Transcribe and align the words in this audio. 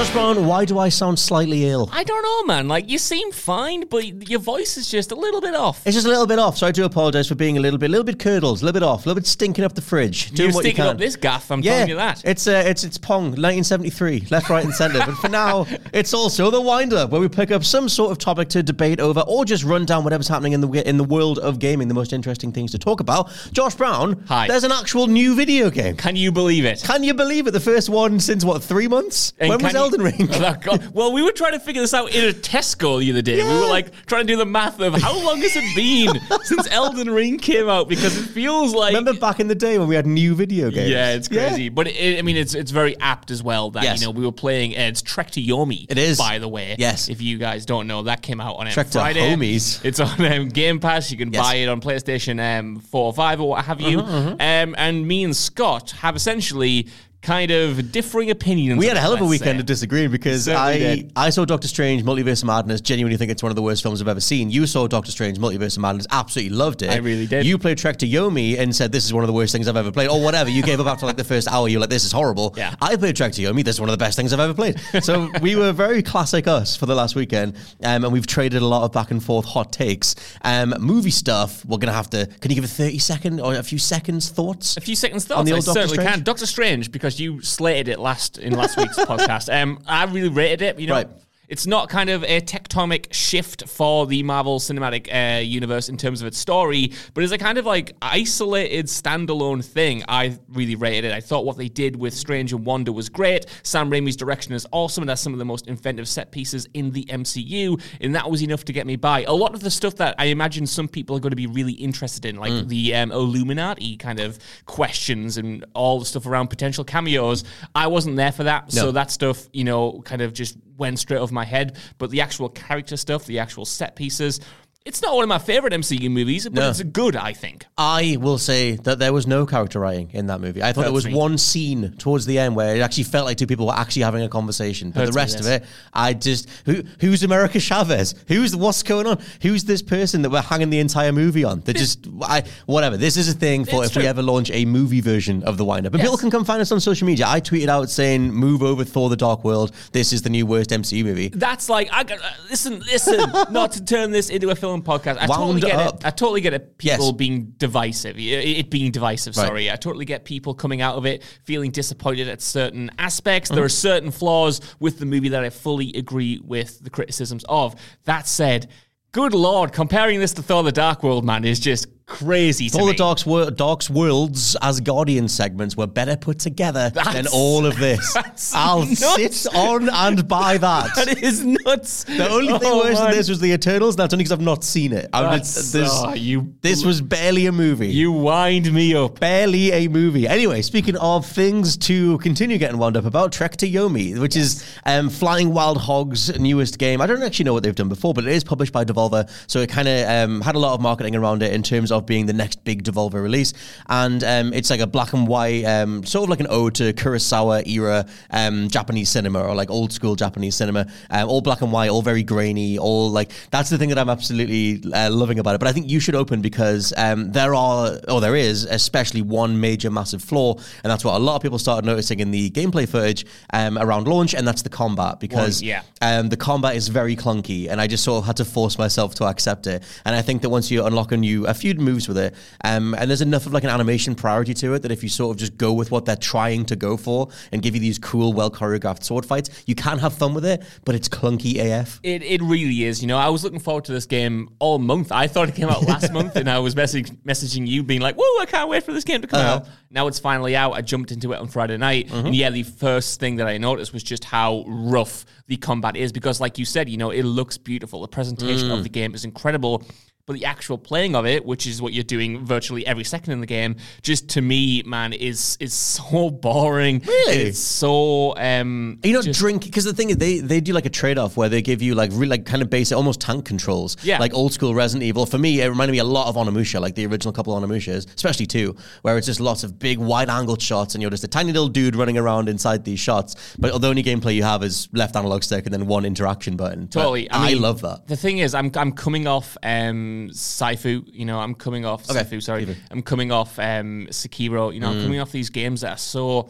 Josh 0.00 0.12
Brown, 0.12 0.46
why 0.46 0.64
do 0.64 0.78
I 0.78 0.88
sound 0.88 1.18
slightly 1.18 1.68
ill? 1.68 1.90
I 1.92 2.04
don't 2.04 2.22
know, 2.22 2.54
man. 2.54 2.68
Like 2.68 2.88
you 2.88 2.96
seem 2.96 3.32
fine, 3.32 3.84
but 3.86 4.30
your 4.30 4.40
voice 4.40 4.78
is 4.78 4.90
just 4.90 5.12
a 5.12 5.14
little 5.14 5.42
bit 5.42 5.54
off. 5.54 5.86
It's 5.86 5.94
just 5.94 6.06
a 6.06 6.08
little 6.08 6.26
bit 6.26 6.38
off, 6.38 6.56
so 6.56 6.66
I 6.66 6.72
do 6.72 6.86
apologise 6.86 7.28
for 7.28 7.34
being 7.34 7.58
a 7.58 7.60
little 7.60 7.78
bit, 7.78 7.90
a 7.90 7.92
little 7.92 8.06
bit 8.06 8.18
curdled, 8.18 8.62
a 8.62 8.64
little 8.64 8.80
bit 8.80 8.82
off, 8.82 9.04
a 9.04 9.10
little 9.10 9.20
bit 9.20 9.26
stinking 9.26 9.62
up 9.62 9.74
the 9.74 9.82
fridge. 9.82 10.30
Doing 10.30 10.48
You're 10.48 10.54
what 10.54 10.64
you 10.64 10.72
can. 10.72 10.86
up 10.86 10.96
this 10.96 11.16
gaff. 11.16 11.50
I'm 11.50 11.60
yeah, 11.60 11.72
telling 11.72 11.88
you 11.90 11.96
that. 11.96 12.22
It's 12.24 12.46
uh, 12.46 12.62
it's 12.64 12.82
it's 12.82 12.96
Pong, 12.96 13.24
1973, 13.24 14.28
left, 14.30 14.48
right, 14.48 14.64
and 14.64 14.72
centre. 14.72 15.00
but 15.00 15.16
for 15.16 15.28
now, 15.28 15.66
it's 15.92 16.14
also 16.14 16.50
the 16.50 16.62
wind 16.62 16.94
up 16.94 17.10
where 17.10 17.20
we 17.20 17.28
pick 17.28 17.50
up 17.50 17.62
some 17.62 17.86
sort 17.86 18.10
of 18.10 18.16
topic 18.16 18.48
to 18.48 18.62
debate 18.62 19.00
over, 19.00 19.20
or 19.28 19.44
just 19.44 19.64
run 19.64 19.84
down 19.84 20.02
whatever's 20.02 20.28
happening 20.28 20.54
in 20.54 20.62
the 20.62 20.88
in 20.88 20.96
the 20.96 21.04
world 21.04 21.38
of 21.40 21.58
gaming, 21.58 21.88
the 21.88 21.94
most 21.94 22.14
interesting 22.14 22.52
things 22.52 22.70
to 22.70 22.78
talk 22.78 23.00
about. 23.00 23.28
Josh 23.52 23.74
Brown, 23.74 24.24
Hi. 24.28 24.46
There's 24.48 24.64
an 24.64 24.72
actual 24.72 25.08
new 25.08 25.34
video 25.34 25.68
game. 25.68 25.98
Can 25.98 26.16
you 26.16 26.32
believe 26.32 26.64
it? 26.64 26.82
Can 26.86 27.04
you 27.04 27.12
believe 27.12 27.46
it? 27.46 27.50
The 27.50 27.60
first 27.60 27.90
one 27.90 28.18
since 28.18 28.46
what 28.46 28.62
three 28.62 28.88
months? 28.88 29.34
And 29.38 29.50
when 29.50 29.60
was 29.60 29.89
Elden 29.90 30.02
Ring? 30.02 30.28
Oh, 30.40 30.56
God. 30.60 30.94
Well, 30.94 31.12
we 31.12 31.22
were 31.22 31.32
trying 31.32 31.52
to 31.52 31.60
figure 31.60 31.82
this 31.82 31.92
out 31.94 32.14
in 32.14 32.28
a 32.28 32.32
Tesco 32.32 32.98
the 33.00 33.10
other 33.10 33.22
day. 33.22 33.42
We 33.42 33.48
were 33.60 33.66
like 33.68 34.06
trying 34.06 34.26
to 34.26 34.32
do 34.32 34.36
the 34.36 34.46
math 34.46 34.80
of 34.80 34.94
how 34.94 35.14
long 35.22 35.38
has 35.42 35.52
it 35.54 35.74
been 35.76 36.18
since 36.44 36.66
Elden 36.70 37.10
Ring 37.10 37.38
came 37.38 37.68
out 37.68 37.88
because 37.88 38.16
it 38.16 38.22
feels 38.30 38.74
like 38.74 38.94
Remember 38.94 39.18
back 39.18 39.38
in 39.40 39.48
the 39.48 39.54
day 39.54 39.78
when 39.78 39.86
we 39.88 39.94
had 39.94 40.06
new 40.06 40.34
video 40.34 40.70
games? 40.70 40.90
Yeah, 40.90 41.12
it's 41.12 41.28
crazy, 41.28 41.68
but 41.68 41.86
it, 41.88 42.18
I 42.18 42.22
mean, 42.22 42.36
it's 42.36 42.54
it's 42.54 42.70
very 42.70 42.98
apt 43.00 43.30
as 43.30 43.42
well 43.42 43.70
that 43.72 43.82
Yes. 43.82 44.00
you 44.00 44.06
know 44.06 44.12
we 44.12 44.24
were 44.24 44.32
playing. 44.32 44.72
Uh, 44.72 44.82
it's 44.82 45.02
Trek 45.02 45.30
to 45.32 45.42
Yomi. 45.42 45.86
It 45.90 45.98
is. 45.98 46.18
by 46.18 46.38
the 46.38 46.48
way. 46.48 46.76
Yes. 46.78 47.08
If 47.08 47.20
you 47.22 47.38
guys 47.38 47.66
don't 47.66 47.86
know, 47.86 48.02
that 48.04 48.22
came 48.22 48.40
out 48.40 48.56
on 48.56 48.66
um, 48.66 48.72
Trek 48.72 48.88
to 48.90 48.98
Friday. 48.98 49.20
Homies. 49.34 49.84
It's 49.84 50.00
on 50.00 50.24
um, 50.24 50.48
Game 50.48 50.80
Pass. 50.80 51.10
You 51.10 51.18
can 51.18 51.32
Yes. 51.32 51.42
buy 51.42 51.54
it 51.56 51.68
on 51.68 51.80
PlayStation 51.80 52.40
um, 52.58 52.80
Four 52.80 53.06
or 53.06 53.12
Five 53.12 53.40
or 53.40 53.50
what 53.50 53.64
have 53.64 53.80
you. 53.80 54.00
Uh-huh, 54.00 54.30
Um, 54.40 54.74
and 54.78 55.06
me 55.06 55.24
and 55.24 55.36
Scott 55.36 55.90
have 56.00 56.16
essentially 56.16 56.88
kind 57.22 57.50
of 57.50 57.92
differing 57.92 58.30
opinions. 58.30 58.78
We 58.78 58.86
had 58.86 58.96
a 58.96 59.00
hell 59.00 59.12
of 59.12 59.20
a 59.20 59.24
weekend 59.26 59.56
say. 59.56 59.60
of 59.60 59.66
disagreeing 59.66 60.10
because 60.10 60.44
Certainly 60.44 60.68
I 60.70 60.78
did. 60.96 61.12
I 61.14 61.30
saw 61.30 61.44
Doctor 61.44 61.68
Strange 61.68 62.02
Multiverse 62.02 62.42
of 62.42 62.46
Madness. 62.46 62.80
Genuinely 62.80 63.16
think 63.18 63.30
it's 63.30 63.42
one 63.42 63.50
of 63.50 63.56
the 63.56 63.62
worst 63.62 63.82
films 63.82 64.00
I've 64.00 64.08
ever 64.08 64.20
seen. 64.20 64.50
You 64.50 64.66
saw 64.66 64.86
Doctor 64.86 65.10
Strange 65.10 65.38
Multiverse 65.38 65.76
of 65.76 65.82
Madness. 65.82 66.06
Absolutely 66.10 66.56
loved 66.56 66.82
it. 66.82 66.90
I 66.90 66.96
really 66.96 67.26
did. 67.26 67.44
You 67.44 67.58
played 67.58 67.76
Trek 67.78 67.98
to 67.98 68.06
Yomi 68.06 68.58
and 68.58 68.74
said 68.74 68.90
this 68.90 69.04
is 69.04 69.12
one 69.12 69.22
of 69.22 69.28
the 69.28 69.34
worst 69.34 69.52
things 69.52 69.68
I've 69.68 69.76
ever 69.76 69.92
played, 69.92 70.08
or 70.08 70.22
whatever. 70.22 70.48
You 70.48 70.62
gave 70.62 70.80
up 70.80 70.86
after 70.86 71.04
like 71.06 71.16
the 71.16 71.24
first 71.24 71.46
hour. 71.48 71.68
You're 71.68 71.80
like, 71.80 71.90
this 71.90 72.04
is 72.04 72.12
horrible. 72.12 72.54
Yeah. 72.56 72.74
I 72.80 72.96
played 72.96 73.16
Trek 73.16 73.32
to 73.32 73.42
Yomi. 73.42 73.64
This 73.64 73.76
is 73.76 73.80
one 73.80 73.90
of 73.90 73.92
the 73.92 74.02
best 74.02 74.16
things 74.16 74.32
I've 74.32 74.40
ever 74.40 74.54
played. 74.54 74.80
So 75.02 75.30
we 75.42 75.56
were 75.56 75.72
very 75.72 76.02
classic 76.02 76.46
us 76.48 76.74
for 76.76 76.86
the 76.86 76.94
last 76.94 77.14
weekend, 77.16 77.56
um, 77.84 78.04
and 78.04 78.12
we've 78.12 78.26
traded 78.26 78.62
a 78.62 78.66
lot 78.66 78.84
of 78.84 78.92
back 78.92 79.10
and 79.10 79.22
forth 79.22 79.44
hot 79.44 79.72
takes. 79.72 80.14
Um, 80.42 80.74
movie 80.78 81.10
stuff. 81.10 81.64
We're 81.66 81.78
gonna 81.78 81.92
have 81.92 82.08
to. 82.10 82.26
Can 82.40 82.50
you 82.50 82.54
give 82.54 82.64
a 82.64 82.68
thirty 82.68 82.98
second 82.98 83.40
or 83.40 83.54
a 83.54 83.62
few 83.62 83.78
seconds 83.78 84.30
thoughts? 84.30 84.76
A 84.78 84.80
few 84.80 84.96
seconds 84.96 85.30
On 85.30 85.44
thoughts. 85.44 85.48
the 85.48 85.54
I 85.54 85.56
old 85.56 85.64
Doctor 85.66 85.80
certainly 85.80 85.94
Strange? 85.96 86.14
can. 86.14 86.22
Doctor 86.24 86.46
Strange, 86.46 86.92
because 86.92 87.09
you 87.18 87.40
slated 87.42 87.88
it 87.88 87.98
last 87.98 88.38
in 88.38 88.52
last 88.52 88.76
week's 88.76 88.96
podcast. 88.98 89.52
Um, 89.52 89.82
I 89.86 90.04
really 90.04 90.28
rated 90.28 90.62
it. 90.62 90.78
You 90.78 90.86
know, 90.88 90.94
Right. 90.94 91.08
It's 91.50 91.66
not 91.66 91.88
kind 91.88 92.08
of 92.08 92.22
a 92.24 92.40
tectonic 92.40 93.12
shift 93.12 93.68
for 93.68 94.06
the 94.06 94.22
Marvel 94.22 94.60
Cinematic 94.60 95.12
uh, 95.12 95.40
Universe 95.40 95.88
in 95.88 95.96
terms 95.96 96.20
of 96.20 96.28
its 96.28 96.38
story, 96.38 96.92
but 97.12 97.24
it's 97.24 97.32
a 97.32 97.38
kind 97.38 97.58
of 97.58 97.66
like 97.66 97.94
isolated 98.00 98.86
standalone 98.86 99.64
thing. 99.64 100.04
I 100.08 100.38
really 100.48 100.76
rated 100.76 101.06
it. 101.06 101.12
I 101.12 101.20
thought 101.20 101.44
what 101.44 101.56
they 101.56 101.68
did 101.68 101.96
with 101.96 102.14
Strange 102.14 102.52
and 102.52 102.64
Wonder 102.64 102.92
was 102.92 103.08
great. 103.08 103.46
Sam 103.64 103.90
Raimi's 103.90 104.14
direction 104.14 104.54
is 104.54 104.64
awesome, 104.70 105.02
and 105.02 105.08
that's 105.08 105.20
some 105.20 105.32
of 105.32 105.40
the 105.40 105.44
most 105.44 105.66
inventive 105.66 106.06
set 106.08 106.30
pieces 106.30 106.68
in 106.72 106.92
the 106.92 107.04
MCU, 107.06 107.82
and 108.00 108.14
that 108.14 108.30
was 108.30 108.42
enough 108.42 108.64
to 108.66 108.72
get 108.72 108.86
me 108.86 108.94
by. 108.94 109.24
A 109.24 109.32
lot 109.32 109.52
of 109.52 109.60
the 109.60 109.70
stuff 109.70 109.96
that 109.96 110.14
I 110.18 110.26
imagine 110.26 110.66
some 110.66 110.86
people 110.86 111.16
are 111.16 111.20
going 111.20 111.30
to 111.30 111.36
be 111.36 111.48
really 111.48 111.72
interested 111.72 112.26
in, 112.26 112.36
like 112.36 112.52
the 112.68 112.94
um, 112.94 113.10
Illuminati 113.10 113.96
kind 113.96 114.20
of 114.20 114.38
questions 114.66 115.36
and 115.36 115.64
all 115.74 115.98
the 115.98 116.04
stuff 116.06 116.26
around 116.26 116.46
potential 116.48 116.84
cameos, 116.84 117.42
I 117.74 117.88
wasn't 117.88 118.14
there 118.14 118.30
for 118.30 118.44
that. 118.44 118.70
So 118.70 118.92
that 118.92 119.10
stuff, 119.10 119.48
you 119.52 119.64
know, 119.64 120.00
kind 120.04 120.22
of 120.22 120.32
just 120.32 120.56
went 120.80 120.98
straight 120.98 121.18
over 121.18 121.32
my 121.32 121.44
head. 121.44 121.76
But 121.98 122.10
the 122.10 122.22
actual 122.22 122.48
character 122.48 122.96
stuff, 122.96 123.26
the 123.26 123.38
actual 123.38 123.64
set 123.64 123.94
pieces, 123.94 124.40
it's 124.86 125.02
not 125.02 125.14
one 125.14 125.22
of 125.22 125.28
my 125.28 125.38
favorite 125.38 125.74
MCU 125.74 126.10
movies, 126.10 126.44
but 126.44 126.54
No. 126.54 126.70
it's 126.70 126.82
good, 126.82 127.14
I 127.14 127.34
think. 127.34 127.66
I 127.76 128.16
will 128.18 128.38
say 128.38 128.76
that 128.76 128.98
there 128.98 129.12
was 129.12 129.26
no 129.26 129.44
character 129.44 129.78
writing 129.78 130.10
in 130.14 130.26
that 130.28 130.40
movie. 130.40 130.62
I 130.62 130.72
thought 130.72 130.82
there 130.84 130.92
was 130.92 131.04
Hurts 131.04 131.12
me. 131.14 131.18
one 131.18 131.36
scene 131.38 131.94
towards 131.98 132.24
the 132.24 132.38
end 132.38 132.56
where 132.56 132.74
it 132.76 132.80
actually 132.80 133.04
felt 133.04 133.26
like 133.26 133.36
two 133.36 133.46
people 133.46 133.66
were 133.66 133.74
actually 133.76 134.02
having 134.02 134.22
a 134.22 134.28
conversation. 134.28 134.90
But 134.90 135.00
Hurts 135.00 135.10
the 135.10 135.16
me, 135.16 135.22
rest 135.22 135.40
of 135.40 135.46
yes. 135.46 135.60
it, 135.60 135.66
I 135.92 136.14
just 136.14 136.48
who 136.64 136.82
who's 137.00 137.22
America 137.22 137.60
Chavez? 137.60 138.14
Who's 138.28 138.56
what's 138.56 138.82
going 138.82 139.06
on? 139.06 139.18
Who's 139.42 139.64
this 139.64 139.82
person 139.82 140.22
that 140.22 140.30
we're 140.30 140.40
hanging 140.40 140.70
the 140.70 140.80
entire 140.80 141.12
movie 141.12 141.44
on? 141.44 141.60
That 141.60 141.76
just 141.76 142.06
I 142.22 142.44
whatever. 142.66 142.96
This 142.96 143.18
is 143.18 143.28
a 143.28 143.34
thing 143.34 143.66
for 143.66 143.82
It's 143.84 143.90
if 143.90 143.96
we 143.96 144.02
true. 144.02 144.08
ever 144.08 144.22
launch 144.22 144.50
a 144.50 144.64
movie 144.64 145.02
version 145.02 145.42
of 145.44 145.58
the 145.58 145.64
wind 145.64 145.86
up. 145.86 145.92
And 145.92 146.00
Yes. 146.00 146.06
people 146.08 146.18
can 146.18 146.30
come 146.30 146.44
find 146.46 146.60
us 146.62 146.72
on 146.72 146.80
social 146.80 147.06
media. 147.06 147.26
I 147.28 147.40
tweeted 147.42 147.68
out 147.68 147.90
saying, 147.90 148.32
"Move 148.32 148.62
over 148.62 148.84
Thor: 148.84 149.10
The 149.10 149.16
Dark 149.16 149.44
World. 149.44 149.72
This 149.92 150.12
is 150.14 150.22
the 150.22 150.30
new 150.30 150.46
worst 150.46 150.70
MCU 150.72 151.04
movie." 151.04 151.28
That's 151.28 151.68
like 151.68 151.90
I 151.92 152.02
got 152.04 152.18
uh, 152.18 152.30
listen, 152.48 152.80
listen. 152.80 153.20
not 153.50 153.72
to 153.72 153.84
turn 153.84 154.10
this 154.10 154.30
into 154.30 154.48
a 154.50 154.54
film 154.70 154.82
podcast. 154.82 155.18
I 155.20 155.26
totally 155.26 155.60
get 155.60 155.76
up. 155.76 155.94
it. 155.96 156.06
I 156.06 156.10
totally 156.10 156.40
get 156.40 156.54
it. 156.54 156.78
People 156.78 157.06
Yes. 157.06 157.12
being 157.12 157.54
divisive, 157.56 158.16
it, 158.18 158.22
it 158.22 158.70
being 158.70 158.90
divisive. 158.90 159.36
Right. 159.36 159.46
Sorry, 159.46 159.70
I 159.70 159.76
totally 159.76 160.04
get 160.04 160.24
people 160.24 160.54
coming 160.54 160.80
out 160.80 160.96
of 160.96 161.06
it 161.06 161.22
feeling 161.44 161.70
disappointed 161.70 162.28
at 162.28 162.40
certain 162.40 162.90
aspects. 162.98 163.48
Mm-hmm. 163.48 163.56
There 163.56 163.64
are 163.64 163.68
certain 163.68 164.10
flaws 164.10 164.60
with 164.78 164.98
the 164.98 165.06
movie 165.06 165.30
that 165.30 165.44
I 165.44 165.50
fully 165.50 165.92
agree 165.94 166.40
with 166.42 166.82
the 166.82 166.90
criticisms 166.90 167.44
of. 167.48 167.74
That 168.04 168.26
said. 168.26 168.68
Good 169.12 169.34
lord, 169.34 169.72
comparing 169.72 170.20
this 170.20 170.32
to 170.34 170.42
Thor: 170.42 170.62
The 170.62 170.70
Dark 170.70 171.02
World, 171.02 171.24
man, 171.24 171.44
is 171.44 171.58
just 171.58 171.88
crazy. 172.10 172.68
to 172.68 172.78
All 172.78 172.86
the. 172.86 172.94
Dark's, 172.94 173.24
wor- 173.24 173.50
Dark's 173.50 173.88
Worlds 173.88 174.56
as 174.60 174.80
Guardian 174.80 175.28
segments 175.28 175.76
were 175.76 175.86
better 175.86 176.16
put 176.16 176.38
together 176.38 176.90
than 176.90 177.26
all 177.28 177.64
of 177.64 177.78
this. 177.78 178.12
that's 178.14 178.54
I'll 178.54 178.80
nuts. 178.84 179.36
sit 179.36 179.46
on 179.54 179.88
and 179.88 180.28
buy 180.28 180.58
that. 180.58 180.90
That 181.00 181.22
is 181.22 181.44
nuts. 181.44 182.04
The 182.04 182.28
only 182.28 182.52
thing 182.58 182.60
Oh, 182.70 182.78
worse 182.80 182.98
than 182.98 183.12
this 183.12 183.28
was 183.28 183.40
the 183.40 183.52
Eternals. 183.52 183.94
and 183.94 184.00
That's 184.00 184.12
only 184.12 184.24
because 184.24 184.32
I've 184.32 184.40
not 184.44 184.64
seen 184.64 184.92
it. 184.92 185.08
I'm 185.12 185.38
just- 185.38 185.72
this, 185.72 185.88
oh, 185.90 186.12
you- 186.14 186.52
this 186.60 186.84
was 186.84 187.00
barely 187.00 187.46
a 187.46 187.52
movie. 187.52 187.88
You 187.88 188.12
wind 188.12 188.70
me 188.72 188.94
up. 188.94 189.20
barely 189.20 189.72
a 189.72 189.88
movie. 189.88 190.26
Anyway, 190.28 190.62
speaking 190.62 190.96
of 190.96 191.24
things 191.26 191.76
to 191.78 192.18
continue 192.18 192.58
getting 192.58 192.76
wound 192.78 192.96
up 192.96 193.04
about, 193.06 193.32
Trek 193.32 193.56
to 193.58 193.68
Yomi, 193.70 194.18
which 194.18 194.36
is 194.36 194.64
um, 194.84 195.08
Flying 195.08 195.52
Wild 195.54 195.78
Hog's 195.78 196.38
newest 196.38 196.78
game. 196.78 197.00
I 197.00 197.06
don't 197.06 197.22
actually 197.22 197.44
know 197.44 197.52
what 197.54 197.62
they've 197.62 197.74
done 197.74 197.88
before, 197.88 198.12
but 198.12 198.24
it 198.24 198.32
is 198.32 198.44
published 198.44 198.72
by 198.72 198.84
Devolver, 198.84 199.30
so 199.46 199.60
it 199.60 199.68
kind 199.70 199.88
of 199.88 200.08
um, 200.08 200.40
had 200.40 200.54
a 200.54 200.58
lot 200.58 200.74
of 200.74 200.80
marketing 200.80 201.14
around 201.16 201.42
it 201.42 201.52
in 201.52 201.62
terms 201.62 201.92
of 201.92 201.99
being 202.06 202.26
the 202.26 202.32
next 202.32 202.64
big 202.64 202.84
Devolver 202.84 203.22
release. 203.22 203.52
And 203.88 204.22
um, 204.24 204.52
it's 204.52 204.70
like 204.70 204.80
a 204.80 204.86
black 204.86 205.12
and 205.12 205.26
white, 205.26 205.64
um, 205.64 206.04
sort 206.04 206.24
of 206.24 206.30
like 206.30 206.40
an 206.40 206.46
ode 206.50 206.74
to 206.76 206.92
Kurosawa 206.92 207.66
era 207.66 208.06
um, 208.30 208.68
Japanese 208.68 209.08
cinema 209.10 209.42
or 209.42 209.54
like 209.54 209.70
old 209.70 209.92
school 209.92 210.16
Japanese 210.16 210.56
cinema. 210.56 210.86
Um, 211.10 211.28
all 211.28 211.40
black 211.40 211.62
and 211.62 211.72
white, 211.72 211.90
all 211.90 212.02
very 212.02 212.22
grainy, 212.22 212.78
all 212.78 213.10
like 213.10 213.30
that's 213.50 213.70
the 213.70 213.78
thing 213.78 213.88
that 213.90 213.98
I'm 213.98 214.10
absolutely 214.10 214.82
uh, 214.92 215.10
loving 215.10 215.38
about 215.38 215.54
it. 215.54 215.58
But 215.58 215.68
I 215.68 215.72
think 215.72 215.90
you 215.90 216.00
should 216.00 216.14
open 216.14 216.40
because 216.40 216.92
um, 216.96 217.32
there 217.32 217.54
are, 217.54 217.98
or 218.08 218.20
there 218.20 218.36
is, 218.36 218.64
especially 218.64 219.22
one 219.22 219.60
major 219.60 219.90
massive 219.90 220.22
flaw, 220.22 220.54
and 220.54 220.90
that's 220.90 221.04
what 221.04 221.14
a 221.14 221.18
lot 221.18 221.36
of 221.36 221.42
people 221.42 221.58
started 221.58 221.84
noticing 221.86 222.20
in 222.20 222.30
the 222.30 222.50
gameplay 222.50 222.88
footage 222.88 223.26
um, 223.52 223.78
around 223.78 224.08
launch, 224.08 224.34
and 224.34 224.46
that's 224.46 224.62
the 224.62 224.68
combat 224.68 225.20
because 225.20 225.60
One, 225.60 225.68
yeah. 225.68 225.82
um, 226.00 226.28
the 226.28 226.36
combat 226.36 226.76
is 226.76 226.88
very 226.88 227.16
clunky, 227.16 227.68
and 227.68 227.80
I 227.80 227.86
just 227.86 228.04
sort 228.04 228.22
of 228.22 228.26
had 228.26 228.36
to 228.36 228.44
force 228.44 228.78
myself 228.78 229.14
to 229.16 229.24
accept 229.24 229.66
it. 229.66 229.82
And 230.04 230.14
I 230.14 230.22
think 230.22 230.42
that 230.42 230.50
once 230.50 230.70
you 230.70 230.84
unlock 230.84 231.12
a 231.12 231.16
new, 231.16 231.46
a 231.46 231.54
few 231.54 231.74
moves 231.90 232.08
with 232.08 232.18
it, 232.18 232.34
um, 232.64 232.94
and 232.94 233.10
there's 233.10 233.20
enough 233.22 233.46
of 233.46 233.52
like 233.52 233.64
an 233.64 233.70
animation 233.70 234.14
priority 234.14 234.54
to 234.54 234.74
it 234.74 234.82
that 234.82 234.92
if 234.92 235.02
you 235.02 235.08
sort 235.08 235.34
of 235.34 235.40
just 235.40 235.56
go 235.56 235.72
with 235.72 235.90
what 235.90 236.04
they're 236.04 236.16
trying 236.34 236.64
to 236.66 236.76
go 236.76 236.96
for 236.96 237.28
and 237.52 237.62
give 237.62 237.74
you 237.74 237.80
these 237.80 237.98
cool, 237.98 238.32
well 238.32 238.50
choreographed 238.50 239.02
sword 239.02 239.24
fights, 239.26 239.50
you 239.66 239.74
can 239.74 239.98
have 239.98 240.12
fun 240.14 240.34
with 240.34 240.44
it, 240.44 240.62
but 240.84 240.94
it's 240.94 241.08
clunky 241.08 241.58
AF. 241.58 242.00
It, 242.02 242.22
it 242.22 242.40
really 242.42 242.84
is. 242.84 243.00
You 243.02 243.08
know, 243.08 243.18
I 243.18 243.28
was 243.28 243.42
looking 243.44 243.58
forward 243.60 243.84
to 243.86 243.92
this 243.92 244.06
game 244.06 244.48
all 244.58 244.78
month. 244.78 245.12
I 245.12 245.26
thought 245.26 245.48
it 245.48 245.54
came 245.54 245.68
out 245.68 245.82
last 245.86 246.12
month, 246.18 246.36
and 246.36 246.48
I 246.48 246.58
was 246.60 246.76
message, 246.76 247.10
messaging 247.24 247.66
you, 247.66 247.82
being 247.82 248.00
like, 248.00 248.16
"Whoa, 248.16 248.42
I 248.42 248.46
can't 248.46 248.68
wait 248.68 248.82
for 248.84 248.92
this 248.92 249.04
game 249.04 249.20
to 249.22 249.26
come 249.26 249.40
Uh-huh. 249.40 249.54
out." 249.56 249.68
Now 249.92 250.06
it's 250.06 250.20
finally 250.20 250.54
out. 250.54 250.72
I 250.72 250.82
jumped 250.82 251.10
into 251.10 251.32
it 251.32 251.38
on 251.40 251.48
Friday 251.48 251.76
night, 251.76 252.08
Mm-hmm. 252.08 252.26
and 252.26 252.34
yeah, 252.36 252.50
the 252.50 252.62
first 252.62 253.18
thing 253.20 253.36
that 253.36 253.46
I 253.48 253.58
noticed 253.58 253.92
was 253.92 254.02
just 254.02 254.24
how 254.24 254.64
rough 254.68 255.24
the 255.48 255.56
combat 255.56 255.96
is. 255.96 256.12
Because, 256.12 256.40
like 256.40 256.58
you 256.58 256.64
said, 256.64 256.88
you 256.88 256.96
know, 256.96 257.10
it 257.10 257.24
looks 257.24 257.58
beautiful. 257.58 258.00
The 258.02 258.08
presentation 258.08 258.68
Mm. 258.68 258.74
of 258.78 258.82
the 258.84 258.88
game 258.88 259.14
is 259.14 259.24
incredible. 259.24 259.82
But 260.30 260.38
the 260.38 260.44
actual 260.44 260.78
playing 260.78 261.16
of 261.16 261.26
it, 261.26 261.44
which 261.44 261.66
is 261.66 261.82
what 261.82 261.92
you're 261.92 262.04
doing 262.04 262.44
virtually 262.46 262.86
every 262.86 263.02
second 263.02 263.32
in 263.32 263.40
the 263.40 263.48
game, 263.48 263.74
just 264.00 264.28
to 264.30 264.40
me, 264.40 264.80
man, 264.86 265.12
is 265.12 265.56
is 265.58 265.74
so 265.74 266.30
boring. 266.46 267.00
Really? 267.04 267.36
It's 267.48 267.58
so 267.58 268.36
um 268.36 269.00
You 269.02 269.12
know, 269.14 269.22
just- 269.22 269.40
drink 269.40 269.64
because 269.64 269.82
the 269.84 269.92
thing 269.92 270.10
is, 270.10 270.18
they 270.18 270.38
they 270.38 270.60
do 270.60 270.72
like 270.72 270.86
a 270.86 270.90
trade 270.90 271.18
off 271.18 271.36
where 271.36 271.48
they 271.48 271.62
give 271.62 271.82
you 271.82 271.96
like 271.96 272.10
really 272.12 272.26
like 272.28 272.44
kind 272.46 272.62
of 272.62 272.70
basic, 272.70 272.96
almost 272.96 273.20
tank 273.20 273.44
controls, 273.44 273.96
Yeah. 274.04 274.18
like 274.20 274.32
old 274.32 274.52
school 274.52 274.72
Resident 274.72 275.02
Evil. 275.02 275.26
For 275.26 275.38
me, 275.38 275.60
it 275.62 275.68
reminded 275.68 275.90
me 275.90 275.98
a 275.98 276.04
lot 276.04 276.28
of 276.28 276.36
Onimusha, 276.36 276.80
like 276.80 276.94
the 276.94 277.06
original 277.06 277.32
couple 277.32 277.56
of 277.56 277.60
Onimushas, 277.64 278.06
especially 278.14 278.46
two, 278.46 278.76
where 279.02 279.18
it's 279.18 279.26
just 279.26 279.40
lots 279.40 279.64
of 279.64 279.80
big 279.80 279.98
wide 279.98 280.30
angled 280.30 280.62
shots, 280.62 280.94
and 280.94 281.02
you're 281.02 281.10
just 281.10 281.24
a 281.24 281.28
tiny 281.28 281.50
little 281.52 281.68
dude 281.68 281.96
running 281.96 282.16
around 282.18 282.48
inside 282.48 282.84
these 282.84 283.00
shots. 283.00 283.34
But 283.58 283.80
the 283.80 283.88
only 283.88 284.04
gameplay 284.04 284.36
you 284.36 284.44
have 284.44 284.62
is 284.62 284.88
left 284.92 285.16
analog 285.16 285.42
stick 285.42 285.64
and 285.66 285.74
then 285.74 285.88
one 285.88 286.04
interaction 286.04 286.56
button. 286.56 286.82
But 286.86 286.92
Totally. 287.00 287.28
I, 287.32 287.48
mean, 287.54 287.62
love 287.62 287.80
that. 287.80 288.06
The 288.06 288.16
thing 288.16 288.38
is, 288.38 288.54
I'm 288.54 288.70
I'm 288.76 288.92
coming 288.92 289.26
off 289.26 289.56
um 289.64 290.19
Sifu. 290.28 291.02
You 291.12 291.24
know, 291.24 291.38
I'm 291.40 291.54
coming 291.54 291.84
off 291.86 292.08
Okay. 292.10 292.20
Sifu. 292.20 292.42
Sorry. 292.42 292.76
I'm 292.90 293.02
coming 293.02 293.32
off 293.32 293.58
um 293.58 294.06
Sekiro. 294.10 294.72
You 294.72 294.80
know, 294.80 294.88
Mm. 294.90 294.96
I'm 294.96 295.02
coming 295.02 295.20
off 295.20 295.32
these 295.32 295.50
games 295.50 295.80
that 295.80 295.92
are 295.94 295.98
so 295.98 296.48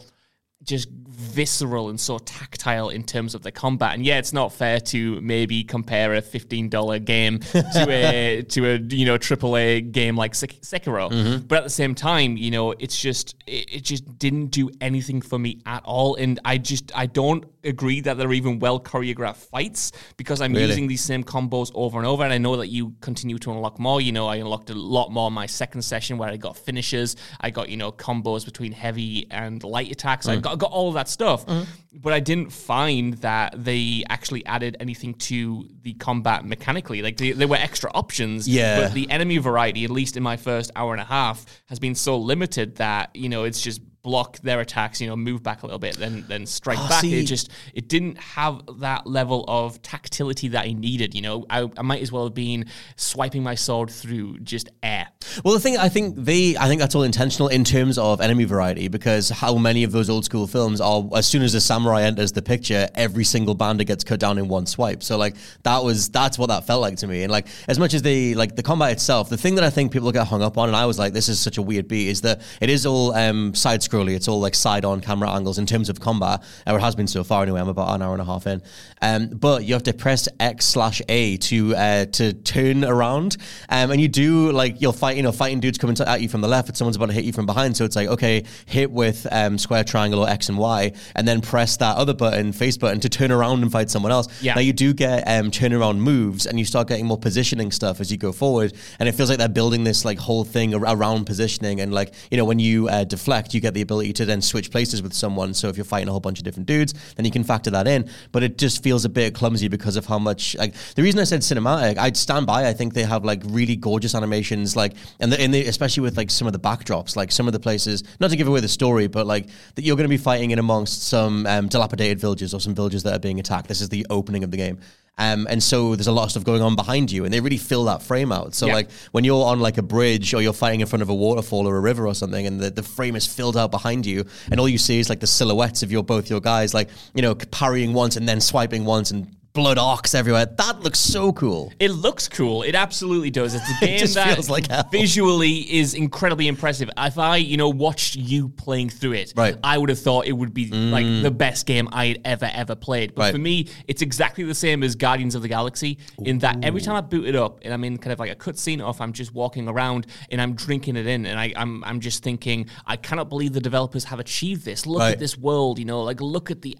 just 0.63 0.89
visceral 0.91 1.89
and 1.89 1.99
so 1.99 2.17
tactile 2.17 2.89
in 2.89 3.03
terms 3.03 3.35
of 3.35 3.41
the 3.43 3.51
combat. 3.51 3.93
And 3.93 4.05
yeah, 4.05 4.17
it's 4.17 4.33
not 4.33 4.51
fair 4.51 4.79
to 4.79 5.21
maybe 5.21 5.63
compare 5.63 6.13
a 6.15 6.21
fifteen 6.21 6.69
dollar 6.69 6.99
game 6.99 7.39
to 7.39 7.85
a 7.89 8.41
to 8.49 8.65
a 8.71 8.77
you 8.79 9.05
know 9.05 9.17
AAA 9.17 9.91
game 9.91 10.15
like 10.15 10.35
Sek- 10.35 10.61
Sekiro. 10.61 11.09
Mm-hmm. 11.11 11.45
But 11.47 11.59
at 11.59 11.63
the 11.63 11.69
same 11.69 11.95
time, 11.95 12.37
you 12.37 12.51
know, 12.51 12.71
it's 12.71 12.99
just 12.99 13.35
it, 13.47 13.75
it 13.75 13.83
just 13.83 14.17
didn't 14.19 14.47
do 14.47 14.69
anything 14.81 15.21
for 15.21 15.39
me 15.39 15.61
at 15.65 15.83
all. 15.85 16.15
And 16.15 16.39
I 16.43 16.57
just 16.57 16.91
I 16.95 17.05
don't 17.05 17.45
agree 17.63 18.01
that 18.01 18.17
they're 18.17 18.33
even 18.33 18.57
well 18.57 18.79
choreographed 18.79 19.35
fights 19.35 19.91
because 20.17 20.41
I'm 20.41 20.51
Really? 20.53 20.65
using 20.67 20.87
these 20.87 21.03
same 21.03 21.23
combos 21.23 21.71
over 21.75 21.99
and 21.99 22.07
over. 22.07 22.23
And 22.23 22.33
I 22.33 22.39
know 22.39 22.57
that 22.57 22.67
you 22.67 22.95
continue 23.01 23.37
to 23.37 23.51
unlock 23.51 23.77
more. 23.79 24.01
You 24.01 24.11
know, 24.11 24.27
I 24.27 24.37
unlocked 24.37 24.71
a 24.71 24.73
lot 24.73 25.11
more 25.11 25.27
in 25.27 25.33
my 25.33 25.45
second 25.45 25.83
session 25.83 26.17
where 26.17 26.29
I 26.29 26.37
got 26.37 26.57
finishes. 26.57 27.15
I 27.39 27.51
got, 27.51 27.69
you 27.69 27.77
know, 27.77 27.91
combos 27.91 28.45
between 28.45 28.71
heavy 28.71 29.27
and 29.29 29.63
light 29.63 29.91
attacks. 29.91 30.27
I 30.27 30.37
got, 30.37 30.50
got 30.57 30.71
all 30.71 30.87
of 30.87 30.93
that 30.95 31.09
stuff. 31.09 31.45
Mm-hmm. 31.45 31.63
But 31.93 32.13
I 32.13 32.19
didn't 32.19 32.51
find 32.51 33.15
that 33.15 33.53
they 33.63 34.03
actually 34.09 34.45
added 34.45 34.77
anything 34.79 35.13
to 35.15 35.67
the 35.81 35.93
combat 35.93 36.45
mechanically. 36.45 37.01
Like 37.01 37.17
they, 37.17 37.31
there 37.31 37.47
were 37.47 37.57
extra 37.57 37.91
options. 37.93 38.47
Yeah. 38.47 38.81
But 38.81 38.93
the 38.93 39.09
enemy 39.09 39.37
variety, 39.37 39.83
at 39.83 39.89
least 39.89 40.15
in 40.15 40.23
my 40.23 40.37
first 40.37 40.71
hour 40.75 40.93
and 40.93 41.01
a 41.01 41.05
half, 41.05 41.45
has 41.67 41.79
been 41.79 41.95
so 41.95 42.17
limited 42.17 42.77
that, 42.77 43.15
you 43.15 43.29
know, 43.29 43.43
it's 43.43 43.61
just 43.61 43.81
block 44.03 44.39
their 44.39 44.59
attacks, 44.61 44.99
you 44.99 45.07
know, 45.07 45.15
move 45.15 45.43
back 45.43 45.61
a 45.63 45.65
little 45.65 45.79
bit, 45.79 45.95
then 45.97 46.25
then 46.27 46.45
strike 46.45 46.79
Oh, 46.79 46.89
back. 46.89 47.01
see- 47.01 47.19
It 47.19 47.25
just 47.25 47.49
it 47.73 47.87
didn't 47.87 48.17
have 48.17 48.61
that 48.79 49.05
level 49.05 49.45
of 49.47 49.81
tactility 49.81 50.47
that 50.49 50.65
I 50.65 50.73
needed. 50.73 51.13
You 51.13 51.21
know, 51.21 51.45
I, 51.49 51.69
I 51.77 51.81
might 51.83 52.01
as 52.01 52.11
well 52.11 52.23
have 52.25 52.33
been 52.33 52.65
swiping 52.95 53.43
my 53.43 53.55
sword 53.55 53.89
through 53.91 54.39
just 54.39 54.69
air. 54.81 55.07
Well, 55.43 55.53
the 55.53 55.59
thing 55.59 55.77
I 55.77 55.87
think 55.89 56.15
they, 56.17 56.57
I 56.57 56.67
think 56.67 56.81
that's 56.81 56.95
all 56.95 57.03
intentional 57.03 57.47
in 57.47 57.63
terms 57.63 57.97
of 57.97 58.21
enemy 58.21 58.45
variety 58.45 58.87
because 58.87 59.29
how 59.29 59.55
many 59.57 59.83
of 59.83 59.91
those 59.91 60.09
old 60.09 60.25
school 60.25 60.47
films 60.47 60.81
are 60.81 61.03
as 61.15 61.27
soon 61.27 61.41
as 61.43 61.53
a 61.53 61.61
samurai 61.61 62.03
enters 62.03 62.31
the 62.31 62.41
picture, 62.41 62.89
every 62.95 63.23
single 63.23 63.53
bandit 63.55 63.87
gets 63.87 64.03
cut 64.03 64.19
down 64.19 64.37
in 64.37 64.47
one 64.47 64.65
swipe. 64.65 65.03
So 65.03 65.17
like 65.17 65.35
that 65.63 65.83
was 65.83 66.09
that's 66.09 66.39
what 66.39 66.47
that 66.47 66.65
felt 66.65 66.81
like 66.81 66.97
to 66.97 67.07
me. 67.07 67.23
And 67.23 67.31
like 67.31 67.47
as 67.67 67.77
much 67.77 67.93
as 67.93 68.01
the 68.01 68.33
like 68.35 68.55
the 68.55 68.63
combat 68.63 68.91
itself, 68.91 69.29
the 69.29 69.37
thing 69.37 69.55
that 69.55 69.63
I 69.63 69.69
think 69.69 69.91
people 69.91 70.11
get 70.11 70.27
hung 70.27 70.41
up 70.41 70.57
on, 70.57 70.69
and 70.69 70.75
I 70.75 70.85
was 70.87 70.97
like, 70.97 71.13
this 71.13 71.29
is 71.29 71.39
such 71.39 71.57
a 71.57 71.61
weird 71.61 71.87
beat, 71.87 72.07
is 72.09 72.21
that 72.21 72.41
it 72.59 72.69
is 72.69 72.85
all 72.85 73.13
um, 73.13 73.53
side 73.53 73.81
scrolly. 73.91 74.15
It's 74.15 74.27
all 74.27 74.39
like 74.39 74.55
side 74.55 74.85
on 74.85 75.01
camera 75.01 75.31
angles 75.31 75.57
in 75.57 75.65
terms 75.65 75.89
of 75.89 75.99
combat, 75.99 76.43
or 76.65 76.77
it 76.77 76.81
has 76.81 76.95
been 76.95 77.07
so 77.07 77.23
far 77.23 77.43
anyway. 77.43 77.59
I'm 77.59 77.67
about 77.67 77.93
an 77.93 78.01
hour 78.01 78.13
and 78.13 78.21
a 78.21 78.25
half 78.25 78.47
in, 78.47 78.61
um, 79.01 79.27
but 79.27 79.65
you 79.65 79.73
have 79.73 79.83
to 79.83 79.93
press 79.93 80.27
X 80.39 80.65
slash 80.65 81.01
A 81.09 81.37
to 81.37 81.75
uh, 81.75 82.05
to 82.05 82.33
turn 82.33 82.83
around, 82.85 83.37
um, 83.69 83.91
and 83.91 83.99
you 84.01 84.07
do 84.07 84.51
like 84.51 84.81
you'll 84.81 84.93
fight, 84.93 85.17
you 85.17 85.23
know, 85.23 85.31
fighting 85.31 85.59
dudes 85.59 85.77
coming 85.77 85.95
at 85.99 86.21
you 86.21 86.29
from 86.29 86.41
the 86.41 86.47
left, 86.47 86.67
but 86.67 86.77
someone's 86.77 86.95
about 86.95 87.07
to 87.07 87.13
hit 87.13 87.25
you 87.25 87.33
from 87.33 87.45
behind. 87.45 87.75
So 87.75 87.85
it's 87.85 87.95
like 87.95 88.07
okay, 88.07 88.43
hit 88.65 88.91
with 88.91 89.27
um, 89.31 89.57
square, 89.57 89.83
triangle, 89.83 90.21
or 90.21 90.29
X 90.29 90.49
and 90.49 90.57
Y, 90.57 90.91
and 91.15 91.27
then 91.27 91.41
press 91.41 91.77
that 91.77 91.97
other 91.97 92.13
button, 92.13 92.51
face 92.51 92.77
button, 92.77 92.99
to 93.01 93.09
turn 93.09 93.31
around 93.31 93.61
and 93.61 93.71
fight 93.71 93.89
someone 93.89 94.11
else. 94.11 94.27
Yeah. 94.41 94.55
Now 94.55 94.61
you 94.61 94.73
do 94.73 94.93
get 94.93 95.23
um, 95.27 95.51
turnaround 95.51 95.97
moves, 95.97 96.45
and 96.45 96.57
you 96.57 96.65
start 96.65 96.87
getting 96.87 97.05
more 97.05 97.17
positioning 97.17 97.71
stuff 97.71 97.99
as 97.99 98.11
you 98.11 98.17
go 98.17 98.31
forward, 98.31 98.73
and 98.99 99.09
it 99.09 99.13
feels 99.13 99.29
like 99.29 99.39
they're 99.39 99.49
building 99.49 99.83
this 99.83 100.05
like 100.05 100.17
whole 100.17 100.43
thing 100.43 100.73
around 100.73 101.25
positioning, 101.25 101.81
and 101.81 101.93
like 101.93 102.13
you 102.29 102.37
know 102.37 102.45
when 102.45 102.59
you 102.59 102.87
uh, 102.87 103.03
deflect, 103.03 103.53
you 103.53 103.59
get 103.59 103.73
the 103.73 103.80
ability 103.81 104.13
to 104.13 104.25
then 104.25 104.41
switch 104.41 104.71
places 104.71 105.01
with 105.01 105.13
someone. 105.13 105.53
So 105.53 105.67
if 105.67 105.77
you're 105.77 105.85
fighting 105.85 106.07
a 106.07 106.11
whole 106.11 106.19
bunch 106.19 106.39
of 106.39 106.43
different 106.43 106.67
dudes, 106.67 106.93
then 107.15 107.25
you 107.25 107.31
can 107.31 107.43
factor 107.43 107.69
that 107.71 107.87
in. 107.87 108.09
But 108.31 108.43
it 108.43 108.57
just 108.57 108.83
feels 108.83 109.05
a 109.05 109.09
bit 109.09 109.33
clumsy 109.33 109.67
because 109.67 109.95
of 109.95 110.05
how 110.05 110.19
much 110.19 110.55
like 110.57 110.73
the 110.95 111.01
reason 111.01 111.19
I 111.19 111.23
said 111.23 111.41
cinematic, 111.41 111.97
I'd 111.97 112.17
stand 112.17 112.45
by. 112.45 112.67
I 112.67 112.73
think 112.73 112.93
they 112.93 113.03
have 113.03 113.25
like 113.25 113.41
really 113.45 113.75
gorgeous 113.75 114.15
animations, 114.15 114.75
like 114.75 114.93
and 115.19 115.31
the, 115.31 115.39
and 115.39 115.53
the, 115.53 115.65
especially 115.65 116.01
with 116.01 116.17
like 116.17 116.29
some 116.31 116.47
of 116.47 116.53
the 116.53 116.59
backdrops, 116.59 117.15
like 117.15 117.31
some 117.31 117.47
of 117.47 117.53
the 117.53 117.59
places. 117.59 118.03
Not 118.19 118.29
to 118.31 118.35
give 118.35 118.47
away 118.47 118.59
the 118.59 118.67
story, 118.67 119.07
but 119.07 119.27
like 119.27 119.47
that 119.75 119.83
you're 119.83 119.95
going 119.95 120.05
to 120.05 120.09
be 120.09 120.17
fighting 120.17 120.51
in 120.51 120.59
amongst 120.59 121.03
some 121.03 121.45
um, 121.47 121.67
dilapidated 121.67 122.19
villages 122.19 122.53
or 122.53 122.59
some 122.59 122.75
villages 122.75 123.03
that 123.03 123.13
are 123.13 123.19
being 123.19 123.39
attacked. 123.39 123.67
This 123.67 123.81
is 123.81 123.89
the 123.89 124.05
opening 124.09 124.43
of 124.43 124.51
the 124.51 124.57
game. 124.57 124.79
Um, 125.17 125.45
and 125.49 125.61
so 125.61 125.95
there's 125.95 126.07
a 126.07 126.11
lot 126.11 126.23
of 126.23 126.31
stuff 126.31 126.43
going 126.43 126.61
on 126.61 126.75
behind 126.75 127.11
you, 127.11 127.25
and 127.25 127.33
they 127.33 127.41
really 127.41 127.57
fill 127.57 127.83
that 127.85 128.01
frame 128.01 128.31
out. 128.31 128.55
So 128.55 128.65
Yeah. 128.67 128.73
like 128.75 128.89
when 129.11 129.23
you're 129.23 129.43
on 129.45 129.59
like 129.59 129.77
a 129.77 129.83
bridge 129.83 130.33
or 130.33 130.41
you're 130.41 130.53
fighting 130.53 130.79
in 130.81 130.87
front 130.87 131.03
of 131.03 131.09
a 131.09 131.13
waterfall 131.13 131.67
or 131.67 131.75
a 131.77 131.79
river 131.79 132.07
or 132.07 132.15
something, 132.15 132.47
and 132.47 132.59
the, 132.59 132.71
the 132.71 132.81
frame 132.83 133.15
is 133.15 133.27
filled 133.27 133.55
out 133.57 133.69
behind 133.71 134.05
you, 134.05 134.25
and 134.49 134.59
all 134.59 134.67
you 134.69 134.77
see 134.77 134.99
is 134.99 135.09
like 135.09 135.19
the 135.19 135.27
silhouettes 135.27 135.83
of 135.83 135.91
your 135.91 136.03
both 136.03 136.29
your 136.29 136.39
guys, 136.39 136.73
like 136.73 136.89
you 137.13 137.21
know 137.21 137.35
parrying 137.35 137.93
once 137.93 138.15
and 138.15 138.27
then 138.27 138.41
swiping 138.41 138.83
once 138.85 139.11
and 139.11 139.27
blood 139.53 139.77
arcs 139.77 140.15
everywhere. 140.15 140.45
That 140.45 140.79
looks 140.81 140.99
so 140.99 141.33
cool. 141.33 141.73
It 141.79 141.91
looks 141.91 142.27
cool. 142.29 142.63
It 142.63 142.75
absolutely 142.75 143.31
does. 143.31 143.53
It's 143.55 143.63
a 143.81 143.85
game 143.85 143.99
that 144.13 144.35
feels 144.35 144.49
like 144.49 144.67
visually 144.91 145.57
is 145.73 145.93
incredibly 145.93 146.47
impressive. 146.47 146.89
If 146.97 147.17
I, 147.17 147.37
you 147.37 147.57
know, 147.57 147.69
watched 147.69 148.15
you 148.15 148.49
playing 148.49 148.89
through 148.89 149.13
it, 149.13 149.33
Right. 149.35 149.55
Mm. 149.55 149.59
I 149.63 149.77
would 149.77 149.89
have 149.89 149.99
thought 149.99 150.25
it 150.25 150.31
would 150.33 150.53
be 150.53 150.69
like 150.69 151.05
the 151.23 151.31
best 151.31 151.65
game 151.65 151.89
I 151.91 152.07
had 152.07 152.21
ever 152.25 152.49
ever 152.53 152.75
played. 152.75 153.15
But 153.15 153.21
Right. 153.23 153.31
for 153.33 153.39
me, 153.39 153.67
it's 153.87 154.01
exactly 154.01 154.43
the 154.43 154.55
same 154.55 154.83
as 154.83 154.95
Guardians 154.95 155.35
of 155.35 155.41
the 155.41 155.47
Galaxy 155.47 155.97
in 156.23 156.39
that 156.39 156.63
every 156.63 156.81
time 156.81 156.95
I 156.95 157.01
boot 157.01 157.25
it 157.25 157.35
up 157.35 157.59
and 157.63 157.73
I'm 157.73 157.83
in 157.83 157.97
kind 157.97 158.13
of 158.13 158.19
like 158.19 158.31
a 158.31 158.35
cutscene, 158.35 158.83
or 158.85 158.89
if 158.89 159.01
I'm 159.01 159.13
just 159.13 159.33
walking 159.33 159.67
around 159.67 160.07
and 160.29 160.41
I'm 160.41 160.53
drinking 160.55 160.95
it 160.95 161.07
in, 161.07 161.25
and 161.25 161.39
I, 161.39 161.53
I'm 161.55 161.83
I'm 161.83 161.99
just 161.99 162.23
thinking, 162.23 162.67
I 162.85 162.95
cannot 162.95 163.29
believe 163.29 163.53
the 163.53 163.59
developers 163.61 164.05
have 164.05 164.19
achieved 164.19 164.65
this. 164.65 164.85
Look 164.85 164.99
Right. 165.01 165.13
at 165.13 165.19
this 165.19 165.37
world, 165.37 165.79
you 165.79 165.85
know, 165.85 166.03
like 166.03 166.21
look 166.21 166.51
at 166.51 166.61
the 166.61 166.77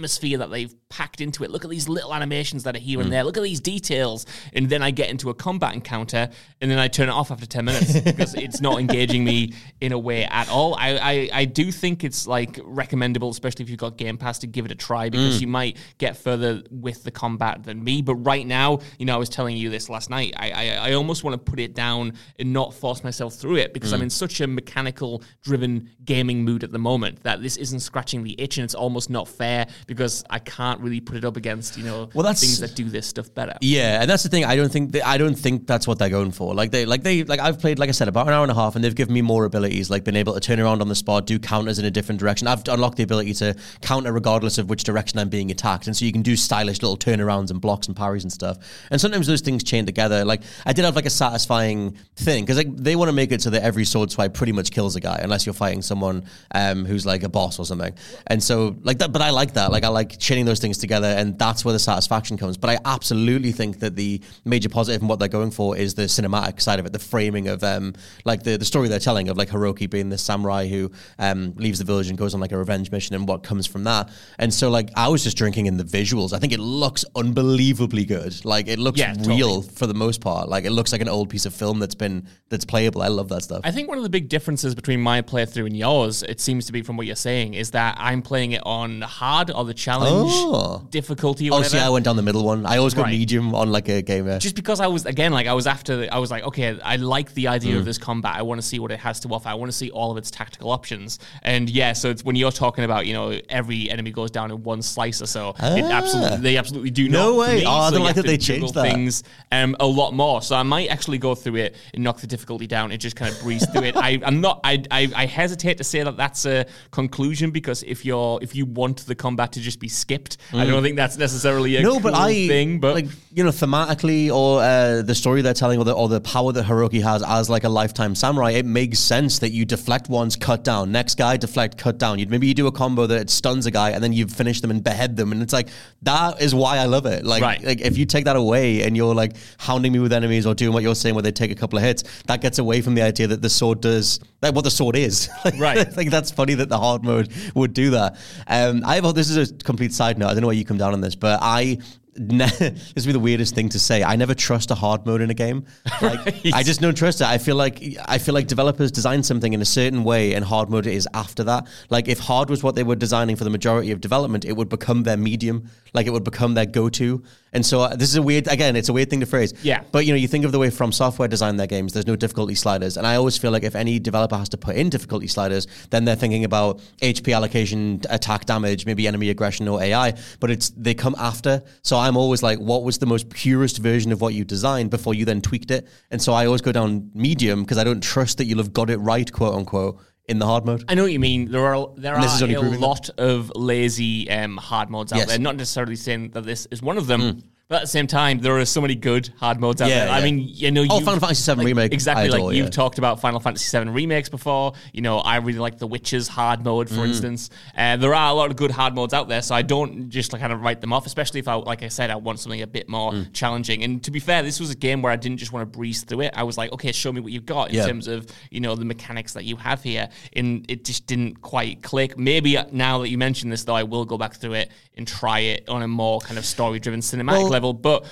atmosphere 0.00 0.38
that 0.38 0.50
they've 0.50 0.74
packed 0.90 1.20
into 1.20 1.42
it. 1.42 1.50
Look 1.50 1.64
at 1.64 1.70
these 1.70 1.88
little 1.88 2.14
animations 2.14 2.64
that 2.64 2.76
are 2.76 2.80
here 2.80 2.98
Mm. 2.98 3.04
and 3.04 3.12
there. 3.12 3.24
Look 3.24 3.36
at 3.36 3.42
these 3.42 3.60
details. 3.60 4.26
And 4.52 4.68
then 4.68 4.82
I 4.82 4.90
get 4.90 5.08
into 5.10 5.30
a 5.30 5.34
combat 5.34 5.74
encounter 5.74 6.28
and 6.60 6.70
then 6.70 6.78
I 6.78 6.88
turn 6.88 7.08
it 7.08 7.12
off 7.12 7.30
after 7.30 7.46
10 7.46 7.64
minutes 7.64 8.00
because 8.04 8.34
it's 8.34 8.60
not 8.60 8.78
engaging 8.78 9.24
me 9.24 9.52
in 9.80 9.92
a 9.92 9.98
way 9.98 10.24
at 10.24 10.48
all. 10.48 10.74
I, 10.74 10.98
I, 10.98 11.28
I 11.40 11.44
do 11.46 11.72
think 11.72 12.04
it's 12.04 12.26
like 12.26 12.60
recommendable, 12.64 13.30
especially 13.30 13.64
if 13.64 13.70
you've 13.70 13.78
got 13.80 13.96
Game 13.96 14.16
Pass, 14.18 14.38
to 14.40 14.46
give 14.46 14.64
it 14.66 14.70
a 14.70 14.74
try 14.74 15.08
Mm. 15.08 15.12
because 15.12 15.40
you 15.40 15.46
might 15.48 15.76
get 15.98 16.16
further 16.16 16.62
with 16.70 17.04
the 17.04 17.10
combat 17.10 17.64
than 17.64 17.82
me. 17.82 18.02
But 18.02 18.16
right 18.16 18.46
now, 18.46 18.80
you 18.98 19.06
know, 19.06 19.14
I 19.14 19.18
was 19.18 19.28
telling 19.28 19.56
you 19.56 19.70
this 19.70 19.88
last 19.88 20.10
night. 20.10 20.34
I, 20.36 20.50
I, 20.50 20.88
I 20.90 20.92
almost 20.92 21.24
want 21.24 21.34
to 21.34 21.50
put 21.50 21.58
it 21.60 21.74
down 21.74 22.12
and 22.38 22.52
not 22.52 22.74
force 22.74 23.02
myself 23.02 23.34
through 23.34 23.56
it 23.56 23.72
because 23.72 23.90
Mm. 23.92 23.94
I'm 23.96 24.02
in 24.02 24.10
such 24.10 24.40
a 24.40 24.46
mechanical 24.46 25.22
driven 25.42 25.90
gaming 26.04 26.44
mood 26.44 26.64
at 26.64 26.72
the 26.72 26.78
moment 26.78 27.22
that 27.22 27.40
this 27.42 27.56
isn't 27.56 27.80
scratching 27.80 28.24
the 28.24 28.34
itch 28.40 28.58
and 28.58 28.64
it's 28.64 28.74
almost 28.74 29.10
not 29.10 29.28
fair 29.28 29.66
because 29.86 30.24
I 30.28 30.38
can't 30.40 30.80
really 30.80 31.00
put 31.00 31.16
it 31.16 31.24
up 31.24 31.36
against, 31.36 31.76
you 31.78 31.84
know, 31.84 32.08
Well, 32.12 32.24
that's- 32.24 32.40
things 32.40 32.58
that 32.60 32.74
do 32.74 32.84
this 32.90 33.06
stuff 33.06 33.32
better. 33.34 33.54
Yeah, 33.60 34.00
and 34.00 34.10
that's 34.10 34.22
the 34.24 34.28
thing. 34.28 34.44
I 34.44 34.56
don't 34.56 34.70
think 34.72 34.92
that, 34.92 35.06
I 35.06 35.16
don't 35.16 35.36
think 35.36 35.66
that's 35.66 35.86
what 35.86 35.98
they're 35.98 36.10
going 36.10 36.32
for. 36.32 36.54
Like 36.54 36.72
they, 36.72 36.86
like 36.86 37.02
they, 37.02 37.22
like 37.24 37.40
I've 37.40 37.60
played, 37.60 37.78
like 37.78 37.88
I 37.88 37.92
said, 37.92 38.08
about 38.08 38.26
an 38.26 38.32
hour 38.32 38.42
and 38.42 38.50
a 38.50 38.54
half, 38.54 38.74
and 38.74 38.84
they've 38.84 38.94
given 38.94 39.14
me 39.14 39.22
more 39.22 39.44
abilities, 39.44 39.88
like 39.88 40.02
being 40.04 40.16
able 40.16 40.34
to 40.34 40.40
turn 40.40 40.58
around 40.58 40.80
on 40.82 40.88
the 40.88 40.94
spot, 40.94 41.26
do 41.26 41.38
counters 41.38 41.78
in 41.78 41.84
a 41.84 41.90
different 41.90 42.18
direction. 42.20 42.48
I've 42.48 42.66
unlocked 42.66 42.96
the 42.96 43.04
ability 43.04 43.34
to 43.34 43.54
counter 43.80 44.12
regardless 44.12 44.58
of 44.58 44.68
which 44.68 44.82
direction 44.84 45.18
I'm 45.18 45.28
being 45.28 45.50
attacked, 45.50 45.86
and 45.86 45.96
so 45.96 46.04
you 46.04 46.12
can 46.12 46.22
do 46.22 46.34
stylish 46.36 46.82
little 46.82 46.96
turnarounds 46.96 47.50
and 47.50 47.60
blocks 47.60 47.86
and 47.86 47.96
parries 47.96 48.24
and 48.24 48.32
stuff. 48.32 48.58
And 48.90 49.00
sometimes 49.00 49.26
those 49.28 49.40
things 49.40 49.62
chain 49.62 49.86
together. 49.86 50.24
Like 50.24 50.42
I 50.64 50.72
did 50.72 50.84
have 50.84 50.96
like 50.96 51.06
a 51.06 51.10
satisfying 51.10 51.96
thing 52.16 52.44
because 52.44 52.56
like 52.56 52.74
they 52.76 52.96
want 52.96 53.08
to 53.08 53.12
make 53.12 53.30
it 53.32 53.40
so 53.42 53.50
that 53.50 53.62
every 53.62 53.84
sword 53.84 54.10
swipe 54.10 54.34
pretty 54.34 54.52
much 54.52 54.70
kills 54.72 54.96
a 54.96 55.00
guy, 55.00 55.20
unless 55.22 55.46
you're 55.46 55.52
fighting 55.54 55.82
someone 55.82 56.24
um, 56.54 56.84
who's 56.84 57.06
like 57.06 57.22
a 57.22 57.28
boss 57.28 57.58
or 57.58 57.64
something. 57.66 57.94
And 58.26 58.42
so 58.42 58.76
like 58.82 58.98
that, 58.98 59.12
but 59.12 59.22
I 59.22 59.30
like 59.30 59.54
that. 59.54 59.70
Like 59.70 59.75
I 59.84 59.88
like 59.88 60.18
chaining 60.18 60.44
those 60.44 60.60
things 60.60 60.78
together, 60.78 61.08
and 61.08 61.38
that's 61.38 61.64
where 61.64 61.72
the 61.72 61.78
satisfaction 61.78 62.36
comes. 62.36 62.56
But 62.56 62.70
I 62.70 62.78
absolutely 62.84 63.52
think 63.52 63.80
that 63.80 63.96
the 63.96 64.20
major 64.44 64.68
positive 64.68 65.02
and 65.02 65.08
what 65.08 65.18
they're 65.18 65.28
going 65.28 65.50
for 65.50 65.76
is 65.76 65.94
the 65.94 66.02
cinematic 66.02 66.60
side 66.60 66.78
of 66.78 66.86
it, 66.86 66.92
the 66.92 66.98
framing 66.98 67.48
of 67.48 67.62
um, 67.64 67.94
like 68.24 68.42
the, 68.42 68.56
the 68.56 68.64
story 68.64 68.88
they're 68.88 68.98
telling 68.98 69.28
of 69.28 69.36
like 69.36 69.48
Hiroki 69.48 69.88
being 69.88 70.08
the 70.08 70.18
samurai 70.18 70.66
who 70.66 70.90
um, 71.18 71.54
leaves 71.56 71.78
the 71.78 71.84
village 71.84 72.08
and 72.08 72.18
goes 72.18 72.34
on 72.34 72.40
like 72.40 72.52
a 72.52 72.58
revenge 72.58 72.90
mission 72.90 73.14
and 73.14 73.28
what 73.28 73.42
comes 73.42 73.66
from 73.66 73.84
that. 73.84 74.08
And 74.38 74.52
so 74.52 74.70
like 74.70 74.90
I 74.96 75.08
was 75.08 75.22
just 75.22 75.36
drinking 75.36 75.66
in 75.66 75.76
the 75.76 75.84
visuals. 75.84 76.32
I 76.32 76.38
think 76.38 76.52
it 76.52 76.60
looks 76.60 77.04
unbelievably 77.14 78.04
good. 78.04 78.44
Like 78.44 78.68
it 78.68 78.78
looks 78.78 78.98
Yeah, 78.98 79.12
totally. 79.12 79.36
real 79.36 79.62
for 79.62 79.86
the 79.86 79.94
most 79.94 80.20
part. 80.20 80.48
Like 80.48 80.64
it 80.64 80.70
looks 80.70 80.92
like 80.92 81.00
an 81.00 81.08
old 81.08 81.28
piece 81.30 81.46
of 81.46 81.54
film 81.54 81.78
that's 81.78 81.94
been 81.94 82.26
that's 82.48 82.64
playable. 82.64 83.02
I 83.02 83.08
love 83.08 83.28
that 83.28 83.42
stuff. 83.42 83.60
I 83.64 83.70
think 83.72 83.88
one 83.88 83.98
of 83.98 84.04
the 84.04 84.10
big 84.10 84.28
differences 84.28 84.74
between 84.74 85.00
my 85.00 85.22
playthrough 85.22 85.66
and 85.66 85.76
yours, 85.76 86.22
it 86.22 86.40
seems 86.40 86.66
to 86.66 86.72
be 86.72 86.82
from 86.82 86.96
what 86.96 87.06
you're 87.06 87.16
saying, 87.16 87.54
is 87.54 87.72
that 87.72 87.96
I'm 87.98 88.22
playing 88.22 88.52
it 88.52 88.62
on 88.64 89.00
hard 89.02 89.50
or 89.50 89.64
the 89.66 89.74
challenge 89.74 90.30
Oh. 90.34 90.86
difficulty 90.90 91.50
or 91.50 91.54
oh, 91.54 91.56
whatever. 91.58 91.76
see, 91.76 91.78
I 91.78 91.88
went 91.88 92.04
down 92.04 92.16
the 92.16 92.22
middle 92.22 92.44
one. 92.44 92.64
I 92.66 92.78
always 92.78 92.94
go 92.94 93.02
Right. 93.02 93.10
medium 93.18 93.54
on 93.54 93.70
like 93.70 93.88
a 93.88 94.02
gamer. 94.02 94.38
just 94.38 94.54
because 94.56 94.80
I 94.80 94.86
was 94.86 95.04
again 95.06 95.32
like 95.32 95.46
I 95.46 95.52
was 95.52 95.66
after 95.66 95.96
the, 95.96 96.14
I 96.14 96.18
was 96.18 96.30
like 96.30 96.44
okay 96.44 96.78
I 96.82 96.96
like 96.96 97.34
the 97.34 97.48
idea 97.48 97.74
Mm. 97.74 97.78
of 97.80 97.84
this 97.84 97.98
combat 97.98 98.34
I 98.36 98.42
want 98.42 98.60
to 98.60 98.66
see 98.66 98.78
what 98.78 98.90
it 98.92 98.98
has 99.00 99.20
to 99.20 99.28
offer 99.28 99.48
I 99.48 99.54
want 99.54 99.70
to 99.70 99.76
see 99.76 99.90
all 99.90 100.10
of 100.10 100.16
its 100.16 100.30
tactical 100.30 100.70
options 100.70 101.18
and 101.42 101.68
yeah 101.68 101.92
so 101.92 102.10
it's 102.10 102.24
when 102.24 102.36
you're 102.36 102.52
talking 102.52 102.84
about 102.84 103.06
you 103.06 103.12
know 103.14 103.38
every 103.48 103.90
enemy 103.90 104.10
goes 104.10 104.30
down 104.30 104.50
in 104.50 104.62
one 104.62 104.82
slice 104.82 105.20
or 105.20 105.26
so 105.26 105.54
it 105.60 105.84
absolutely 105.84 106.38
they 106.38 106.56
absolutely 106.56 106.90
do 106.90 107.06
Ah. 107.08 107.12
No 107.12 107.18
not 107.18 107.32
for 107.32 107.38
way. 107.40 107.64
Oh, 107.64 107.70
I 107.70 107.90
don't 107.90 108.00
you 108.00 108.06
like 108.06 108.14
that 108.16 108.26
they 108.26 108.38
changed 108.38 108.74
that. 108.74 108.82
things 108.82 109.22
um, 109.52 109.76
a 109.80 109.86
lot 109.86 110.12
more 110.12 110.42
so 110.42 110.54
I 110.56 110.62
might 110.62 110.88
actually 110.88 111.18
go 111.18 111.34
through 111.34 111.56
it 111.56 111.76
and 111.94 112.02
knock 112.04 112.20
the 112.20 112.26
difficulty 112.26 112.66
down 112.66 112.90
and 112.92 113.00
just 113.00 113.16
kind 113.16 113.32
of 113.32 113.40
breeze 113.42 113.66
through 113.70 113.84
it 113.84 113.96
I, 114.08 114.20
I'm 114.24 114.40
not 114.40 114.60
I, 114.64 114.82
I 114.90 115.10
I 115.14 115.26
hesitate 115.26 115.78
to 115.78 115.84
say 115.84 116.02
that 116.02 116.16
that's 116.16 116.46
a 116.46 116.66
conclusion 116.90 117.50
because 117.50 117.82
if 117.82 118.04
you're 118.04 118.38
if 118.42 118.54
you 118.54 118.64
want 118.66 119.06
the 119.06 119.14
combat 119.14 119.45
to 119.52 119.60
just 119.60 119.80
be 119.80 119.88
skipped 119.88 120.36
I 120.52 120.64
don't 120.66 120.82
think 120.82 120.96
that's 120.96 121.16
necessarily 121.18 121.76
a 121.76 121.80
Mm. 121.80 121.82
no, 121.82 122.00
but 122.00 122.14
I 122.14 122.46
thing 122.48 122.80
but 122.80 122.94
like 122.94 123.06
you 123.32 123.44
know 123.44 123.50
thematically 123.50 124.30
or 124.30 124.62
uh, 124.62 125.02
the 125.02 125.14
story 125.14 125.42
they're 125.42 125.54
telling 125.54 125.78
or 125.78 125.84
the 125.84 125.92
or 125.92 126.08
the 126.08 126.20
power 126.20 126.52
that 126.52 126.64
Hiroki 126.64 127.02
has 127.02 127.22
as 127.22 127.50
like 127.50 127.64
a 127.64 127.68
lifetime 127.68 128.14
samurai. 128.14 128.52
It 128.52 128.66
makes 128.66 128.98
sense 128.98 129.38
that 129.40 129.50
you 129.50 129.64
deflect 129.64 130.08
once, 130.08 130.36
cut 130.36 130.64
down, 130.64 130.90
next 130.92 131.16
guy 131.18 131.36
deflect, 131.36 131.76
cut 131.76 131.98
down. 131.98 132.18
You 132.18 132.26
maybe 132.28 132.46
you 132.46 132.54
do 132.54 132.66
a 132.66 132.72
combo 132.72 133.06
that 133.06 133.28
stuns 133.30 133.66
a 133.66 133.70
guy 133.70 133.90
and 133.90 134.02
then 134.02 134.12
you 134.12 134.26
finish 134.26 134.60
them 134.60 134.70
and 134.70 134.82
behead 134.82 135.16
them, 135.16 135.32
and 135.32 135.42
it's 135.42 135.52
like 135.52 135.68
that 136.02 136.40
is 136.40 136.54
why 136.54 136.78
I 136.78 136.84
love 136.86 137.06
it. 137.06 137.24
Like, 137.24 137.42
Right. 137.42 137.62
like 137.64 137.80
if 137.80 137.98
you 137.98 138.06
take 138.06 138.24
that 138.24 138.36
away 138.36 138.82
and 138.82 138.96
you're 138.96 139.14
like 139.14 139.32
hounding 139.58 139.92
me 139.92 139.98
with 139.98 140.12
enemies 140.12 140.46
or 140.46 140.54
doing 140.54 140.72
what 140.72 140.82
you're 140.82 140.94
saying 140.94 141.14
where 141.14 141.22
they 141.22 141.32
take 141.32 141.50
a 141.50 141.54
couple 141.54 141.78
of 141.78 141.84
hits, 141.84 142.04
that 142.26 142.40
gets 142.40 142.58
away 142.58 142.80
from 142.80 142.94
the 142.94 143.02
idea 143.02 143.26
that 143.26 143.42
the 143.42 143.50
sword 143.50 143.80
does 143.80 144.18
like 144.46 144.54
what 144.54 144.64
the 144.64 144.70
sword 144.70 144.96
is. 144.96 145.28
Like, 145.44 145.58
Right. 145.58 145.78
I 145.78 145.84
think 145.84 146.10
that's 146.10 146.30
funny 146.30 146.54
that 146.54 146.68
the 146.68 146.78
hard 146.78 147.04
mode 147.04 147.32
would 147.54 147.72
do 147.72 147.90
that. 147.90 148.16
Um, 148.46 148.82
I 148.84 148.96
have 148.96 149.14
this 149.14 149.30
is 149.30 149.50
a 149.50 149.54
complete 149.54 149.92
side 149.92 150.18
note. 150.18 150.28
I 150.28 150.32
don't 150.32 150.40
know 150.40 150.48
where 150.48 150.56
you 150.56 150.64
come 150.64 150.78
down 150.78 150.92
on 150.92 151.00
this, 151.00 151.14
but 151.14 151.38
I. 151.42 151.78
Ne- 152.18 152.46
this 152.58 152.94
would 152.96 153.06
be 153.06 153.12
the 153.12 153.20
weirdest 153.20 153.54
thing 153.54 153.68
to 153.68 153.78
say. 153.78 154.02
I 154.02 154.16
never 154.16 154.34
trust 154.34 154.70
a 154.70 154.74
hard 154.74 155.04
mode 155.04 155.20
in 155.20 155.28
a 155.28 155.34
game. 155.34 155.66
Like, 156.00 156.46
I 156.54 156.62
just 156.62 156.80
don't 156.80 156.96
trust 156.96 157.20
it. 157.20 157.26
I 157.26 157.36
feel 157.36 157.56
like 157.56 157.82
I 158.08 158.16
feel 158.16 158.32
like 158.32 158.46
developers 158.46 158.90
design 158.90 159.22
something 159.22 159.52
in 159.52 159.60
a 159.60 159.66
certain 159.66 160.02
way, 160.02 160.32
and 160.32 160.42
hard 160.42 160.70
mode 160.70 160.86
is 160.86 161.06
after 161.12 161.44
that. 161.44 161.66
Like 161.90 162.08
if 162.08 162.18
hard 162.18 162.48
was 162.48 162.62
what 162.62 162.74
they 162.74 162.84
were 162.84 162.96
designing 162.96 163.36
for 163.36 163.44
the 163.44 163.50
majority 163.50 163.90
of 163.92 164.00
development, 164.00 164.46
it 164.46 164.54
would 164.54 164.70
become 164.70 165.02
their 165.02 165.18
medium. 165.18 165.68
Like 165.96 166.06
it 166.06 166.10
would 166.10 166.24
become 166.24 166.54
their 166.54 166.66
go-to. 166.66 167.24
And 167.52 167.64
so 167.64 167.80
uh, 167.80 167.96
this 167.96 168.10
is 168.10 168.16
a 168.16 168.22
weird. 168.22 168.46
Again, 168.48 168.76
it's 168.76 168.90
a 168.90 168.92
weird 168.92 169.08
thing 169.08 169.20
to 169.20 169.26
phrase. 169.26 169.54
Yeah. 169.62 169.82
But 169.90 170.04
you 170.04 170.12
know, 170.12 170.18
you 170.18 170.28
think 170.28 170.44
of 170.44 170.52
the 170.52 170.58
way 170.58 170.68
From 170.68 170.92
Software 170.92 171.26
design 171.26 171.56
their 171.56 171.66
games. 171.66 171.94
There's 171.94 172.06
no 172.06 172.14
difficulty 172.14 172.54
sliders, 172.54 172.98
and 172.98 173.06
I 173.06 173.16
always 173.16 173.38
feel 173.38 173.50
like 173.50 173.62
if 173.62 173.74
any 173.74 173.98
developer 173.98 174.36
has 174.36 174.50
to 174.50 174.58
put 174.58 174.76
in 174.76 174.90
difficulty 174.90 175.26
sliders, 175.26 175.66
then 175.88 176.04
they're 176.04 176.16
thinking 176.16 176.44
about 176.44 176.80
HP 177.00 177.34
allocation, 177.34 178.02
attack 178.10 178.44
damage, 178.44 178.84
maybe 178.84 179.08
enemy 179.08 179.30
aggression 179.30 179.68
or 179.68 179.82
AI. 179.82 180.12
But 180.38 180.50
it's 180.50 180.68
they 180.68 180.92
come 180.92 181.16
after. 181.18 181.62
So 181.82 181.96
I'm 181.96 182.18
always 182.18 182.42
like, 182.42 182.58
what 182.58 182.82
was 182.82 182.98
the 182.98 183.06
most 183.06 183.30
purest 183.30 183.78
version 183.78 184.12
of 184.12 184.20
what 184.20 184.34
you 184.34 184.44
designed 184.44 184.90
before 184.90 185.14
you 185.14 185.24
then 185.24 185.40
tweaked 185.40 185.70
it? 185.70 185.88
And 186.10 186.20
so 186.20 186.34
I 186.34 186.44
always 186.44 186.60
go 186.60 186.72
down 186.72 187.10
medium 187.14 187.62
because 187.62 187.78
I 187.78 187.84
don't 187.84 188.02
trust 188.02 188.36
that 188.36 188.44
you'll 188.44 188.58
have 188.58 188.74
got 188.74 188.90
it 188.90 188.98
right, 188.98 189.32
quote 189.32 189.54
unquote, 189.54 189.98
in 190.28 190.38
the 190.38 190.46
hard 190.46 190.64
mode. 190.64 190.84
I 190.88 190.94
know 190.94 191.02
what 191.04 191.12
you 191.12 191.20
mean. 191.20 191.50
There 191.50 191.64
are 191.74 191.88
there 191.96 192.14
And 192.14 192.24
are 192.24 192.26
a 192.26 192.54
proving 192.60 192.80
that. 192.80 192.80
lot 192.80 193.10
of 193.18 193.52
lazy 193.54 194.28
um, 194.30 194.56
hard 194.56 194.90
modes 194.90 195.12
out 195.12 195.18
Yes. 195.18 195.28
there. 195.28 195.38
Not 195.38 195.56
necessarily 195.56 195.96
saying 195.96 196.30
that 196.30 196.44
this 196.44 196.66
is 196.70 196.82
one 196.82 196.98
of 196.98 197.06
them. 197.06 197.42
But 197.68 197.76
at 197.76 197.80
the 197.82 197.86
same 197.88 198.06
time, 198.06 198.38
there 198.38 198.56
are 198.56 198.64
so 198.64 198.80
many 198.80 198.94
good 198.94 199.28
hard 199.40 199.58
modes 199.58 199.82
out 199.82 199.88
Yeah, 199.88 200.04
there. 200.04 200.14
I 200.14 200.22
mean, 200.22 200.38
you 200.48 200.70
know, 200.70 200.86
Oh, 200.88 201.00
Final 201.00 201.18
Fantasy 201.18 201.52
VII 201.52 201.64
Remake, 201.64 201.92
Exactly, 201.92 202.28
like 202.28 202.54
you've 202.54 202.66
yeah. 202.66 202.70
talked 202.70 202.98
about 202.98 203.20
Final 203.20 203.40
Fantasy 203.40 203.76
VII 203.76 203.90
remakes 203.90 204.28
before. 204.28 204.74
You 204.92 205.00
know, 205.02 205.18
I 205.18 205.38
really 205.38 205.58
like 205.58 205.76
The 205.78 205.86
Witcher's 205.88 206.28
hard 206.28 206.64
mode, 206.64 206.86
Mm. 206.88 206.94
for 206.94 207.04
instance. 207.04 207.50
Uh, 207.76 207.96
there 207.96 208.14
are 208.14 208.30
a 208.30 208.34
lot 208.34 208.52
of 208.52 208.56
good 208.56 208.70
hard 208.70 208.94
modes 208.94 209.12
out 209.12 209.26
there, 209.28 209.42
so 209.42 209.52
I 209.52 209.62
don't 209.62 210.10
just 210.10 210.32
like, 210.32 210.40
kind 210.40 210.52
of 210.52 210.60
write 210.60 210.80
them 210.80 210.92
off. 210.92 211.06
Especially 211.06 211.40
if 211.40 211.48
I, 211.48 211.54
like 211.54 211.82
I 211.82 211.88
said, 211.88 212.08
I 212.12 212.14
want 212.14 212.38
something 212.38 212.62
a 212.62 212.68
bit 212.68 212.88
more 212.88 213.10
Mm. 213.10 213.32
challenging. 213.32 213.82
And 213.82 214.00
to 214.04 214.12
be 214.12 214.20
fair, 214.20 214.44
this 214.44 214.60
was 214.60 214.70
a 214.70 214.76
game 214.76 215.02
where 215.02 215.10
I 215.10 215.16
didn't 215.16 215.38
just 215.38 215.52
want 215.52 215.62
to 215.72 215.76
breeze 215.76 216.04
through 216.04 216.20
it. 216.20 216.34
I 216.36 216.44
was 216.44 216.56
like, 216.56 216.70
okay, 216.72 216.92
show 216.92 217.12
me 217.12 217.20
what 217.20 217.32
you've 217.32 217.46
got 217.46 217.70
in 217.70 217.74
Yeah. 217.76 217.86
terms 217.88 218.06
of 218.06 218.28
you 218.52 218.60
know 218.60 218.76
the 218.76 218.84
mechanics 218.84 219.32
that 219.32 219.44
you 219.44 219.56
have 219.56 219.82
here. 219.82 220.08
And 220.36 220.64
it 220.68 220.84
just 220.84 221.08
didn't 221.08 221.42
quite 221.42 221.82
click. 221.82 222.16
Maybe 222.16 222.56
now 222.70 222.98
that 223.00 223.08
you 223.08 223.18
mention 223.18 223.50
this, 223.50 223.64
though, 223.64 223.74
I 223.74 223.82
will 223.82 224.04
go 224.04 224.16
back 224.16 224.36
through 224.36 224.52
it 224.52 224.70
and 224.96 225.04
try 225.06 225.40
it 225.40 225.68
on 225.68 225.82
a 225.82 225.88
more 225.88 226.20
kind 226.20 226.38
of 226.38 226.46
story-driven 226.46 227.00
cinematic 227.00 227.26
Well- 227.42 227.55
level. 227.56 227.72
But 227.72 228.06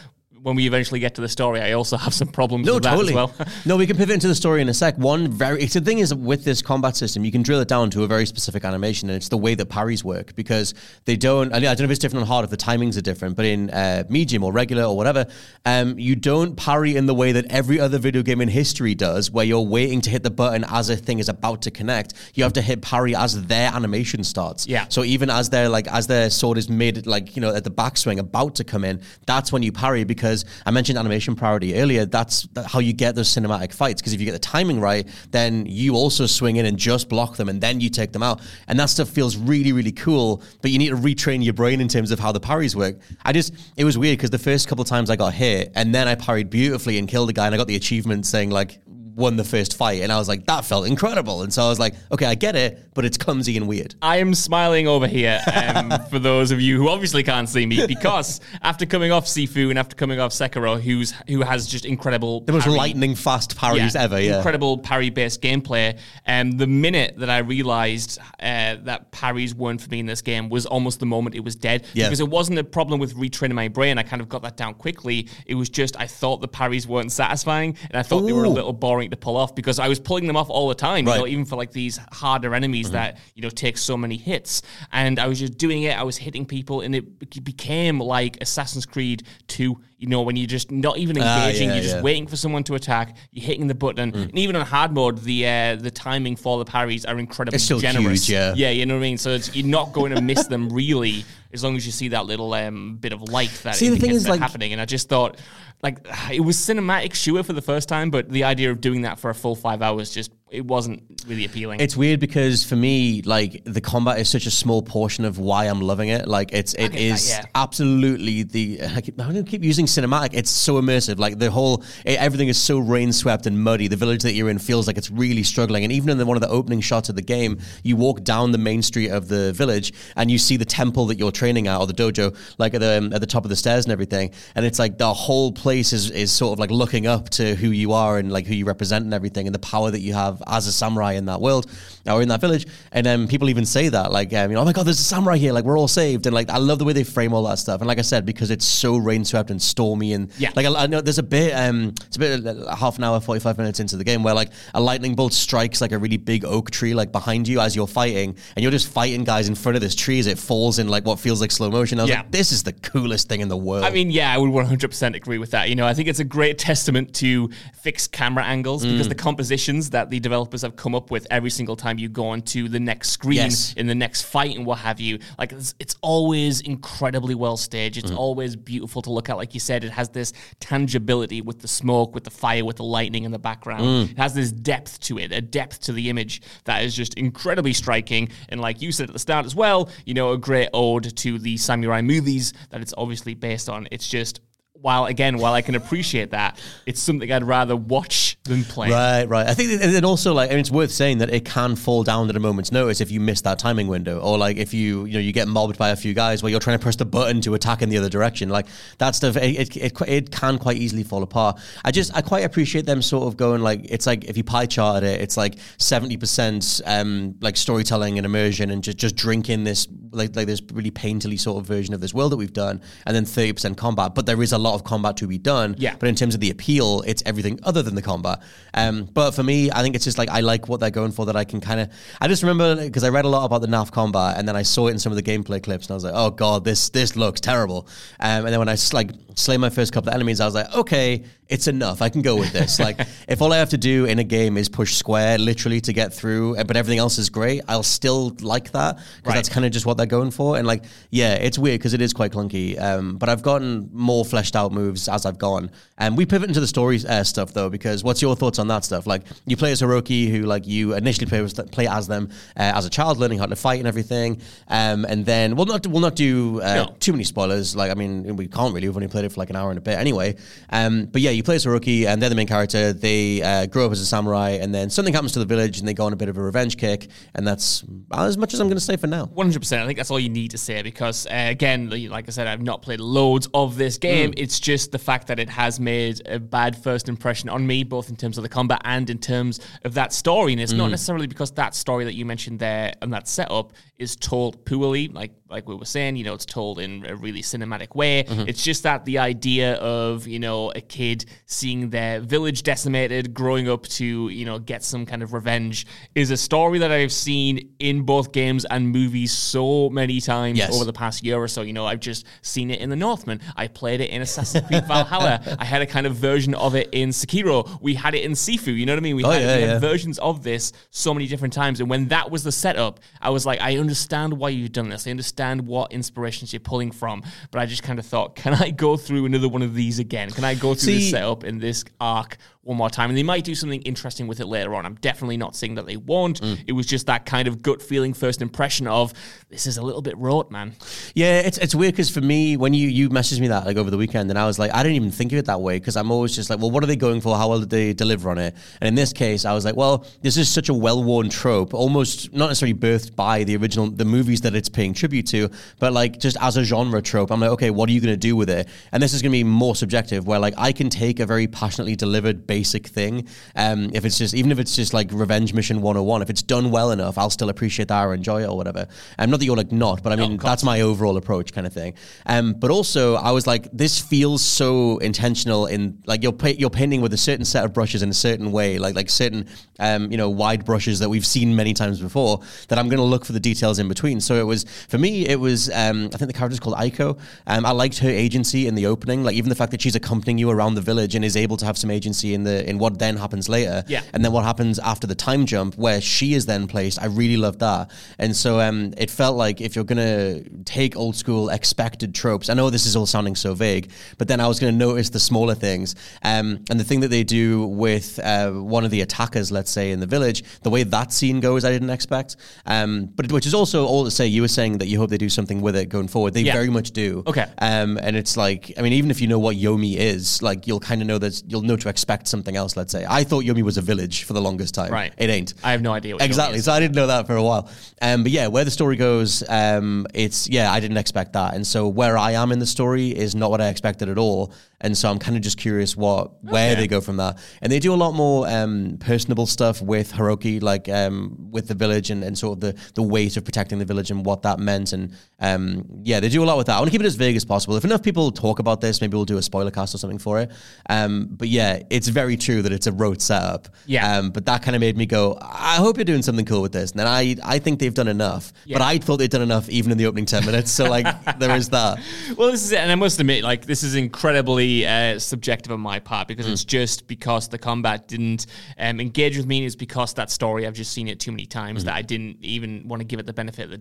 when 0.44 0.56
we 0.56 0.66
eventually 0.66 1.00
get 1.00 1.14
to 1.14 1.22
the 1.22 1.28
story, 1.28 1.58
I 1.62 1.72
also 1.72 1.96
have 1.96 2.12
some 2.12 2.28
problems 2.28 2.66
No, 2.66 2.74
with 2.74 2.82
totally. 2.82 3.14
that 3.14 3.30
as 3.30 3.38
well. 3.38 3.48
no, 3.64 3.76
we 3.78 3.86
can 3.86 3.96
pivot 3.96 4.12
into 4.12 4.28
the 4.28 4.34
story 4.34 4.60
in 4.60 4.68
a 4.68 4.74
sec. 4.74 4.94
One 4.98 5.28
very 5.32 5.62
it's 5.62 5.72
the 5.72 5.80
thing 5.80 6.00
is 6.00 6.14
with 6.14 6.44
this 6.44 6.60
combat 6.60 6.96
system, 6.96 7.24
you 7.24 7.32
can 7.32 7.42
drill 7.42 7.60
it 7.60 7.68
down 7.68 7.88
to 7.90 8.04
a 8.04 8.06
very 8.06 8.26
specific 8.26 8.62
animation, 8.62 9.08
and 9.08 9.16
it's 9.16 9.30
the 9.30 9.38
way 9.38 9.54
that 9.54 9.66
parries 9.70 10.04
work 10.04 10.34
because 10.34 10.74
they 11.06 11.16
don't. 11.16 11.50
I 11.54 11.60
don't 11.60 11.78
know 11.78 11.84
if 11.86 11.90
it's 11.90 11.98
different 11.98 12.24
on 12.24 12.26
hard, 12.28 12.44
if 12.44 12.50
the 12.50 12.58
timings 12.58 12.98
are 12.98 13.00
different, 13.00 13.36
but 13.36 13.46
in 13.46 13.70
uh, 13.70 14.04
medium 14.10 14.44
or 14.44 14.52
regular 14.52 14.84
or 14.84 14.94
whatever, 14.94 15.24
um, 15.64 15.98
you 15.98 16.14
don't 16.14 16.56
parry 16.56 16.94
in 16.94 17.06
the 17.06 17.14
way 17.14 17.32
that 17.32 17.46
every 17.50 17.80
other 17.80 17.96
video 17.96 18.22
game 18.22 18.42
in 18.42 18.48
history 18.48 18.94
does, 18.94 19.30
where 19.30 19.46
you're 19.46 19.62
waiting 19.62 20.02
to 20.02 20.10
hit 20.10 20.24
the 20.24 20.30
button 20.30 20.62
as 20.68 20.90
a 20.90 20.96
thing 20.96 21.20
is 21.20 21.30
about 21.30 21.62
to 21.62 21.70
connect. 21.70 22.12
You 22.34 22.42
have 22.42 22.52
to 22.52 22.60
hit 22.62 22.82
parry 22.82 23.16
as 23.16 23.46
their 23.46 23.72
animation 23.72 24.22
starts. 24.24 24.66
Yeah. 24.66 24.84
So 24.90 25.04
even 25.04 25.30
as 25.30 25.48
their 25.48 25.70
like 25.70 25.88
as 25.88 26.06
their 26.06 26.28
sword 26.28 26.58
is 26.58 26.68
made 26.68 27.06
like 27.06 27.34
you 27.34 27.40
know 27.40 27.54
at 27.54 27.64
the 27.64 27.70
backswing 27.70 28.18
about 28.18 28.56
to 28.56 28.64
come 28.64 28.84
in, 28.84 29.00
that's 29.24 29.50
when 29.50 29.62
you 29.62 29.72
parry 29.72 30.04
because 30.04 30.33
I 30.66 30.70
mentioned 30.70 30.98
animation 30.98 31.36
priority 31.36 31.76
earlier. 31.76 32.06
That's 32.06 32.48
how 32.66 32.78
you 32.78 32.92
get 32.92 33.14
those 33.14 33.28
cinematic 33.28 33.72
fights 33.72 34.00
because 34.00 34.12
if 34.14 34.20
you 34.20 34.26
get 34.26 34.32
the 34.32 34.38
timing 34.38 34.80
right, 34.80 35.06
then 35.30 35.66
you 35.66 35.94
also 35.94 36.26
swing 36.26 36.56
in 36.56 36.66
and 36.66 36.78
just 36.78 37.08
block 37.08 37.36
them 37.36 37.48
and 37.48 37.60
then 37.60 37.80
you 37.80 37.90
take 37.90 38.12
them 38.12 38.22
out, 38.22 38.40
and 38.68 38.78
that 38.80 38.86
stuff 38.86 39.08
feels 39.08 39.36
really 39.36 39.72
really 39.72 39.92
cool. 39.92 40.42
But 40.62 40.70
you 40.70 40.78
need 40.78 40.90
to 40.90 40.96
retrain 40.96 41.44
your 41.44 41.54
brain 41.54 41.80
in 41.80 41.88
terms 41.88 42.10
of 42.10 42.18
how 42.18 42.32
the 42.32 42.40
parries 42.40 42.74
work. 42.74 42.96
I 43.24 43.32
just 43.32 43.52
it 43.76 43.84
was 43.84 43.98
weird 43.98 44.18
because 44.18 44.30
the 44.30 44.38
first 44.38 44.68
couple 44.68 44.84
times 44.84 45.10
I 45.10 45.16
got 45.16 45.34
hit 45.34 45.72
and 45.74 45.94
then 45.94 46.08
I 46.08 46.14
parried 46.14 46.50
beautifully 46.50 46.98
and 46.98 47.06
killed 47.08 47.30
a 47.30 47.32
guy 47.32 47.46
and 47.46 47.54
I 47.54 47.58
got 47.58 47.66
the 47.66 47.76
achievement 47.76 48.26
saying 48.26 48.50
like 48.50 48.80
won 49.14 49.36
the 49.36 49.44
first 49.44 49.76
fight 49.76 50.02
and 50.02 50.10
I 50.12 50.18
was 50.18 50.28
like 50.28 50.46
that 50.46 50.64
felt 50.64 50.86
incredible 50.86 51.42
and 51.42 51.52
so 51.52 51.64
I 51.64 51.68
was 51.68 51.78
like 51.78 51.94
okay 52.12 52.26
I 52.26 52.34
get 52.34 52.56
it 52.56 52.90
but 52.94 53.04
it's 53.04 53.18
clumsy 53.18 53.56
and 53.56 53.66
weird. 53.68 53.94
I 54.02 54.18
am 54.18 54.34
smiling 54.34 54.86
over 54.86 55.06
here 55.06 55.40
um, 55.74 55.92
for 56.10 56.18
those 56.18 56.50
of 56.50 56.60
you 56.60 56.76
who 56.78 56.88
obviously 56.88 57.22
can't 57.22 57.48
see 57.48 57.66
me 57.66 57.86
because 57.86 58.40
after 58.62 58.86
coming 58.86 59.10
off 59.12 59.26
Sifu 59.26 59.70
and 59.70 59.78
after 59.78 59.96
coming 59.96 60.20
off 60.20 60.30
Sekiro, 60.32 60.80
who's 60.80 61.12
who 61.28 61.42
has 61.42 61.66
just 61.66 61.84
incredible 61.84 62.40
The 62.42 62.52
most 62.52 62.64
parry- 62.64 62.76
lightning 62.76 63.14
fast 63.14 63.56
parries 63.56 63.96
ever, 63.96 64.20
yeah. 64.20 64.36
Incredible 64.36 64.78
parry 64.78 65.10
based 65.10 65.42
gameplay. 65.42 65.98
And 66.24 66.58
the 66.58 66.66
minute 66.66 67.18
that 67.18 67.30
I 67.30 67.38
realized 67.38 68.18
uh, 68.40 68.76
that 68.82 69.10
parries 69.10 69.54
weren't 69.54 69.80
for 69.80 69.90
me 69.90 70.00
in 70.00 70.06
this 70.06 70.22
game 70.22 70.48
was 70.48 70.66
almost 70.66 71.00
the 71.00 71.06
moment 71.06 71.34
it 71.34 71.44
was 71.44 71.56
dead. 71.56 71.86
Yeah. 71.94 72.06
Because 72.06 72.20
it 72.20 72.28
wasn't 72.28 72.58
a 72.58 72.64
problem 72.64 73.00
with 73.00 73.14
retraining 73.16 73.54
my 73.54 73.68
brain. 73.68 73.98
I 73.98 74.02
kind 74.02 74.22
of 74.22 74.28
got 74.28 74.42
that 74.42 74.56
down 74.56 74.74
quickly. 74.74 75.28
It 75.46 75.54
was 75.54 75.68
just 75.68 75.98
I 75.98 76.06
thought 76.06 76.40
the 76.40 76.48
parries 76.48 76.86
weren't 76.86 77.12
satisfying 77.12 77.76
and 77.90 77.96
I 77.98 78.02
thought 78.02 78.20
they 78.20 78.32
were 78.32 78.44
a 78.44 78.48
little 78.48 78.72
boring 78.72 79.03
to 79.10 79.16
pull 79.16 79.36
off 79.36 79.54
because 79.54 79.78
I 79.78 79.88
was 79.88 79.98
pulling 80.00 80.26
them 80.26 80.36
off 80.36 80.50
all 80.50 80.68
the 80.68 80.74
time. 80.74 81.06
You 81.06 81.14
know, 81.14 81.26
even 81.26 81.44
for 81.44 81.56
like 81.56 81.72
these 81.72 81.98
harder 82.12 82.54
enemies 82.54 82.86
Mm-hmm. 82.86 82.92
that, 82.94 83.18
you 83.34 83.42
know, 83.42 83.50
take 83.50 83.78
so 83.78 83.96
many 83.96 84.16
hits. 84.16 84.62
And 84.92 85.18
I 85.18 85.26
was 85.26 85.38
just 85.38 85.56
doing 85.58 85.82
it. 85.84 85.98
I 85.98 86.02
was 86.02 86.16
hitting 86.16 86.44
people 86.46 86.80
and 86.82 86.94
it 86.94 87.44
became 87.44 87.98
like 88.00 88.38
Assassin's 88.40 88.86
Creed 88.86 89.22
2, 89.48 89.80
you 89.98 90.06
know, 90.08 90.22
when 90.22 90.36
you're 90.36 90.46
just 90.46 90.70
not 90.70 90.98
even 90.98 91.16
Ah, 91.20 91.46
engaging, 91.46 91.68
yeah, 91.68 91.74
you're 91.76 91.82
just 91.84 91.96
yeah. 91.96 92.02
waiting 92.02 92.26
for 92.26 92.36
someone 92.36 92.62
to 92.64 92.74
attack, 92.74 93.16
you're 93.30 93.44
hitting 93.44 93.66
the 93.68 93.74
button. 93.74 94.12
Mm. 94.12 94.22
And 94.30 94.38
even 94.38 94.56
on 94.56 94.66
hard 94.66 94.92
mode, 94.92 95.18
the 95.18 95.46
uh, 95.46 95.76
the 95.76 95.90
timing 95.90 96.36
for 96.36 96.58
the 96.58 96.64
parries 96.64 97.04
are 97.04 97.18
incredibly 97.18 97.56
It's 97.56 97.64
still 97.64 97.78
generous. 97.78 98.26
huge, 98.26 98.34
yeah. 98.34 98.54
Yeah, 98.56 98.70
you 98.70 98.86
know 98.86 98.94
what 98.94 99.00
I 99.00 99.02
mean? 99.02 99.18
So 99.18 99.30
it's, 99.30 99.54
you're 99.56 99.66
not 99.66 99.92
going 99.92 100.14
to 100.14 100.20
miss 100.20 100.46
them 100.46 100.68
really 100.72 101.24
as 101.52 101.62
long 101.62 101.76
as 101.76 101.86
you 101.86 101.92
see 101.92 102.08
that 102.08 102.26
little 102.26 102.52
um, 102.54 102.96
bit 102.96 103.12
of 103.12 103.22
light 103.22 103.50
that 103.62 103.76
See, 103.76 103.88
the 103.88 103.96
thing 103.96 104.10
is, 104.10 104.28
like- 104.28 104.40
happening. 104.40 104.72
And 104.72 104.80
I 104.80 104.84
just 104.86 105.08
thought, 105.08 105.38
like, 105.84 106.04
it 106.32 106.40
was 106.40 106.56
cinematic, 106.56 107.14
sure, 107.14 107.44
for 107.44 107.52
the 107.52 107.62
first 107.62 107.88
time, 107.88 108.10
but 108.10 108.28
the 108.28 108.42
idea 108.42 108.72
of 108.72 108.80
doing 108.80 109.02
that 109.02 109.20
for 109.20 109.30
a 109.30 109.34
full 109.34 109.54
five 109.54 109.82
hours 109.82 110.10
just 110.12 110.32
it 110.54 110.64
wasn't 110.64 111.02
really 111.26 111.44
appealing. 111.44 111.80
It's 111.80 111.96
weird 111.96 112.20
because 112.20 112.64
for 112.64 112.76
me, 112.76 113.22
like 113.22 113.62
the 113.64 113.80
combat 113.80 114.18
is 114.18 114.28
such 114.28 114.46
a 114.46 114.50
small 114.50 114.82
portion 114.82 115.24
of 115.24 115.38
why 115.38 115.64
I'm 115.64 115.80
loving 115.80 116.08
it. 116.08 116.28
Like 116.28 116.52
it's 116.52 116.74
it 116.74 116.94
is 116.94 117.30
that, 117.30 117.44
yeah. 117.44 117.50
absolutely 117.54 118.44
the. 118.44 118.80
I 118.82 119.00
keep, 119.00 119.20
I'm 119.20 119.28
gonna 119.28 119.42
keep 119.42 119.64
using 119.64 119.86
cinematic. 119.86 120.30
It's 120.32 120.50
so 120.50 120.80
immersive. 120.80 121.18
Like 121.18 121.38
the 121.38 121.50
whole 121.50 121.82
it, 122.04 122.18
everything 122.18 122.48
is 122.48 122.60
so 122.60 122.78
rain 122.78 123.12
swept 123.12 123.46
and 123.46 123.62
muddy. 123.62 123.88
The 123.88 123.96
village 123.96 124.22
that 124.22 124.34
you're 124.34 124.48
in 124.48 124.58
feels 124.58 124.86
like 124.86 124.96
it's 124.96 125.10
really 125.10 125.42
struggling. 125.42 125.84
And 125.84 125.92
even 125.92 126.08
in 126.10 126.18
the, 126.18 126.26
one 126.26 126.36
of 126.36 126.40
the 126.42 126.48
opening 126.48 126.80
shots 126.80 127.08
of 127.08 127.16
the 127.16 127.22
game, 127.22 127.58
you 127.82 127.96
walk 127.96 128.22
down 128.22 128.52
the 128.52 128.58
main 128.58 128.82
street 128.82 129.10
of 129.10 129.28
the 129.28 129.52
village 129.52 129.92
and 130.16 130.30
you 130.30 130.38
see 130.38 130.56
the 130.56 130.64
temple 130.64 131.06
that 131.06 131.18
you're 131.18 131.32
training 131.32 131.66
at 131.66 131.78
or 131.78 131.86
the 131.86 131.92
dojo, 131.92 132.36
like 132.58 132.74
at 132.74 132.80
the 132.80 133.10
at 133.12 133.20
the 133.20 133.26
top 133.26 133.44
of 133.44 133.50
the 133.50 133.56
stairs 133.56 133.84
and 133.84 133.92
everything. 133.92 134.30
And 134.54 134.64
it's 134.64 134.78
like 134.78 134.98
the 134.98 135.12
whole 135.12 135.52
place 135.52 135.92
is 135.92 136.10
is 136.10 136.30
sort 136.30 136.52
of 136.52 136.58
like 136.58 136.70
looking 136.70 137.06
up 137.06 137.30
to 137.30 137.56
who 137.56 137.70
you 137.70 137.92
are 137.92 138.18
and 138.18 138.30
like 138.30 138.46
who 138.46 138.54
you 138.54 138.64
represent 138.64 139.04
and 139.04 139.12
everything 139.12 139.46
and 139.46 139.54
the 139.54 139.58
power 139.58 139.90
that 139.90 140.00
you 140.00 140.14
have 140.14 140.42
as 140.46 140.66
a 140.66 140.72
samurai 140.72 141.12
in 141.12 141.26
that 141.26 141.40
world 141.40 141.70
or 142.06 142.20
in 142.22 142.28
that 142.28 142.40
village. 142.40 142.66
And 142.92 143.06
um, 143.06 143.28
people 143.28 143.48
even 143.50 143.64
say 143.64 143.88
that, 143.88 144.12
like, 144.12 144.32
um, 144.34 144.50
you 144.50 144.54
know, 144.56 144.62
oh 144.62 144.64
my 144.64 144.72
god, 144.72 144.84
there's 144.86 145.00
a 145.00 145.04
samurai 145.04 145.36
here, 145.38 145.52
like 145.52 145.64
we're 145.64 145.78
all 145.78 145.88
saved. 145.88 146.26
And 146.26 146.34
like, 146.34 146.50
I 146.50 146.58
love 146.58 146.78
the 146.78 146.84
way 146.84 146.92
they 146.92 147.04
frame 147.04 147.32
all 147.32 147.42
that 147.44 147.58
stuff. 147.58 147.80
And 147.80 147.88
like 147.88 147.98
I 147.98 148.02
said, 148.02 148.26
because 148.26 148.50
it's 148.50 148.64
so 148.66 148.96
rain 148.96 149.24
swept 149.24 149.50
and 149.50 149.60
stormy, 149.60 150.12
and 150.12 150.30
Yeah. 150.38 150.50
like 150.54 150.66
I, 150.66 150.74
I 150.74 150.86
know 150.86 151.00
there's 151.00 151.18
a 151.18 151.22
bit, 151.22 151.52
um, 151.52 151.94
it's 152.06 152.16
a 152.16 152.18
bit 152.18 152.46
uh, 152.46 152.74
half 152.76 152.98
an 152.98 153.04
hour, 153.04 153.20
forty 153.20 153.40
five 153.40 153.56
minutes 153.58 153.80
into 153.80 153.96
the 153.96 154.04
game 154.04 154.22
where 154.22 154.34
like 154.34 154.50
a 154.74 154.80
lightning 154.80 155.14
bolt 155.14 155.32
strikes 155.32 155.80
like 155.80 155.92
a 155.92 155.98
really 155.98 156.16
big 156.18 156.44
oak 156.44 156.70
tree 156.70 156.94
like 156.94 157.10
behind 157.12 157.48
you 157.48 157.60
as 157.60 157.74
you're 157.74 157.86
fighting, 157.86 158.36
and 158.56 158.62
you're 158.62 158.72
just 158.72 158.88
fighting 158.88 159.24
guys 159.24 159.48
in 159.48 159.54
front 159.54 159.76
of 159.76 159.82
this 159.82 159.94
tree 159.94 160.18
as 160.18 160.26
it 160.26 160.38
falls 160.38 160.78
in 160.78 160.88
like 160.88 161.04
what 161.06 161.18
feels 161.18 161.40
like 161.40 161.50
slow 161.50 161.70
motion. 161.70 161.98
I 161.98 162.02
was 162.02 162.10
Yeah. 162.10 162.18
like, 162.18 162.30
this 162.30 162.52
is 162.52 162.62
the 162.62 162.72
coolest 162.72 163.28
thing 163.28 163.40
in 163.40 163.48
the 163.48 163.56
world. 163.56 163.84
I 163.84 163.90
mean, 163.90 164.10
yeah, 164.10 164.32
I 164.32 164.36
would 164.38 164.50
100% 164.50 165.14
agree 165.16 165.38
with 165.38 165.52
that. 165.52 165.68
You 165.68 165.74
know, 165.74 165.86
I 165.86 165.94
think 165.94 166.08
it's 166.08 166.20
a 166.20 166.24
great 166.24 166.58
testament 166.58 167.14
to 167.14 167.48
fixed 167.82 168.12
camera 168.12 168.44
angles 168.44 168.84
Mm. 168.84 168.92
because 168.92 169.08
the 169.08 169.14
compositions 169.14 169.90
that 169.90 170.10
the 170.10 170.20
developers 170.20 170.33
have 170.62 170.76
come 170.76 170.94
up 170.94 171.10
with 171.10 171.26
every 171.30 171.50
single 171.50 171.76
time 171.76 171.98
you 171.98 172.08
go 172.08 172.26
onto 172.28 172.68
the 172.68 172.80
next 172.80 173.10
screen 173.10 173.34
Yes. 173.36 173.72
in 173.74 173.86
the 173.86 173.94
next 173.94 174.22
fight 174.22 174.56
and 174.56 174.66
what 174.66 174.78
have 174.78 175.00
you, 175.00 175.18
like 175.38 175.52
it's, 175.52 175.74
it's 175.78 175.96
always 176.02 176.60
incredibly 176.60 177.34
well 177.34 177.56
staged. 177.56 177.96
Mm. 177.96 178.02
It's 178.04 178.12
always 178.12 178.56
beautiful 178.56 179.02
to 179.02 179.10
look 179.10 179.28
at. 179.28 179.36
Like 179.36 179.54
you 179.54 179.60
said, 179.60 179.84
it 179.84 179.90
has 179.92 180.08
this 180.10 180.32
tangibility 180.60 181.40
with 181.40 181.60
the 181.60 181.68
smoke, 181.68 182.14
with 182.14 182.24
the 182.24 182.30
fire, 182.30 182.64
with 182.64 182.76
the 182.76 182.84
lightning 182.84 183.24
in 183.24 183.30
the 183.32 183.38
background. 183.38 183.84
Mm. 183.84 184.10
It 184.12 184.18
has 184.18 184.34
this 184.34 184.50
depth 184.52 185.00
to 185.00 185.18
it, 185.18 185.32
a 185.32 185.40
depth 185.40 185.80
to 185.82 185.92
the 185.92 186.10
image 186.10 186.42
that 186.64 186.82
is 186.82 186.94
just 186.94 187.14
incredibly 187.14 187.72
striking. 187.72 188.28
And 188.48 188.60
like 188.60 188.80
you 188.82 188.92
said 188.92 189.08
at 189.08 189.12
the 189.12 189.18
start 189.18 189.46
as 189.46 189.54
well, 189.54 189.88
you 190.06 190.14
know, 190.14 190.32
a 190.32 190.38
great 190.38 190.68
ode 190.72 191.16
to 191.16 191.38
the 191.38 191.56
samurai 191.56 192.00
movies 192.02 192.52
that 192.70 192.80
it's 192.80 192.94
obviously 192.96 193.34
based 193.34 193.68
on. 193.68 193.88
It's 193.90 194.08
just 194.08 194.40
while 194.84 195.06
again, 195.06 195.38
while 195.38 195.54
I 195.54 195.62
can 195.62 195.74
appreciate 195.74 196.32
that, 196.32 196.60
it's 196.84 197.00
something 197.00 197.32
I'd 197.32 197.42
rather 197.42 197.74
watch 197.74 198.36
than 198.44 198.64
play. 198.64 198.90
Right, 198.90 199.24
right. 199.24 199.48
I 199.48 199.54
think, 199.54 199.82
and 199.82 200.04
also 200.04 200.34
like, 200.34 200.50
I 200.50 200.52
mean, 200.52 200.60
it's 200.60 200.70
worth 200.70 200.92
saying 200.92 201.18
that 201.18 201.32
it 201.32 201.46
can 201.46 201.74
fall 201.74 202.04
down 202.04 202.28
at 202.28 202.36
a 202.36 202.40
moment's 202.40 202.70
notice 202.70 203.00
if 203.00 203.10
you 203.10 203.18
miss 203.18 203.40
that 203.40 203.58
timing 203.58 203.88
window, 203.88 204.20
or 204.20 204.36
like 204.36 204.58
if 204.58 204.74
you, 204.74 205.06
you 205.06 205.14
know, 205.14 205.20
you 205.20 205.32
get 205.32 205.48
mobbed 205.48 205.78
by 205.78 205.88
a 205.88 205.96
few 205.96 206.12
guys 206.12 206.42
while 206.42 206.50
you're 206.50 206.60
trying 206.60 206.78
to 206.78 206.82
press 206.82 206.96
the 206.96 207.06
button 207.06 207.40
to 207.40 207.54
attack 207.54 207.80
in 207.80 207.88
the 207.88 207.96
other 207.96 208.10
direction. 208.10 208.50
Like 208.50 208.66
that 208.98 209.14
stuff, 209.14 209.38
it, 209.38 209.74
it, 209.74 209.76
it, 209.76 210.00
it 210.06 210.30
can 210.30 210.58
quite 210.58 210.76
easily 210.76 211.02
fall 211.02 211.22
apart. 211.22 211.58
I 211.82 211.90
just, 211.90 212.14
I 212.14 212.20
quite 212.20 212.44
appreciate 212.44 212.84
them 212.84 213.00
sort 213.00 213.26
of 213.26 213.38
going 213.38 213.62
like, 213.62 213.86
it's 213.88 214.06
like 214.06 214.24
if 214.24 214.36
you 214.36 214.44
pie 214.44 214.66
charted 214.66 215.08
it, 215.08 215.22
it's 215.22 215.38
like 215.38 215.54
seventy 215.78 216.18
percent 216.18 216.82
um 216.84 217.36
like 217.40 217.56
storytelling 217.56 218.18
and 218.18 218.26
immersion, 218.26 218.70
and 218.70 218.84
just 218.84 218.98
just 218.98 219.16
drinking 219.16 219.64
this 219.64 219.88
like 220.10 220.36
like 220.36 220.46
this 220.46 220.60
really 220.74 220.90
painterly 220.90 221.40
sort 221.40 221.58
of 221.58 221.66
version 221.66 221.94
of 221.94 222.02
this 222.02 222.12
world 222.12 222.32
that 222.32 222.36
we've 222.36 222.52
done, 222.52 222.82
and 223.06 223.16
then 223.16 223.24
thirty 223.24 223.54
percent 223.54 223.78
combat. 223.78 224.14
But 224.14 224.26
there 224.26 224.42
is 224.42 224.52
a 224.52 224.58
lot 224.58 224.73
of 224.74 224.84
combat 224.84 225.16
to 225.18 225.26
be 225.26 225.38
done. 225.38 225.74
Yeah. 225.78 225.96
But 225.98 226.08
in 226.08 226.14
terms 226.14 226.34
of 226.34 226.40
the 226.40 226.50
appeal, 226.50 227.02
it's 227.06 227.22
everything 227.26 227.58
other 227.62 227.82
than 227.82 227.94
the 227.94 228.02
combat. 228.02 228.42
Um, 228.74 229.04
but 229.04 229.32
for 229.32 229.42
me, 229.42 229.70
I 229.70 229.82
think 229.82 229.94
it's 229.94 230.04
just 230.04 230.18
like 230.18 230.28
I 230.28 230.40
like 230.40 230.68
what 230.68 230.80
they're 230.80 230.90
going 230.90 231.12
for. 231.12 231.26
That 231.26 231.36
I 231.36 231.44
can 231.44 231.60
kind 231.60 231.80
of. 231.80 231.90
I 232.20 232.28
just 232.28 232.42
remember 232.42 232.76
because 232.76 233.04
I 233.04 233.08
read 233.08 233.24
a 233.24 233.28
lot 233.28 233.44
about 233.44 233.60
the 233.60 233.68
NAF 233.68 233.90
combat, 233.90 234.38
and 234.38 234.46
then 234.46 234.56
I 234.56 234.62
saw 234.62 234.88
it 234.88 234.92
in 234.92 234.98
some 234.98 235.12
of 235.12 235.16
the 235.16 235.22
gameplay 235.22 235.62
clips, 235.62 235.86
and 235.86 235.92
I 235.92 235.94
was 235.94 236.04
like, 236.04 236.14
oh 236.14 236.30
god, 236.30 236.64
this 236.64 236.88
this 236.90 237.16
looks 237.16 237.40
terrible. 237.40 237.88
Um, 238.20 238.44
and 238.44 238.48
then 238.48 238.58
when 238.58 238.68
I 238.68 238.76
like 238.92 239.10
slay 239.34 239.56
my 239.56 239.70
first 239.70 239.92
couple 239.92 240.10
of 240.10 240.14
enemies, 240.14 240.40
I 240.40 240.44
was 240.44 240.54
like, 240.54 240.72
okay, 240.74 241.24
it's 241.48 241.66
enough. 241.68 242.00
I 242.02 242.08
can 242.08 242.22
go 242.22 242.36
with 242.36 242.52
this. 242.52 242.80
like 242.80 242.98
if 243.28 243.42
all 243.42 243.52
I 243.52 243.58
have 243.58 243.70
to 243.70 243.78
do 243.78 244.06
in 244.06 244.18
a 244.18 244.24
game 244.24 244.56
is 244.56 244.68
push 244.68 244.94
square 244.94 245.36
literally 245.38 245.80
to 245.82 245.92
get 245.92 246.12
through, 246.12 246.56
uh, 246.56 246.64
but 246.64 246.76
everything 246.76 246.98
else 246.98 247.18
is 247.18 247.28
great, 247.30 247.62
I'll 247.68 247.82
still 247.82 248.34
like 248.40 248.72
that 248.72 248.96
because 248.96 249.26
Right. 249.26 249.34
that's 249.34 249.48
kind 249.48 249.66
of 249.66 249.72
just 249.72 249.84
what 249.86 249.96
they're 249.96 250.06
going 250.06 250.30
for. 250.30 250.56
And 250.56 250.66
like, 250.66 250.84
yeah, 251.10 251.34
it's 251.34 251.58
weird 251.58 251.80
because 251.80 251.92
it 251.94 252.00
is 252.00 252.12
quite 252.12 252.32
clunky. 252.32 252.80
Um, 252.80 253.16
but 253.16 253.28
I've 253.28 253.42
gotten 253.42 253.90
more 253.92 254.24
fleshed 254.24 254.56
out 254.56 254.72
moves 254.72 255.08
as 255.08 255.26
I've 255.26 255.38
gone. 255.38 255.70
And 255.98 256.16
we 256.16 256.26
pivot 256.26 256.48
into 256.48 256.60
the 256.60 256.66
story 256.66 256.98
uh, 257.08 257.22
stuff 257.24 257.52
though, 257.52 257.68
because 257.70 258.02
what's 258.02 258.20
your 258.22 258.34
thoughts 258.36 258.58
on 258.58 258.68
that 258.68 258.84
stuff? 258.84 259.06
Like, 259.06 259.22
you 259.46 259.56
play 259.56 259.72
as 259.72 259.82
Hiroki, 259.82 260.30
who 260.30 260.42
like 260.42 260.66
you 260.66 260.94
initially 260.94 261.26
play 261.26 261.40
with, 261.42 261.70
play 261.70 261.86
as 261.86 262.06
them 262.06 262.30
uh, 262.56 262.72
as 262.74 262.86
a 262.86 262.90
child, 262.90 263.18
learning 263.18 263.38
how 263.38 263.46
to 263.46 263.56
fight 263.56 263.78
and 263.78 263.86
everything. 263.88 264.40
Um, 264.68 265.04
and 265.04 265.24
then 265.26 265.56
we'll 265.56 265.66
not 265.66 265.86
we'll 265.86 266.00
not 266.00 266.16
do 266.16 266.60
uh, 266.62 266.74
No. 266.74 266.96
too 267.00 267.12
many 267.12 267.24
spoilers. 267.24 267.76
Like, 267.76 267.90
I 267.90 267.94
mean, 267.94 268.36
we 268.36 268.46
can't 268.48 268.74
really. 268.74 268.88
We've 268.88 268.96
only 268.96 269.08
played 269.08 269.24
it 269.24 269.32
for 269.32 269.40
like 269.40 269.50
an 269.50 269.56
hour 269.56 269.70
and 269.70 269.78
a 269.78 269.82
bit 269.82 269.98
anyway. 269.98 270.36
Um, 270.70 271.04
but 271.06 271.20
yeah, 271.22 271.30
you 271.34 271.42
play 271.42 271.56
as 271.56 271.64
Hiroki, 271.64 272.06
and 272.06 272.20
they're 272.20 272.28
the 272.30 272.34
main 272.34 272.46
character. 272.46 272.92
They 272.92 273.42
uh, 273.42 273.66
grow 273.66 273.86
up 273.86 273.92
as 273.92 274.00
a 274.00 274.06
samurai, 274.06 274.50
and 274.60 274.74
then 274.74 274.90
something 274.90 275.14
happens 275.14 275.32
to 275.32 275.38
the 275.38 275.44
village, 275.44 275.78
and 275.78 275.86
they 275.88 275.94
go 275.94 276.06
on 276.06 276.12
a 276.12 276.16
bit 276.16 276.28
of 276.28 276.36
a 276.38 276.42
revenge 276.42 276.76
kick. 276.76 277.08
And 277.34 277.46
that's 277.46 277.84
as 278.12 278.36
much 278.38 278.54
as 278.54 278.60
I'm 278.60 278.68
going 278.68 278.76
to 278.76 278.84
say 278.84 278.96
for 278.96 279.06
now. 279.06 279.26
One 279.26 279.46
hundred 279.46 279.60
percent. 279.60 279.82
I 279.82 279.86
think 279.86 279.96
that's 279.98 280.10
all 280.10 280.20
you 280.20 280.28
need 280.28 280.50
to 280.52 280.58
say 280.58 280.82
because, 280.82 281.26
uh, 281.26 281.30
again, 281.48 281.90
like 282.10 282.28
I 282.28 282.30
said, 282.30 282.46
I've 282.46 282.62
not 282.62 282.82
played 282.82 283.00
loads 283.00 283.48
of 283.54 283.76
this 283.76 283.98
game. 283.98 284.30
Mm. 284.32 284.38
It's 284.38 284.60
just 284.60 284.92
the 284.92 284.98
fact 284.98 285.26
that 285.28 285.38
it 285.38 285.48
has 285.50 285.80
made 285.80 286.22
a 286.26 286.38
bad 286.38 286.76
first 286.76 287.08
impression 287.08 287.48
on 287.48 287.66
me, 287.66 287.84
both 287.84 288.08
in 288.10 288.16
terms 288.16 288.38
of 288.38 288.42
the 288.42 288.48
combat 288.48 288.80
and 288.84 289.08
in 289.10 289.18
terms 289.18 289.60
of 289.84 289.94
that 289.94 290.12
story. 290.12 290.52
And 290.52 290.60
it's 290.60 290.72
Mm. 290.72 290.78
not 290.78 290.90
necessarily 290.90 291.26
because 291.26 291.50
that 291.52 291.74
story 291.74 292.04
that 292.04 292.14
you 292.14 292.24
mentioned 292.24 292.58
there 292.58 292.94
and 293.02 293.12
that 293.12 293.28
setup 293.28 293.72
is 293.98 294.16
told 294.16 294.64
poorly, 294.64 295.08
like 295.08 295.32
like 295.54 295.68
we 295.68 295.74
were 295.74 295.84
saying. 295.84 296.16
You 296.16 296.24
know, 296.24 296.34
it's 296.34 296.44
told 296.46 296.78
in 296.78 297.04
a 297.06 297.14
really 297.16 297.42
cinematic 297.42 297.94
way. 297.94 298.24
Mm-hmm. 298.24 298.48
It's 298.48 298.62
just 298.62 298.82
that 298.82 299.04
the 299.04 299.18
idea 299.18 299.74
of 299.76 300.26
you 300.26 300.38
know 300.38 300.70
a 300.74 300.80
kid 300.80 301.24
seeing 301.46 301.90
their 301.90 302.20
village 302.20 302.62
decimated, 302.62 303.32
growing 303.34 303.68
up 303.68 303.84
to 303.98 304.28
you 304.28 304.44
know 304.44 304.58
get 304.58 304.82
some 304.82 305.06
kind 305.06 305.22
of 305.22 305.32
revenge, 305.32 305.86
is 306.14 306.30
a 306.30 306.36
story 306.36 306.78
that 306.80 306.90
I've 306.90 307.12
seen 307.12 307.74
in 307.78 308.02
both 308.02 308.32
games 308.32 308.64
and 308.64 308.88
movies 308.88 309.32
so 309.32 309.88
many 309.90 310.20
times 310.20 310.58
Yes. 310.58 310.74
over 310.74 310.84
the 310.84 310.92
past 310.92 311.24
year 311.24 311.36
or 311.38 311.48
so. 311.48 311.62
You 311.62 311.72
know, 311.72 311.86
I've 311.86 312.00
just 312.00 312.26
seen 312.42 312.70
it 312.70 312.80
in 312.80 312.90
The 312.90 312.96
Northman. 312.96 313.40
I 313.56 313.68
played 313.68 314.00
it 314.00 314.10
in 314.10 314.20
Assassin's 314.22 314.66
Creed 314.66 314.84
Valhalla. 314.86 315.40
I 315.58 315.64
had 315.64 315.82
a 315.82 315.86
kind 315.86 316.06
of 316.06 316.16
version 316.16 316.54
of 316.54 316.74
it 316.74 316.88
in 316.92 317.10
Sekiro. 317.10 317.80
We 317.80 317.94
had 317.94 318.14
it 318.14 318.24
in 318.24 318.32
Sifu. 318.32 318.76
You 318.76 318.86
know 318.86 318.92
what 318.92 318.98
I 318.98 319.08
mean? 319.08 319.16
We, 319.16 319.24
Oh, 319.24 319.30
had, 319.30 319.42
yeah, 319.42 319.56
we 319.56 319.62
had 319.62 319.70
yeah. 319.70 319.78
versions 319.78 320.18
of 320.18 320.42
this 320.42 320.72
so 320.90 321.14
many 321.14 321.26
different 321.26 321.54
times. 321.54 321.80
And 321.80 321.88
when 321.88 322.08
that 322.08 322.30
was 322.30 322.42
the 322.44 322.52
setup, 322.52 323.00
I 323.20 323.30
was 323.30 323.46
like, 323.46 323.60
I 323.60 323.76
understand 323.78 324.32
why 324.34 324.48
you've 324.50 324.72
done 324.72 324.88
this. 324.88 325.06
I 325.06 325.10
understand 325.10 325.43
what 325.52 325.92
inspirations 325.92 326.52
you're 326.52 326.60
pulling 326.60 326.90
from. 326.90 327.22
But 327.50 327.60
I 327.60 327.66
just 327.66 327.82
kind 327.82 327.98
of 327.98 328.06
thought, 328.06 328.34
can 328.36 328.54
I 328.54 328.70
go 328.70 328.96
through 328.96 329.26
another 329.26 329.48
one 329.48 329.62
of 329.62 329.74
these 329.74 329.98
again? 329.98 330.30
Can 330.30 330.44
I 330.44 330.54
go 330.54 330.74
through 330.74 330.76
See- 330.76 330.94
this 330.98 331.10
setup 331.10 331.44
in 331.44 331.58
this 331.58 331.84
arc 332.00 332.36
one 332.64 332.76
more 332.76 332.90
time? 332.90 333.10
And 333.10 333.16
they 333.18 333.22
might 333.22 333.44
do 333.44 333.54
something 333.54 333.82
interesting 333.82 334.26
with 334.26 334.40
it 334.40 334.46
later 334.46 334.74
on. 334.74 334.86
I'm 334.86 334.96
definitely 334.96 335.36
not 335.36 335.54
saying 335.56 335.76
that 335.76 335.86
they 335.86 335.96
won't. 335.96 336.40
Mm. 336.40 336.64
It 336.66 336.72
was 336.72 336.86
just 336.86 337.06
that 337.06 337.26
kind 337.26 337.46
of 337.48 337.62
gut 337.62 337.82
feeling 337.82 338.14
first 338.14 338.42
impression 338.42 338.86
of 338.86 339.12
this 339.50 339.66
is 339.66 339.76
a 339.76 339.82
little 339.82 340.02
bit 340.02 340.16
rote, 340.18 340.50
man. 340.50 340.74
Yeah, 341.14 341.40
it's 341.40 341.58
it's 341.58 341.74
weird 341.74 341.92
because 341.94 342.10
for 342.10 342.20
me, 342.20 342.56
when 342.56 342.74
you 342.74 342.88
you 342.88 343.08
messaged 343.10 343.40
me 343.40 343.48
that 343.48 343.66
like 343.66 343.76
over 343.76 343.90
the 343.90 343.96
weekend, 343.96 344.30
and 344.30 344.38
I 344.38 344.46
was 344.46 344.58
like, 344.58 344.72
I 344.74 344.82
didn't 344.82 344.96
even 344.96 345.10
think 345.10 345.32
of 345.32 345.38
it 345.38 345.46
that 345.46 345.60
way 345.60 345.78
because 345.78 345.96
I'm 345.96 346.10
always 346.10 346.34
just 346.34 346.50
like, 346.50 346.58
well, 346.58 346.70
what 346.70 346.82
are 346.82 346.86
they 346.86 346.96
going 346.96 347.20
for? 347.20 347.36
How 347.36 347.48
well 347.48 347.60
did 347.60 347.70
they 347.70 347.92
deliver 347.92 348.30
on 348.30 348.38
it? 348.38 348.54
And 348.80 348.88
in 348.88 348.94
this 348.94 349.12
case, 349.12 349.44
I 349.44 349.52
was 349.52 349.64
like, 349.64 349.76
well, 349.76 350.06
this 350.22 350.36
is 350.36 350.48
such 350.48 350.68
a 350.68 350.74
well-worn 350.74 351.28
trope, 351.28 351.74
almost 351.74 352.32
not 352.32 352.48
necessarily 352.48 352.78
birthed 352.78 353.14
by 353.14 353.44
the 353.44 353.56
original 353.56 353.90
the 353.90 354.04
movies 354.04 354.40
that 354.42 354.54
it's 354.54 354.68
paying 354.68 354.94
tribute 354.94 355.26
to, 355.28 355.50
but 355.78 355.92
like 355.92 356.18
just 356.18 356.36
as 356.40 356.56
a 356.56 356.64
genre 356.64 357.00
trope. 357.02 357.30
I'm 357.30 357.40
like, 357.40 357.50
okay, 357.50 357.70
what 357.70 357.88
are 357.88 357.92
you 357.92 358.00
going 358.00 358.12
to 358.12 358.16
do 358.16 358.36
with 358.36 358.50
it? 358.50 358.68
And 358.92 359.02
this 359.02 359.12
is 359.12 359.22
going 359.22 359.32
to 359.32 359.38
be 359.38 359.44
more 359.44 359.76
subjective, 359.76 360.26
where 360.26 360.38
like 360.38 360.54
I 360.56 360.72
can 360.72 360.90
take 360.90 361.20
a 361.20 361.26
very 361.26 361.46
passionately 361.46 361.96
delivered 361.96 362.46
basic 362.54 362.86
thing, 362.86 363.26
um, 363.56 363.90
if 363.92 364.04
it's 364.04 364.16
just 364.16 364.32
even 364.32 364.52
if 364.52 364.58
it's 364.60 364.76
just 364.76 364.94
like 364.94 365.08
Revenge 365.12 365.52
Mission 365.54 365.80
101, 365.80 366.22
if 366.22 366.30
it's 366.30 366.42
done 366.42 366.70
well 366.70 366.92
enough, 366.92 367.18
I'll 367.18 367.30
still 367.38 367.48
appreciate 367.48 367.88
that 367.88 368.02
or 368.04 368.14
enjoy 368.14 368.42
it 368.44 368.48
or 368.48 368.56
whatever. 368.56 368.86
Um, 369.18 369.30
not 369.30 369.40
that 369.40 369.46
you're 369.46 369.56
like 369.56 369.72
not, 369.72 370.02
but 370.04 370.12
I 370.12 370.16
mean 370.16 370.36
that's 370.36 370.62
my 370.62 370.82
overall 370.82 371.16
approach 371.16 371.52
kind 371.52 371.66
of 371.66 371.72
thing. 371.72 371.94
Um, 372.26 372.52
but 372.52 372.70
also 372.70 373.16
I 373.16 373.32
was 373.32 373.46
like, 373.46 373.68
this 373.72 373.98
feels 374.00 374.40
so 374.42 374.98
intentional 374.98 375.66
in 375.66 376.00
like 376.06 376.22
you're 376.22 376.32
pa- 376.32 376.58
you're 376.60 376.70
painting 376.70 377.00
with 377.00 377.12
a 377.12 377.22
certain 377.28 377.44
set 377.44 377.64
of 377.64 377.72
brushes 377.72 378.02
in 378.04 378.08
a 378.08 378.14
certain 378.28 378.52
way, 378.52 378.78
like 378.78 378.94
like 378.94 379.10
certain 379.10 379.48
um, 379.80 380.12
you 380.12 380.16
know 380.16 380.30
wide 380.30 380.64
brushes 380.64 381.00
that 381.00 381.08
we've 381.08 381.26
seen 381.26 381.56
many 381.56 381.74
times 381.74 382.00
before. 382.00 382.40
That 382.68 382.78
I'm 382.78 382.88
going 382.88 382.98
to 382.98 383.10
look 383.14 383.24
for 383.24 383.32
the 383.32 383.40
details 383.40 383.80
in 383.80 383.88
between. 383.88 384.20
So 384.20 384.36
it 384.36 384.46
was 384.46 384.64
for 384.88 384.98
me, 384.98 385.26
it 385.26 385.40
was 385.40 385.70
um, 385.70 386.10
I 386.14 386.16
think 386.18 386.30
the 386.32 386.38
character's 386.38 386.60
called 386.60 386.76
Aiko. 386.76 387.18
Um, 387.48 387.66
I 387.66 387.72
liked 387.72 387.98
her 387.98 388.08
agency 388.08 388.68
in 388.68 388.76
the 388.76 388.86
opening, 388.86 389.24
like 389.24 389.34
even 389.34 389.48
the 389.48 389.56
fact 389.56 389.72
that 389.72 389.82
she's 389.82 389.96
accompanying 389.96 390.38
you 390.38 390.50
around 390.50 390.76
the 390.76 390.80
village 390.80 391.16
and 391.16 391.24
is 391.24 391.36
able 391.36 391.56
to 391.56 391.66
have 391.66 391.76
some 391.76 391.90
agency 391.90 392.32
in 392.34 392.43
the 392.44 392.68
in 392.68 392.78
what 392.78 392.98
then 392.98 393.16
happens 393.16 393.48
later, 393.48 393.84
Yeah. 393.88 394.02
and 394.12 394.24
then 394.24 394.32
what 394.32 394.44
happens 394.44 394.78
after 394.78 395.06
the 395.06 395.14
time 395.14 395.46
jump 395.46 395.76
where 395.76 396.00
she 396.00 396.34
is 396.34 396.46
then 396.46 396.66
placed. 396.66 397.00
I 397.00 397.06
really 397.06 397.36
loved 397.36 397.60
that, 397.60 397.90
and 398.18 398.36
so 398.36 398.60
um, 398.60 398.94
it 398.96 399.10
felt 399.10 399.36
like 399.36 399.60
if 399.60 399.74
you're 399.74 399.84
gonna 399.84 400.40
take 400.64 400.96
old 400.96 401.16
school 401.16 401.48
expected 401.48 402.14
tropes, 402.14 402.48
I 402.48 402.54
know 402.54 402.70
this 402.70 402.86
is 402.86 402.96
all 402.96 403.06
sounding 403.06 403.34
so 403.36 403.54
vague, 403.54 403.90
but 404.18 404.28
then 404.28 404.40
I 404.40 404.46
was 404.48 404.58
gonna 404.60 404.72
notice 404.72 405.10
the 405.10 405.20
smaller 405.20 405.54
things, 405.54 405.94
um, 406.22 406.64
and 406.70 406.78
the 406.78 406.84
thing 406.84 407.00
that 407.00 407.08
they 407.08 407.24
do 407.24 407.66
with 407.66 408.18
uh, 408.22 408.50
one 408.50 408.84
of 408.84 408.90
the 408.90 409.00
attackers, 409.00 409.50
let's 409.50 409.70
say 409.70 409.90
in 409.90 410.00
the 410.00 410.06
village, 410.06 410.42
the 410.62 410.70
way 410.70 410.82
that 410.84 411.12
scene 411.12 411.40
goes, 411.40 411.64
I 411.64 411.70
didn't 411.72 411.90
expect, 411.90 412.36
um, 412.66 413.06
but 413.16 413.30
which 413.32 413.46
is 413.46 413.54
also 413.54 413.86
all 413.86 414.04
to 414.04 414.10
say 414.10 414.26
you 414.26 414.42
were 414.42 414.48
saying 414.48 414.78
that 414.78 414.86
you 414.88 414.98
hope 414.98 415.10
they 415.10 415.18
do 415.18 415.28
something 415.28 415.60
with 415.60 415.76
it 415.76 415.88
going 415.88 416.08
forward. 416.08 416.34
They 416.34 416.42
Yeah. 416.42 416.52
very 416.54 416.70
much 416.70 416.90
do. 416.92 417.22
Okay. 417.26 417.46
Um, 417.58 417.98
and 418.02 418.16
it's 418.16 418.36
like, 418.36 418.72
I 418.78 418.82
mean, 418.82 418.92
even 418.92 419.10
if 419.10 419.20
you 419.20 419.26
know 419.26 419.38
what 419.38 419.56
Yomi 419.56 419.96
is, 419.96 420.42
like 420.42 420.66
you'll 420.66 420.80
kind 420.80 421.00
of 421.00 421.08
know 421.08 421.18
that 421.18 421.42
you'll 421.48 421.62
know 421.62 421.76
to 421.76 421.88
expect 421.88 422.28
something 422.34 422.56
else. 422.56 422.76
Let's 422.76 422.92
say, 422.92 423.06
I 423.08 423.22
thought 423.22 423.44
Yomi 423.44 423.62
was 423.62 423.78
a 423.78 423.82
village 423.82 424.24
for 424.24 424.32
the 424.32 424.40
longest 424.40 424.74
time. 424.74 424.92
Right. 424.92 425.12
It 425.16 425.30
ain't. 425.30 425.54
I 425.62 425.70
have 425.70 425.82
no 425.82 425.92
idea 425.92 426.16
exactly. 426.20 426.58
So 426.58 426.72
I 426.72 426.80
didn't 426.80 426.96
know 426.96 427.06
that 427.06 427.26
for 427.26 427.36
a 427.36 427.42
while. 427.42 427.70
Um, 428.02 428.24
but 428.24 428.32
yeah, 428.32 428.48
where 428.48 428.64
the 428.64 428.70
story 428.70 428.96
goes, 428.96 429.44
um, 429.48 430.06
it's 430.12 430.48
yeah, 430.48 430.72
I 430.72 430.80
didn't 430.80 430.96
expect 430.96 431.34
that, 431.34 431.54
and 431.54 431.64
so 431.66 431.88
where 431.88 432.18
I 432.18 432.32
am 432.32 432.50
in 432.50 432.58
the 432.58 432.66
story 432.66 433.08
is 433.08 433.34
not 433.34 433.50
what 433.50 433.60
I 433.60 433.68
expected 433.68 434.08
at 434.08 434.18
all. 434.18 434.52
And 434.80 434.96
so 434.98 435.10
I'm 435.10 435.18
kind 435.18 435.36
of 435.36 435.42
just 435.42 435.56
curious 435.58 435.96
what 435.96 436.42
where 436.44 436.72
Okay. 436.72 436.80
they 436.82 436.86
go 436.86 437.00
from 437.00 437.16
that. 437.16 437.38
And 437.62 437.72
they 437.72 437.78
do 437.78 437.94
a 437.94 437.96
lot 437.96 438.12
more 438.12 438.46
um, 438.48 438.96
personable 439.00 439.46
stuff 439.46 439.80
with 439.80 440.12
Hiroki, 440.12 440.62
like 440.62 440.88
um, 440.88 441.48
with 441.50 441.68
the 441.68 441.74
village 441.74 442.10
and, 442.10 442.22
and 442.22 442.36
sort 442.36 442.56
of 442.56 442.60
the 442.60 442.80
the 442.94 443.02
weight 443.02 443.36
of 443.36 443.44
protecting 443.44 443.78
the 443.78 443.84
village 443.84 444.10
and 444.10 444.24
what 444.26 444.42
that 444.42 444.58
meant. 444.58 444.92
And 444.92 445.12
um, 445.40 445.84
yeah, 446.02 446.20
they 446.20 446.28
do 446.28 446.42
a 446.42 446.46
lot 446.46 446.56
with 446.58 446.66
that. 446.66 446.74
I 446.76 446.78
want 446.80 446.88
to 446.88 446.90
keep 446.92 447.00
it 447.00 447.06
as 447.06 447.14
vague 447.16 447.36
as 447.36 447.44
possible. 447.44 447.76
If 447.76 447.84
enough 447.84 448.02
people 448.02 448.30
talk 448.30 448.58
about 448.58 448.80
this, 448.80 449.00
maybe 449.00 449.16
we'll 449.16 449.24
do 449.24 449.38
a 449.38 449.42
spoiler 449.42 449.70
cast 449.70 449.94
or 449.94 449.98
something 449.98 450.18
for 450.18 450.40
it. 450.40 450.50
Um, 450.90 451.28
but 451.30 451.48
yeah, 451.48 451.82
it's 451.90 452.08
very 452.08 452.36
true 452.36 452.62
that 452.62 452.72
it's 452.72 452.86
a 452.86 452.92
rote 452.92 453.22
setup. 453.22 453.68
Yeah. 453.86 454.18
Um, 454.18 454.30
but 454.30 454.44
that 454.46 454.62
kind 454.62 454.74
of 454.74 454.80
made 454.80 454.96
me 454.96 455.06
go, 455.06 455.38
I 455.40 455.76
hope 455.76 455.96
you're 455.96 456.04
doing 456.04 456.22
something 456.22 456.44
cool 456.44 456.62
with 456.62 456.72
this. 456.72 456.90
And 456.90 457.00
then 457.00 457.06
I, 457.06 457.36
I 457.44 457.58
think 457.58 457.78
they've 457.78 457.94
done 457.94 458.08
enough. 458.08 458.52
Yeah. 458.66 458.78
But 458.78 458.84
I 458.84 458.98
thought 458.98 459.18
they'd 459.18 459.30
done 459.30 459.42
enough 459.42 459.68
even 459.68 459.92
in 459.92 459.98
the 459.98 460.06
opening 460.06 460.26
10 460.26 460.44
minutes. 460.44 460.70
So, 460.70 460.88
like, 460.90 461.06
there 461.38 461.54
is 461.56 461.68
that. 461.70 461.98
Well, 462.36 462.50
this 462.50 462.64
is 462.64 462.72
it, 462.72 462.78
and 462.78 462.90
I 462.90 462.94
must 462.96 463.20
admit, 463.20 463.44
like 463.44 463.64
this 463.66 463.82
is 463.82 463.94
incredibly 463.94 464.73
uh, 464.86 465.18
subjective 465.18 465.70
on 465.72 465.80
my 465.80 465.98
part 466.00 466.26
because 466.28 466.46
Mm. 466.46 466.52
it's 466.52 466.64
just 466.64 467.06
because 467.06 467.48
the 467.48 467.58
combat 467.58 468.08
didn't 468.08 468.46
um, 468.78 469.00
engage 469.00 469.36
with 469.36 469.46
me. 469.46 469.58
and 469.58 469.66
It's 469.66 469.76
because 469.76 470.14
that 470.14 470.30
story 470.30 470.66
I've 470.66 470.74
just 470.82 470.92
seen 470.92 471.08
it 471.08 471.20
too 471.20 471.32
many 471.32 471.46
times 471.46 471.80
Mm-hmm. 471.80 471.86
that 471.86 471.94
I 471.94 472.02
didn't 472.02 472.38
even 472.40 472.88
want 472.88 473.00
to 473.00 473.04
give 473.10 473.18
it 473.20 473.26
the 473.26 473.32
benefit 473.42 473.64
of 473.64 473.70
the 473.72 473.80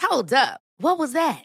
Hold 0.00 0.32
up. 0.32 0.60
What 0.78 0.98
was 0.98 1.12
that? 1.12 1.44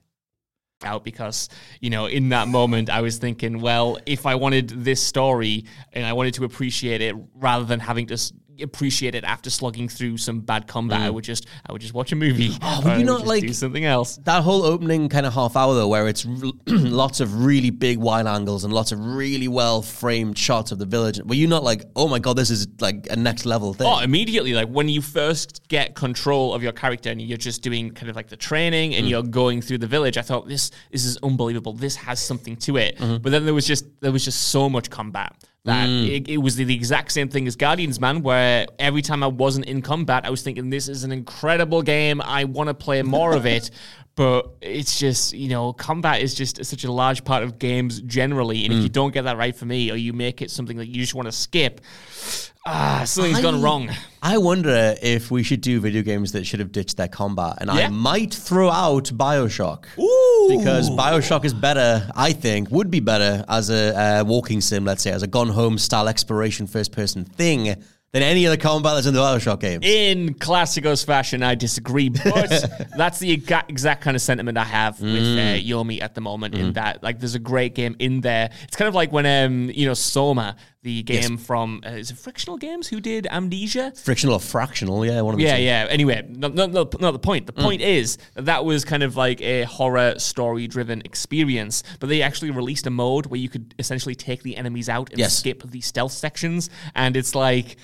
Out 0.85 1.03
because 1.03 1.49
you 1.79 1.89
know 1.89 2.05
in 2.05 2.29
that 2.29 2.47
moment 2.47 2.89
I 2.89 3.01
was 3.01 3.17
thinking, 3.17 3.61
well, 3.61 3.97
if 4.05 4.25
I 4.25 4.35
wanted 4.35 4.69
this 4.69 5.01
story 5.01 5.65
and 5.93 6.05
I 6.05 6.13
wanted 6.13 6.33
to 6.35 6.43
appreciate 6.43 7.01
it 7.01 7.15
rather 7.35 7.65
than 7.65 7.79
having 7.79 8.07
to 8.07 8.17
appreciate 8.61 9.15
it 9.15 9.23
after 9.23 9.49
slugging 9.49 9.87
through 9.89 10.17
some 10.17 10.39
bad 10.41 10.67
combat, 10.67 11.01
I 11.01 11.09
would 11.09 11.23
just 11.23 11.47
I 11.65 11.71
would 11.71 11.81
just 11.81 11.93
watch 11.93 12.11
a 12.11 12.15
movie. 12.15 12.49
Mm. 12.49 12.59
Oh, 12.71 12.81
would 12.89 12.99
you 12.99 13.05
not, 13.05 13.19
just 13.19 13.27
like- 13.27 13.41
do 13.41 13.53
something 13.53 13.85
else? 13.85 14.17
That 14.23 14.43
whole 14.43 14.63
opening 14.63 15.09
kind 15.09 15.25
of 15.25 15.33
half 15.33 15.55
hour 15.55 15.73
though, 15.73 15.87
where 15.87 16.07
it's 16.07 16.25
r- 16.25 16.33
lots 16.67 17.19
of 17.19 17.43
really 17.45 17.69
big 17.69 17.97
wide 17.97 18.27
angles 18.27 18.63
and 18.63 18.73
lots 18.73 18.91
of 18.91 18.99
really 19.03 19.47
well 19.47 19.81
framed 19.81 20.37
shots 20.37 20.71
of 20.71 20.79
the 20.79 20.85
village. 20.85 21.19
Were 21.23 21.35
you 21.35 21.47
not 21.47 21.63
like, 21.63 21.83
oh 21.95 22.07
my 22.07 22.19
god, 22.19 22.37
this 22.37 22.49
is 22.49 22.67
like 22.79 23.07
a 23.09 23.15
next 23.15 23.45
level 23.45 23.73
thing? 23.73 23.87
Oh, 23.87 23.99
immediately, 23.99 24.53
like 24.53 24.69
when 24.69 24.87
you 24.89 25.01
first 25.01 25.67
get 25.67 25.95
control 25.95 26.53
of 26.53 26.63
your 26.63 26.71
character 26.71 27.09
and 27.09 27.21
you're 27.21 27.37
just 27.37 27.61
doing 27.61 27.91
kind 27.91 28.09
of 28.09 28.15
like 28.15 28.27
the 28.29 28.37
training 28.37 28.91
Mm. 28.91 28.99
and 28.99 29.09
you're 29.09 29.23
going 29.23 29.61
through 29.61 29.79
the 29.79 29.87
village, 29.87 30.17
I 30.17 30.21
thought 30.21 30.47
this 30.47 30.71
this 30.91 31.03
is 31.05 31.17
unbelievable. 31.23 31.73
This 31.73 31.95
has 31.97 32.19
something 32.21 32.55
to 32.57 32.77
it. 32.77 32.97
Mm-hmm. 32.97 33.17
But 33.21 33.31
then 33.31 33.45
there 33.45 33.53
was 33.53 33.67
just 33.67 33.85
there 34.01 34.11
was 34.11 34.23
just 34.23 34.43
so 34.49 34.69
much 34.69 34.89
combat 34.89 35.35
that 35.65 35.87
Mm. 35.87 36.09
it, 36.09 36.27
it 36.29 36.37
was 36.37 36.55
the, 36.55 36.63
the 36.63 36.73
exact 36.73 37.11
same 37.11 37.29
thing 37.29 37.47
as 37.47 37.55
Guardians, 37.55 37.99
man. 37.99 38.23
Where 38.23 38.65
every 38.79 39.01
time 39.01 39.23
I 39.23 39.27
wasn't 39.27 39.65
in 39.65 39.81
combat, 39.81 40.25
I 40.25 40.29
was 40.29 40.41
thinking 40.41 40.69
this 40.69 40.87
is 40.87 41.03
an 41.03 41.11
incredible 41.11 41.81
game. 41.83 42.21
I 42.21 42.45
want 42.45 42.67
to 42.69 42.73
play 42.73 43.01
more 43.03 43.33
of 43.33 43.45
it. 43.45 43.69
But 44.15 44.49
it's 44.61 44.99
just, 44.99 45.33
you 45.33 45.47
know, 45.47 45.71
combat 45.73 46.21
is 46.21 46.35
just 46.35 46.63
such 46.65 46.83
a 46.83 46.91
large 46.91 47.23
part 47.23 47.43
of 47.43 47.57
games 47.59 48.01
generally. 48.01 48.65
And 48.65 48.73
if 48.73 48.83
you 48.83 48.89
Mm. 48.89 48.93
don't 48.93 49.13
get 49.13 49.23
that 49.23 49.37
right 49.37 49.55
for 49.55 49.65
me, 49.65 49.89
or 49.89 49.95
you 49.95 50.11
make 50.13 50.41
it 50.41 50.51
something 50.51 50.77
that 50.77 50.87
you 50.87 50.95
just 51.01 51.15
want 51.15 51.27
to 51.27 51.31
skip, 51.31 51.79
ah, 52.67 53.03
something's 53.05 53.39
gone 53.41 53.61
wrong. 53.61 53.89
I 54.21 54.37
wonder 54.37 54.95
if 55.01 55.31
we 55.31 55.43
should 55.43 55.61
do 55.61 55.79
video 55.79 56.01
games 56.03 56.33
that 56.33 56.45
should 56.45 56.59
have 56.59 56.71
ditched 56.73 56.97
their 56.97 57.07
combat, 57.07 57.57
and 57.61 57.71
I 57.71 57.87
might 57.87 58.33
throw 58.33 58.69
out 58.69 59.05
Bioshock. 59.05 59.85
Ooh. 59.97 60.57
Because 60.57 60.89
Bioshock 60.89 61.45
is 61.45 61.53
better, 61.53 62.09
I 62.15 62.33
think, 62.33 62.69
would 62.69 62.91
be 62.91 62.99
better 62.99 63.45
as 63.47 63.69
a 63.69 63.97
uh, 63.97 64.23
walking 64.25 64.59
sim, 64.59 64.83
let's 64.85 65.03
say, 65.03 65.11
as 65.11 65.23
a 65.23 65.27
gone 65.27 65.49
home 65.49 65.77
style 65.77 66.07
exploration 66.09 66.67
first 66.67 66.91
person 66.91 67.23
thing 67.23 67.75
than 68.13 68.23
any 68.23 68.45
other 68.45 68.57
combat 68.57 68.95
that's 68.95 69.07
in 69.07 69.13
the 69.13 69.19
Bioshock 69.21 69.61
games. 69.61 69.85
In 69.85 70.33
classicos 70.35 71.05
fashion, 71.05 71.43
I 71.43 71.55
disagree, 71.55 72.09
but 72.09 72.49
that's 72.97 73.19
the 73.19 73.37
exa- 73.37 73.63
exact 73.69 74.01
kind 74.01 74.15
of 74.15 74.21
sentiment 74.21 74.57
I 74.57 74.65
have 74.65 74.99
with 74.99 75.11
uh, 75.11 75.41
Mm. 75.51 75.65
Yomi 75.65 76.01
at 76.01 76.13
the 76.15 76.21
moment. 76.21 76.55
In 76.55 76.73
that, 76.73 77.01
like, 77.03 77.19
there's 77.19 77.35
a 77.35 77.39
great 77.39 77.73
game 77.73 77.95
in 77.99 78.19
there. 78.21 78.49
It's 78.63 78.75
kind 78.75 78.89
of 78.89 78.95
like 78.95 79.11
when, 79.13 79.25
um, 79.25 79.69
you 79.73 79.85
know, 79.85 79.93
Soma, 79.93 80.57
the 80.83 81.03
game 81.03 81.37
from 81.37 81.81
uh, 81.85 81.89
is 81.91 82.11
it 82.11 82.17
Frictional 82.17 82.57
Games, 82.57 82.87
who 82.87 82.99
did 82.99 83.27
Amnesia. 83.31 83.93
Frictional 83.95 84.35
or 84.35 84.39
fractional, 84.41 85.05
yeah, 85.05 85.21
one 85.21 85.33
of 85.33 85.37
the 85.37 85.45
Yeah, 85.45 85.57
two. 85.57 85.63
yeah. 85.63 85.87
Anyway, 85.89 86.25
no, 86.27 86.47
no, 86.49 86.65
no, 86.65 86.89
not 86.99 87.11
the 87.11 87.19
point. 87.19 87.45
The 87.45 87.53
point 87.53 87.81
is 87.81 88.17
that 88.33 88.45
that 88.45 88.65
was 88.65 88.83
kind 88.83 89.03
of 89.03 89.15
like 89.15 89.39
a 89.41 89.63
horror 89.63 90.19
story 90.19 90.67
driven 90.67 91.01
experience, 91.05 91.83
but 91.99 92.09
they 92.09 92.21
actually 92.21 92.51
released 92.51 92.87
a 92.87 92.89
mode 92.89 93.27
where 93.27 93.39
you 93.39 93.47
could 93.47 93.73
essentially 93.79 94.15
take 94.15 94.43
the 94.43 94.57
enemies 94.57 94.89
out 94.89 95.09
and 95.11 95.19
Yes. 95.19 95.37
skip 95.37 95.63
the 95.69 95.79
stealth 95.81 96.11
sections, 96.11 96.69
and 96.93 97.15
it's 97.15 97.35
like. 97.35 97.77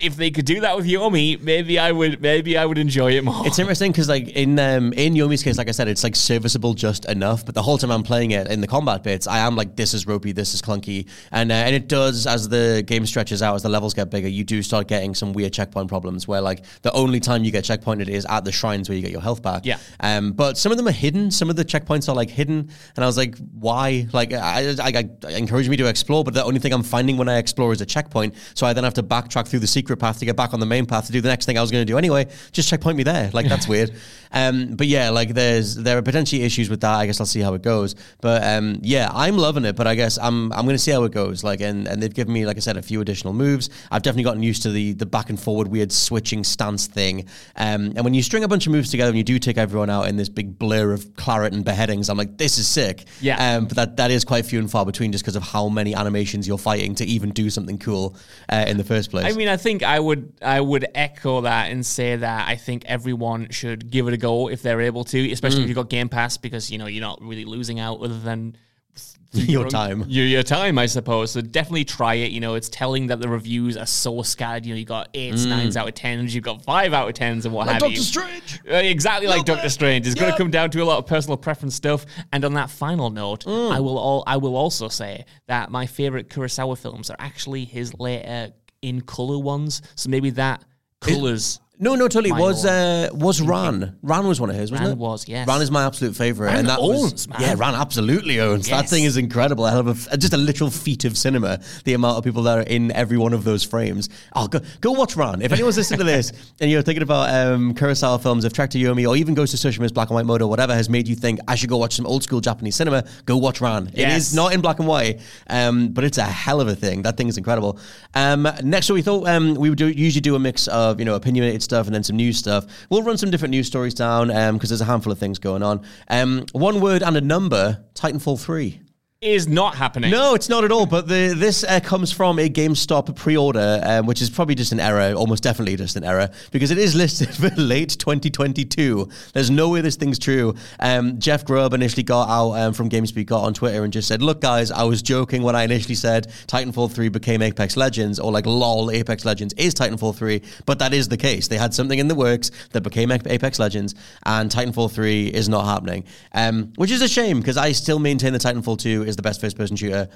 If 0.00 0.16
they 0.16 0.30
could 0.30 0.44
do 0.44 0.60
that 0.60 0.76
with 0.76 0.86
Yomi, 0.86 1.40
maybe 1.40 1.78
I 1.78 1.92
would 1.92 2.20
maybe 2.20 2.56
I 2.58 2.64
would 2.64 2.78
enjoy 2.78 3.12
it 3.12 3.24
more. 3.24 3.46
It's 3.46 3.58
interesting 3.58 3.92
because, 3.92 4.08
like 4.08 4.28
in 4.28 4.58
um, 4.58 4.92
in 4.92 5.14
Yomi's 5.14 5.42
case, 5.42 5.58
like 5.58 5.68
I 5.68 5.72
said, 5.72 5.88
it's 5.88 6.04
like 6.04 6.16
serviceable 6.16 6.74
just 6.74 7.04
enough. 7.06 7.44
But 7.44 7.54
the 7.54 7.62
whole 7.62 7.78
time 7.78 7.90
I'm 7.90 8.02
playing 8.02 8.32
it 8.32 8.48
in 8.48 8.60
the 8.60 8.66
combat 8.66 9.02
bits, 9.02 9.26
I 9.26 9.38
am 9.38 9.56
like, 9.56 9.76
this 9.76 9.94
is 9.94 10.06
ropey, 10.06 10.32
this 10.32 10.54
is 10.54 10.62
clunky, 10.62 11.08
and 11.30 11.50
uh, 11.50 11.54
and 11.54 11.74
it 11.74 11.88
does 11.88 12.26
as 12.26 12.48
the 12.48 12.82
game 12.86 13.06
stretches 13.06 13.42
out, 13.42 13.54
as 13.54 13.62
the 13.62 13.68
levels 13.68 13.94
get 13.94 14.10
bigger, 14.10 14.28
you 14.28 14.44
do 14.44 14.62
start 14.62 14.88
getting 14.88 15.14
some 15.14 15.32
weird 15.32 15.52
checkpoint 15.52 15.88
problems 15.88 16.28
where 16.28 16.40
like 16.40 16.64
the 16.82 16.92
only 16.92 17.20
time 17.20 17.44
you 17.44 17.50
get 17.50 17.64
checkpointed 17.64 18.08
is 18.08 18.26
at 18.26 18.44
the 18.44 18.52
shrines 18.52 18.88
where 18.88 18.96
you 18.96 19.02
get 19.02 19.12
your 19.12 19.20
health 19.20 19.42
back. 19.42 19.64
Yeah. 19.64 19.78
Um, 20.00 20.32
but 20.32 20.58
some 20.58 20.72
of 20.72 20.78
them 20.78 20.88
are 20.88 20.92
hidden. 20.92 21.30
Some 21.30 21.50
of 21.50 21.56
the 21.56 21.64
checkpoints 21.64 22.08
are 22.08 22.14
like 22.14 22.30
hidden, 22.30 22.70
and 22.96 23.04
I 23.04 23.06
was 23.06 23.16
like, 23.16 23.36
why? 23.58 24.06
Like, 24.12 24.32
I, 24.32 24.74
I, 24.82 25.08
I 25.26 25.32
encourage 25.32 25.68
me 25.68 25.76
to 25.76 25.86
explore, 25.86 26.24
but 26.24 26.34
the 26.34 26.44
only 26.44 26.60
thing 26.60 26.72
I'm 26.72 26.82
finding 26.82 27.16
when 27.16 27.28
I 27.28 27.38
explore 27.38 27.72
is 27.72 27.80
a 27.80 27.86
checkpoint. 27.86 28.34
So 28.54 28.66
I 28.66 28.72
then 28.72 28.84
have 28.84 28.94
to 28.94 29.02
backtrack 29.02 29.48
through 29.48 29.60
the 29.60 29.65
secret 29.66 29.98
path 29.98 30.18
to 30.20 30.24
get 30.24 30.36
back 30.36 30.54
on 30.54 30.60
the 30.60 30.66
main 30.66 30.86
path 30.86 31.06
to 31.06 31.12
do 31.12 31.20
the 31.20 31.28
next 31.28 31.46
thing 31.46 31.58
I 31.58 31.60
was 31.60 31.70
going 31.70 31.86
to 31.86 31.90
do 31.90 31.98
anyway. 31.98 32.28
Just 32.52 32.68
checkpoint 32.68 32.96
me 32.96 33.02
there. 33.02 33.30
Like 33.32 33.48
that's 33.48 33.68
weird. 33.68 33.92
Um, 34.32 34.76
but 34.76 34.86
yeah, 34.86 35.10
like 35.10 35.30
there's 35.30 35.76
there 35.76 35.96
are 35.96 36.02
potentially 36.02 36.42
issues 36.42 36.68
with 36.68 36.80
that. 36.82 36.94
I 36.94 37.06
guess 37.06 37.20
I'll 37.20 37.26
see 37.26 37.40
how 37.40 37.54
it 37.54 37.62
goes. 37.62 37.94
But 38.20 38.44
um, 38.44 38.78
yeah, 38.82 39.10
I'm 39.14 39.38
loving 39.38 39.64
it. 39.64 39.76
But 39.76 39.86
I 39.86 39.94
guess 39.94 40.18
I'm 40.18 40.52
I'm 40.52 40.64
going 40.64 40.74
to 40.74 40.78
see 40.78 40.90
how 40.90 41.04
it 41.04 41.12
goes. 41.12 41.42
Like 41.42 41.60
and 41.60 41.86
and 41.88 42.02
they've 42.02 42.12
given 42.12 42.34
me 42.34 42.44
like 42.44 42.56
I 42.56 42.60
said 42.60 42.76
a 42.76 42.82
few 42.82 43.00
additional 43.00 43.32
moves. 43.32 43.70
I've 43.90 44.02
definitely 44.02 44.24
gotten 44.24 44.42
used 44.42 44.62
to 44.62 44.70
the 44.70 44.92
the 44.92 45.06
back 45.06 45.30
and 45.30 45.40
forward 45.40 45.68
weird 45.68 45.92
switching 45.92 46.44
stance 46.44 46.86
thing. 46.86 47.26
Um, 47.56 47.92
and 47.96 48.04
when 48.04 48.14
you 48.14 48.22
string 48.22 48.44
a 48.44 48.48
bunch 48.48 48.66
of 48.66 48.72
moves 48.72 48.90
together 48.90 49.08
and 49.08 49.18
you 49.18 49.24
do 49.24 49.38
take 49.38 49.58
everyone 49.58 49.90
out 49.90 50.08
in 50.08 50.16
this 50.16 50.28
big 50.28 50.58
blur 50.58 50.92
of 50.92 51.14
claret 51.16 51.52
and 51.52 51.64
beheadings, 51.64 52.10
I'm 52.10 52.18
like, 52.18 52.36
this 52.36 52.58
is 52.58 52.68
sick. 52.68 53.04
Yeah. 53.20 53.56
Um, 53.56 53.66
but 53.66 53.76
that 53.76 53.96
that 53.96 54.10
is 54.10 54.24
quite 54.24 54.44
few 54.44 54.58
and 54.58 54.70
far 54.70 54.84
between 54.84 55.12
just 55.12 55.24
because 55.24 55.36
of 55.36 55.42
how 55.42 55.68
many 55.68 55.94
animations 55.94 56.46
you're 56.46 56.58
fighting 56.58 56.94
to 56.96 57.04
even 57.04 57.30
do 57.30 57.48
something 57.48 57.78
cool 57.78 58.16
uh, 58.48 58.64
in 58.66 58.76
the 58.76 58.84
first 58.84 59.10
place. 59.10 59.32
I 59.32 59.36
mean, 59.36 59.45
I 59.48 59.56
think 59.56 59.82
I 59.82 59.98
would 60.00 60.32
I 60.42 60.60
would 60.60 60.86
echo 60.94 61.40
that 61.42 61.70
and 61.70 61.84
say 61.84 62.16
that 62.16 62.48
I 62.48 62.56
think 62.56 62.84
everyone 62.86 63.50
should 63.50 63.90
give 63.90 64.08
it 64.08 64.14
a 64.14 64.16
go 64.16 64.48
if 64.48 64.62
they're 64.62 64.80
able 64.80 65.04
to, 65.04 65.32
especially 65.32 65.60
Mm. 65.60 65.62
if 65.64 65.68
you've 65.68 65.76
got 65.76 65.90
Game 65.90 66.08
Pass, 66.08 66.36
because 66.36 66.70
you 66.70 66.78
know 66.78 66.86
you're 66.86 67.00
not 67.00 67.20
really 67.22 67.44
losing 67.44 67.80
out 67.80 68.00
other 68.00 68.18
than 68.18 68.56
Your 69.32 69.64
own- 69.64 69.68
time. 69.68 70.04
your, 70.08 70.24
your 70.24 70.42
time, 70.42 70.78
I 70.78 70.86
suppose. 70.86 71.32
So 71.32 71.42
definitely 71.42 71.84
try 71.84 72.14
it. 72.14 72.30
You 72.30 72.40
know, 72.40 72.54
it's 72.54 72.70
telling 72.70 73.08
that 73.08 73.20
the 73.20 73.28
reviews 73.28 73.76
are 73.76 73.84
so 73.84 74.22
scattered. 74.22 74.64
You 74.64 74.72
know, 74.72 74.78
you 74.78 74.86
got 74.86 75.08
eights, 75.12 75.44
nines 75.44 75.76
out 75.76 75.86
of 75.88 75.94
tens, 75.94 76.34
you've 76.34 76.44
got 76.44 76.62
five 76.62 76.94
out 76.94 77.06
of 77.08 77.14
tens, 77.14 77.44
and 77.44 77.52
what 77.54 77.68
have 77.68 77.82
you. 77.82 77.98
Mm. 77.98 78.02
Strange. 78.02 78.60
Uh, 78.70 78.76
exactly 78.76 79.26
like 79.28 79.44
Doctor 79.44 79.68
Strange. 79.68 80.06
It's 80.06 80.14
going 80.18 80.32
to 80.32 80.38
come 80.38 80.50
down 80.50 80.70
to 80.70 80.82
a 80.82 80.84
lot 80.86 80.98
of 80.98 81.06
personal 81.06 81.36
preference 81.36 81.74
stuff. 81.74 82.06
And 82.32 82.44
on 82.46 82.54
that 82.54 82.70
final 82.70 83.10
note, 83.10 83.44
Mm. 83.44 83.72
I 83.72 83.80
will 83.80 83.98
all 83.98 84.24
I 84.26 84.38
will 84.38 84.56
also 84.56 84.88
say 84.88 85.26
that 85.48 85.70
my 85.70 85.84
favorite 85.84 86.30
Kurosawa 86.30 86.78
films 86.78 87.10
are 87.10 87.16
actually 87.18 87.64
his 87.66 87.92
later 87.98 88.52
in 88.82 89.00
color 89.00 89.38
ones. 89.38 89.82
So 89.94 90.08
maybe 90.10 90.30
that 90.30 90.64
colors. 91.00 91.60
No, 91.78 91.94
no, 91.94 92.08
totally. 92.08 92.30
My 92.30 92.40
Was 92.40 92.64
uh, 92.64 93.10
was 93.12 93.42
Ran? 93.42 93.98
Ran 94.02 94.26
was 94.26 94.40
one 94.40 94.48
of 94.48 94.56
his, 94.56 94.70
wasn't 94.70 94.86
Ran 94.88 94.96
it? 94.96 94.98
was, 94.98 95.28
yes. 95.28 95.46
Ran 95.46 95.60
is 95.60 95.70
my 95.70 95.84
absolute 95.84 96.16
favorite, 96.16 96.46
Ran 96.46 96.60
and 96.60 96.68
that 96.70 96.80
was 96.80 97.04
owns, 97.12 97.28
man. 97.28 97.40
yeah, 97.40 97.54
Ran 97.56 97.74
absolutely 97.74 98.40
owns. 98.40 98.68
That 98.68 98.88
thing 98.88 99.04
is 99.04 99.18
incredible. 99.18 99.66
A 99.66 99.70
hell 99.70 99.80
of 99.80 99.88
a 99.88 99.90
f- 99.90 100.18
just 100.18 100.32
a 100.32 100.38
literal 100.38 100.70
feat 100.70 101.04
of 101.04 101.18
cinema. 101.18 101.60
The 101.84 101.92
amount 101.92 102.16
of 102.16 102.24
people 102.24 102.42
that 102.44 102.58
are 102.58 102.62
in 102.62 102.92
every 102.92 103.18
one 103.18 103.34
of 103.34 103.44
those 103.44 103.62
frames. 103.62 104.08
Oh, 104.34 104.48
go 104.48 104.60
go 104.80 104.92
watch 104.92 105.16
Ran. 105.16 105.42
If 105.42 105.52
anyone's 105.52 105.76
listening 105.76 105.98
to 105.98 106.04
this 106.04 106.32
and 106.60 106.70
you're 106.70 106.80
thinking 106.80 107.02
about 107.02 107.28
um, 107.34 107.74
Kurosawa 107.74 108.22
films, 108.22 108.46
if 108.46 108.54
Trek 108.54 108.70
to 108.70 108.78
Yomi 108.78 109.06
or 109.06 109.14
even 109.16 109.34
Ghost 109.34 109.52
of 109.52 109.60
Tsushima's 109.60 109.92
Black 109.92 110.08
and 110.08 110.14
White 110.14 110.24
mode 110.26 110.40
or 110.40 110.48
whatever 110.48 110.72
has 110.74 110.88
made 110.88 111.06
you 111.06 111.14
think 111.14 111.40
I 111.46 111.56
should 111.56 111.68
go 111.68 111.76
watch 111.76 111.94
some 111.94 112.06
old 112.06 112.22
school 112.22 112.40
Japanese 112.40 112.76
cinema, 112.76 113.04
go 113.26 113.36
watch 113.36 113.60
Ran. 113.60 113.88
It 113.88 113.98
Yes. 113.98 114.28
is 114.28 114.34
not 114.34 114.54
in 114.54 114.62
black 114.62 114.78
and 114.78 114.88
white, 114.88 115.20
um, 115.50 115.88
but 115.88 116.04
it's 116.04 116.16
a 116.16 116.24
hell 116.24 116.62
of 116.62 116.68
a 116.68 116.74
thing. 116.74 117.02
That 117.02 117.18
thing 117.18 117.28
is 117.28 117.36
incredible. 117.36 117.78
Um, 118.14 118.48
next, 118.62 118.86
so 118.86 118.94
we 118.94 119.02
thought 119.02 119.28
um, 119.28 119.54
we 119.56 119.68
would 119.68 119.78
do, 119.78 119.88
usually 119.88 120.22
do 120.22 120.36
a 120.36 120.38
mix 120.38 120.68
of 120.68 120.98
you 120.98 121.04
know 121.04 121.14
opinionated 121.16 121.65
stuff 121.66 121.86
and 121.86 121.94
then 121.94 122.02
some 122.02 122.16
news 122.16 122.38
stuff. 122.38 122.64
We'll 122.88 123.02
run 123.02 123.18
some 123.18 123.30
different 123.30 123.50
news 123.50 123.66
stories 123.66 123.92
down 123.92 124.28
because 124.54 124.70
there's 124.70 124.80
a 124.80 124.86
handful 124.86 125.12
of 125.12 125.18
things 125.18 125.38
going 125.38 125.62
on. 125.62 125.82
Um, 126.08 126.46
one 126.52 126.80
word 126.80 127.02
and 127.02 127.16
a 127.16 127.20
number: 127.20 127.84
Titanfall 127.94 128.40
three. 128.40 128.80
Is 129.26 129.48
not 129.48 129.74
happening. 129.74 130.12
No, 130.12 130.34
it's 130.34 130.48
not 130.48 130.62
at 130.62 130.70
all. 130.70 130.86
But 130.86 131.08
the, 131.08 131.34
this 131.36 131.64
uh, 131.64 131.80
comes 131.80 132.12
from 132.12 132.38
a 132.38 132.48
GameStop 132.48 133.16
pre-order, 133.16 133.80
um, 133.82 134.06
which 134.06 134.22
is 134.22 134.30
probably 134.30 134.54
just 134.54 134.70
an 134.70 134.78
error, 134.78 135.14
almost 135.14 135.42
definitely 135.42 135.74
just 135.74 135.96
an 135.96 136.04
error, 136.04 136.30
because 136.52 136.70
it 136.70 136.78
is 136.78 136.94
listed 136.94 137.28
for 137.34 137.48
late 137.60 137.90
2022. 137.98 139.08
There's 139.32 139.50
no 139.50 139.68
way 139.70 139.80
this 139.80 139.96
thing's 139.96 140.20
true. 140.20 140.54
Um, 140.78 141.18
Jeff 141.18 141.44
Grubb 141.44 141.74
initially 141.74 142.04
got 142.04 142.28
out 142.28 142.52
um, 142.52 142.72
from 142.72 142.88
GamesBeat, 142.88 143.26
got 143.26 143.42
on 143.42 143.52
Twitter 143.52 143.82
and 143.82 143.92
just 143.92 144.06
said, 144.06 144.22
"Look, 144.22 144.40
guys, 144.40 144.70
I 144.70 144.84
was 144.84 145.02
joking 145.02 145.42
when 145.42 145.56
I 145.56 145.64
initially 145.64 145.96
said 145.96 146.28
Titanfall 146.46 146.92
3 146.92 147.08
became 147.08 147.42
Apex 147.42 147.76
Legends, 147.76 148.20
or 148.20 148.30
like 148.30 148.46
lol, 148.46 148.92
Apex 148.92 149.24
Legends 149.24 149.54
is 149.54 149.74
Titanfall 149.74 150.14
3, 150.14 150.40
but 150.66 150.78
that 150.78 150.94
is 150.94 151.08
the 151.08 151.16
case. 151.16 151.48
They 151.48 151.58
had 151.58 151.74
something 151.74 151.98
in 151.98 152.06
the 152.06 152.14
works 152.14 152.52
that 152.70 152.82
became 152.82 153.10
Apex 153.10 153.58
Legends, 153.58 153.96
and 154.24 154.52
Titanfall 154.52 154.92
3 154.92 155.26
is 155.26 155.48
not 155.48 155.64
happening, 155.64 156.04
um, 156.32 156.72
which 156.76 156.92
is 156.92 157.02
a 157.02 157.08
shame 157.08 157.40
because 157.40 157.56
I 157.56 157.72
still 157.72 157.98
maintain 157.98 158.32
that 158.32 158.42
Titanfall 158.42 158.78
2 158.78 159.02
is 159.02 159.15
the 159.16 159.22
best 159.22 159.40
first-person 159.40 159.76
shooter. 159.76 160.08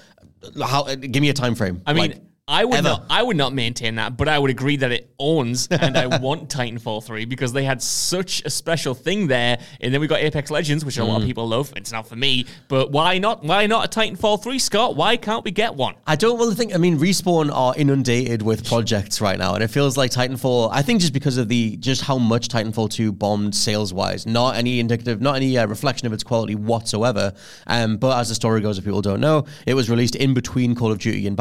How? 0.63 0.85
uh, 0.85 0.95
Give 0.95 1.21
me 1.21 1.29
a 1.31 1.35
time 1.35 1.55
frame. 1.55 1.83
I 1.87 1.93
mean, 1.93 2.11
Like, 2.13 2.23
I 2.51 2.65
would 2.65 2.79
ever. 2.79 2.89
not. 2.89 3.05
I 3.09 3.23
would 3.23 3.37
not 3.37 3.55
maintain 3.55 3.95
that, 3.95 4.17
but 4.17 4.29
I 4.29 4.39
would 4.39 4.51
agree 4.51 4.77
that 4.77 4.91
it 4.91 5.15
owns, 5.19 5.69
and 5.69 5.97
I 5.97 6.07
want 6.19 6.49
Titanfall 6.49 7.05
three 7.05 7.25
because 7.25 7.53
they 7.53 7.65
had 7.65 7.81
such 7.81 8.43
a 8.45 8.51
special 8.51 8.95
thing 8.95 9.29
there. 9.29 9.61
And 9.81 9.95
then 9.95 10.01
we 10.01 10.09
got 10.09 10.21
Apex 10.21 10.51
Legends, 10.51 10.85
which 10.85 10.99
a 10.99 11.05
lot 11.05 11.21
of 11.21 11.27
people 11.27 11.47
love. 11.47 11.73
It's 11.77 11.93
not 11.93 12.09
for 12.09 12.17
me, 12.17 12.47
but 12.69 12.91
why 12.91 13.19
not? 13.19 13.45
Why 13.45 13.67
not 13.67 13.85
a 13.87 14.01
Titanfall 14.01 14.43
three, 14.43 14.59
Scott? 14.59 14.97
Why 14.97 15.17
can't 15.17 15.45
we 15.45 15.53
get 15.53 15.75
one? 15.75 15.95
I 16.07 16.17
don't 16.17 16.39
really 16.39 16.55
think. 16.55 16.75
I 16.75 16.79
mean, 16.79 16.99
respawn 16.99 17.51
are 17.55 17.75
inundated 17.77 18.43
with 18.43 18.67
projects 18.67 19.21
right 19.21 19.39
now, 19.39 19.55
and 19.55 19.63
it 19.63 19.69
feels 19.69 19.97
like 19.97 20.11
Titanfall. 20.11 20.71
I 20.73 20.83
think 20.83 21.01
just 21.01 21.13
because 21.13 21.37
of 21.37 21.49
the 21.49 21.77
just 21.77 22.03
how 22.03 22.19
much 22.19 22.49
Titanfall 22.49 22.91
two 22.91 23.13
bombed 23.13 23.55
sales 23.55 23.95
wise, 23.95 24.27
not 24.27 24.57
any 24.57 24.81
indicative, 24.81 25.21
not 25.21 25.37
any 25.37 25.57
uh, 25.57 25.67
reflection 25.67 26.07
of 26.07 26.13
its 26.13 26.25
quality 26.25 26.57
whatsoever. 26.57 27.33
Um, 27.69 27.97
but 27.97 28.19
as 28.19 28.29
the 28.29 28.35
story 28.35 28.61
goes, 28.61 28.77
if 28.79 28.85
people 28.85 29.03
don't 29.03 29.21
know, 29.21 29.47
it 29.67 29.75
was 29.75 29.89
released 29.89 30.17
in 30.17 30.35
between 30.35 30.75
Call 30.75 30.91
of 30.91 30.99
Duty 30.99 31.27
and 31.27 31.37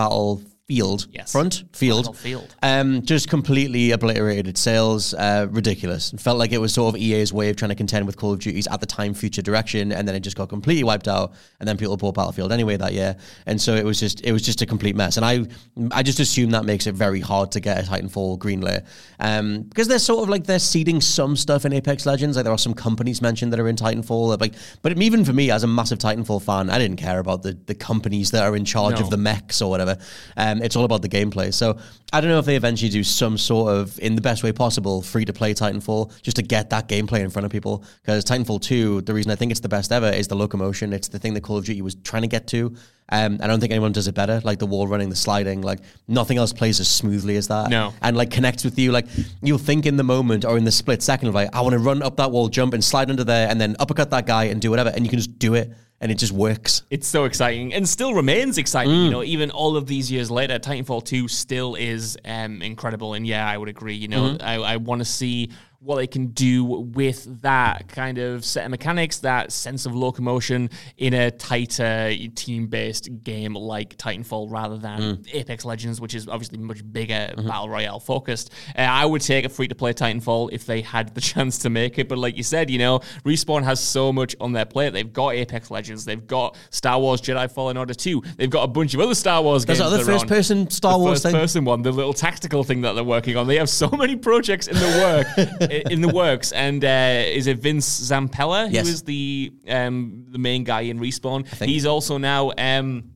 Battlefield. 0.70 1.08
Yes. 1.12 1.32
Front 1.32 1.64
field, 1.74 2.06
Battlefield. 2.06 2.56
um, 2.62 3.02
just 3.02 3.28
completely 3.30 3.92
obliterated 3.92 4.58
sales. 4.58 5.14
Uh, 5.14 5.48
ridiculous. 5.50 6.14
It 6.14 6.20
felt 6.20 6.38
like 6.38 6.52
it 6.52 6.60
was 6.60 6.74
sort 6.74 6.94
of 6.96 7.02
EA's 7.02 7.34
way 7.34 7.50
of 7.50 7.56
trying 7.56 7.70
to 7.70 7.76
contend 7.76 8.06
with 8.06 8.18
Call 8.18 8.34
of 8.34 8.40
Duty's 8.40 8.68
at 8.68 8.80
the 8.80 8.86
time 8.86 9.14
future 9.14 9.42
direction, 9.42 9.92
and 9.92 10.08
then 10.08 10.16
it 10.16 10.20
just 10.22 10.38
got 10.38 10.50
completely 10.50 10.84
wiped 10.84 11.08
out. 11.08 11.34
And 11.60 11.68
then 11.68 11.78
people 11.78 11.98
bought 11.98 12.16
Battlefield 12.16 12.52
anyway 12.52 12.78
that 12.78 12.94
year, 12.94 13.16
and 13.48 13.60
so 13.60 13.76
it 13.76 13.84
was 13.86 14.00
just 14.00 14.22
it 14.24 14.32
was 14.32 14.44
just 14.44 14.62
a 14.62 14.66
complete 14.66 14.96
mess. 14.96 15.18
And 15.18 15.26
I 15.26 15.46
I 15.92 16.04
just 16.04 16.20
assume 16.20 16.52
that 16.52 16.66
makes 16.66 16.86
it 16.88 16.94
very 16.94 17.20
hard 17.20 17.52
to 17.54 17.60
get 17.60 17.80
a 17.84 17.90
Titanfall 17.90 18.38
greenlit, 18.38 18.86
um, 19.20 19.64
because 19.64 19.88
they're 19.88 20.00
sort 20.00 20.24
of 20.24 20.30
like 20.30 20.46
they're 20.46 20.60
seeding 20.60 21.02
some 21.02 21.36
stuff 21.36 21.66
in 21.66 21.74
Apex 21.74 22.06
Legends. 22.06 22.36
Like 22.38 22.44
there 22.44 22.54
are 22.54 22.58
some 22.58 22.74
companies 22.76 23.22
mentioned 23.22 23.52
that 23.54 23.60
are 23.60 23.68
in 23.68 23.76
Titanfall. 23.76 24.40
Like, 24.40 24.54
but 24.84 24.98
even 25.02 25.26
for 25.26 25.34
me 25.34 25.50
as 25.52 25.64
a 25.64 25.68
massive 25.68 25.98
Titanfall 25.98 26.44
fan, 26.44 26.70
I 26.70 26.78
didn't 26.78 26.98
care 26.98 27.20
about 27.20 27.42
the 27.42 27.58
the 27.66 27.76
companies 27.76 28.32
that 28.32 28.44
are 28.44 28.56
in 28.56 28.66
charge 28.66 28.96
No. 29.00 29.02
of 29.06 29.10
the 29.10 29.18
mechs 29.18 29.62
or 29.62 29.70
whatever. 29.70 29.98
Um, 30.38 30.59
it's 30.64 30.76
all 30.76 30.86
about 30.86 31.02
the 31.02 31.10
gameplay. 31.10 31.54
So 31.54 31.78
I 32.12 32.22
don't 32.22 32.30
know 32.30 32.40
if 32.40 32.46
they 32.46 32.56
eventually 32.56 32.90
do 32.90 33.04
some 33.04 33.38
sort 33.38 33.74
of, 33.74 34.00
in 34.00 34.16
the 34.16 34.22
best 34.22 34.44
way 34.44 34.52
possible, 34.52 35.02
free 35.02 35.26
to 35.26 35.34
play 35.34 35.54
Titanfall 35.54 36.22
just 36.22 36.38
to 36.38 36.44
get 36.44 36.70
that 36.72 36.88
gameplay 36.88 37.20
in 37.20 37.30
front 37.30 37.46
of 37.46 37.52
people. 37.52 37.84
Because 38.02 38.26
Titanfall 38.26 38.62
2, 38.62 39.02
the 39.02 39.14
reason 39.14 39.32
I 39.32 39.36
think 39.36 39.52
it's 39.52 39.60
the 39.60 39.70
best 39.70 39.92
ever 39.92 40.10
is 40.10 40.28
the 40.28 40.36
locomotion. 40.36 40.94
It's 40.94 41.08
the 41.08 41.20
thing 41.20 41.34
that 41.34 41.42
Call 41.42 41.58
of 41.58 41.66
Duty 41.66 41.82
was 41.82 41.96
trying 41.96 42.24
to 42.24 42.28
get 42.28 42.48
to. 42.48 42.76
Um, 43.12 43.40
I 43.42 43.48
don't 43.48 43.60
think 43.60 43.72
anyone 43.72 43.92
does 43.92 44.08
it 44.08 44.14
better. 44.14 44.40
Like 44.44 44.60
the 44.60 44.68
wall 44.68 44.88
running, 44.88 45.10
the 45.10 45.16
sliding, 45.16 45.62
like 45.62 45.80
nothing 46.08 46.38
else 46.38 46.54
plays 46.54 46.80
as 46.80 46.88
smoothly 46.88 47.38
as 47.38 47.48
that. 47.48 47.70
No. 47.70 47.94
And 48.02 48.16
like 48.16 48.30
connects 48.30 48.64
with 48.64 48.78
you. 48.78 48.92
Like 48.92 49.08
you'll 49.42 49.58
think 49.58 49.86
in 49.86 49.98
the 49.98 50.04
moment 50.04 50.46
or 50.46 50.58
in 50.58 50.64
the 50.64 50.72
split 50.72 51.02
second 51.02 51.30
of 51.30 51.36
like, 51.36 51.50
I 51.54 51.62
want 51.62 51.74
to 51.74 51.80
run 51.80 52.04
up 52.04 52.18
that 52.18 52.32
wall, 52.32 52.50
jump 52.50 52.74
and 52.74 52.84
slide 52.84 53.10
under 53.10 53.24
there 53.24 53.50
and 53.50 53.60
then 53.60 53.76
uppercut 53.80 54.12
that 54.12 54.28
guy 54.28 54.46
and 54.46 54.62
do 54.62 54.70
whatever. 54.70 54.90
And 54.90 55.04
you 55.04 55.10
can 55.10 55.18
just 55.18 55.40
do 55.40 55.56
it 55.56 55.72
and 56.02 56.12
it 56.12 56.18
just 56.18 56.32
works. 56.32 56.84
It's 56.90 57.08
so 57.08 57.26
exciting 57.26 57.74
and 57.74 57.88
still 57.88 58.14
remains 58.14 58.58
exciting. 58.58 58.94
Mm. 58.94 59.06
You 59.06 59.12
know, 59.12 59.24
even 59.24 59.52
all 59.52 59.76
of 59.76 59.86
these 59.86 60.12
years 60.12 60.32
later, 60.32 60.58
Titanfall 60.60 61.04
2 61.06 61.28
still 61.28 61.76
is 61.76 62.18
um, 62.26 62.62
incredible. 62.62 63.14
And 63.16 63.28
yeah, 63.28 63.48
I 63.50 63.58
would 63.58 63.70
agree. 63.70 63.96
You 63.96 64.08
know, 64.08 64.20
Mm-hmm. 64.20 64.46
I, 64.46 64.56
I 64.56 64.78
want 64.78 65.00
to 65.00 65.06
see 65.06 65.50
what 65.82 65.96
they 65.96 66.08
can 66.08 66.28
do 66.28 66.66
with 66.66 67.42
that 67.42 67.88
kind 67.88 68.18
of 68.18 68.44
set 68.44 68.66
of 68.66 68.72
mechanics, 68.72 69.20
that 69.20 69.50
sense 69.52 69.86
of 69.86 69.96
locomotion 69.96 70.70
in 70.98 71.14
a 71.14 71.32
tighter 71.32 72.12
team 72.36 72.68
based 72.68 73.08
game 73.24 73.54
like 73.54 73.96
Titanfall 73.98 74.52
rather 74.52 74.78
than 74.78 75.00
Mm. 75.00 75.34
Apex 75.34 75.64
Legends, 75.64 76.02
which 76.02 76.14
is 76.16 76.28
obviously 76.28 76.58
much 76.58 76.82
bigger 76.92 77.10
Mm-hmm. 77.30 77.48
battle 77.48 77.70
royale 77.70 78.00
focused. 78.02 78.52
Uh, 78.78 78.82
I 78.82 79.06
would 79.06 79.22
take 79.22 79.46
a 79.46 79.50
free 79.50 79.68
to 79.70 79.76
play 79.76 79.94
Titanfall 79.94 80.50
if 80.52 80.66
they 80.66 80.82
had 80.82 81.16
the 81.16 81.22
chance 81.32 81.60
to 81.60 81.70
make 81.70 81.98
it. 81.98 82.10
But 82.10 82.18
like 82.18 82.36
you 82.36 82.44
said, 82.44 82.70
you 82.70 82.78
know, 82.80 83.00
Respawn 83.26 83.64
has 83.64 83.80
so 83.80 84.12
much 84.12 84.36
on 84.42 84.52
their 84.52 84.66
plate. 84.66 84.92
They've 84.92 85.12
got 85.12 85.30
Apex 85.36 85.72
Legends, 85.72 86.04
they've 86.04 86.26
got 86.28 86.58
Star 86.72 87.00
Wars 87.00 87.22
Jedi 87.22 87.50
Fallen 87.50 87.78
Order 87.78 87.94
2, 87.94 88.22
they've 88.38 88.50
got 88.50 88.64
a 88.64 88.68
bunch 88.68 88.94
of 88.96 89.00
other 89.00 89.16
Star 89.16 89.42
Wars 89.42 89.66
There's 89.66 89.80
games. 89.80 89.94
other 89.94 90.04
that 90.04 90.10
are 90.10 90.14
on. 90.14 90.20
first-person 90.20 90.70
Star 90.72 90.94
the 90.94 91.00
Wars 91.00 91.12
first 91.22 91.24
thing. 91.24 91.34
person 91.34 91.64
one, 91.66 91.82
the 91.84 91.92
little 91.92 92.14
tactical 92.14 92.64
thing 92.66 92.82
that 92.82 92.94
they're 92.94 93.04
working 93.04 93.38
on. 93.38 93.48
They 93.48 93.58
have 93.58 93.70
so 93.70 93.90
many 93.98 94.16
projects 94.18 94.68
in 94.68 94.76
the 94.76 95.26
work 95.38 95.48
in 95.92 96.02
the 96.02 96.10
works. 96.10 96.52
And 96.52 96.84
uh, 96.84 97.24
is 97.26 97.48
it 97.48 97.60
Vince 97.60 97.88
Zampella 98.10 98.72
Yes. 98.72 98.86
who 98.88 98.94
is 98.94 99.04
the 99.04 99.52
um, 99.68 100.26
the 100.30 100.40
main 100.40 100.64
guy 100.64 100.82
in 100.82 101.00
Respawn? 101.00 101.46
He's 101.64 101.86
also 101.86 102.18
now. 102.18 102.52
Um, 102.58 103.12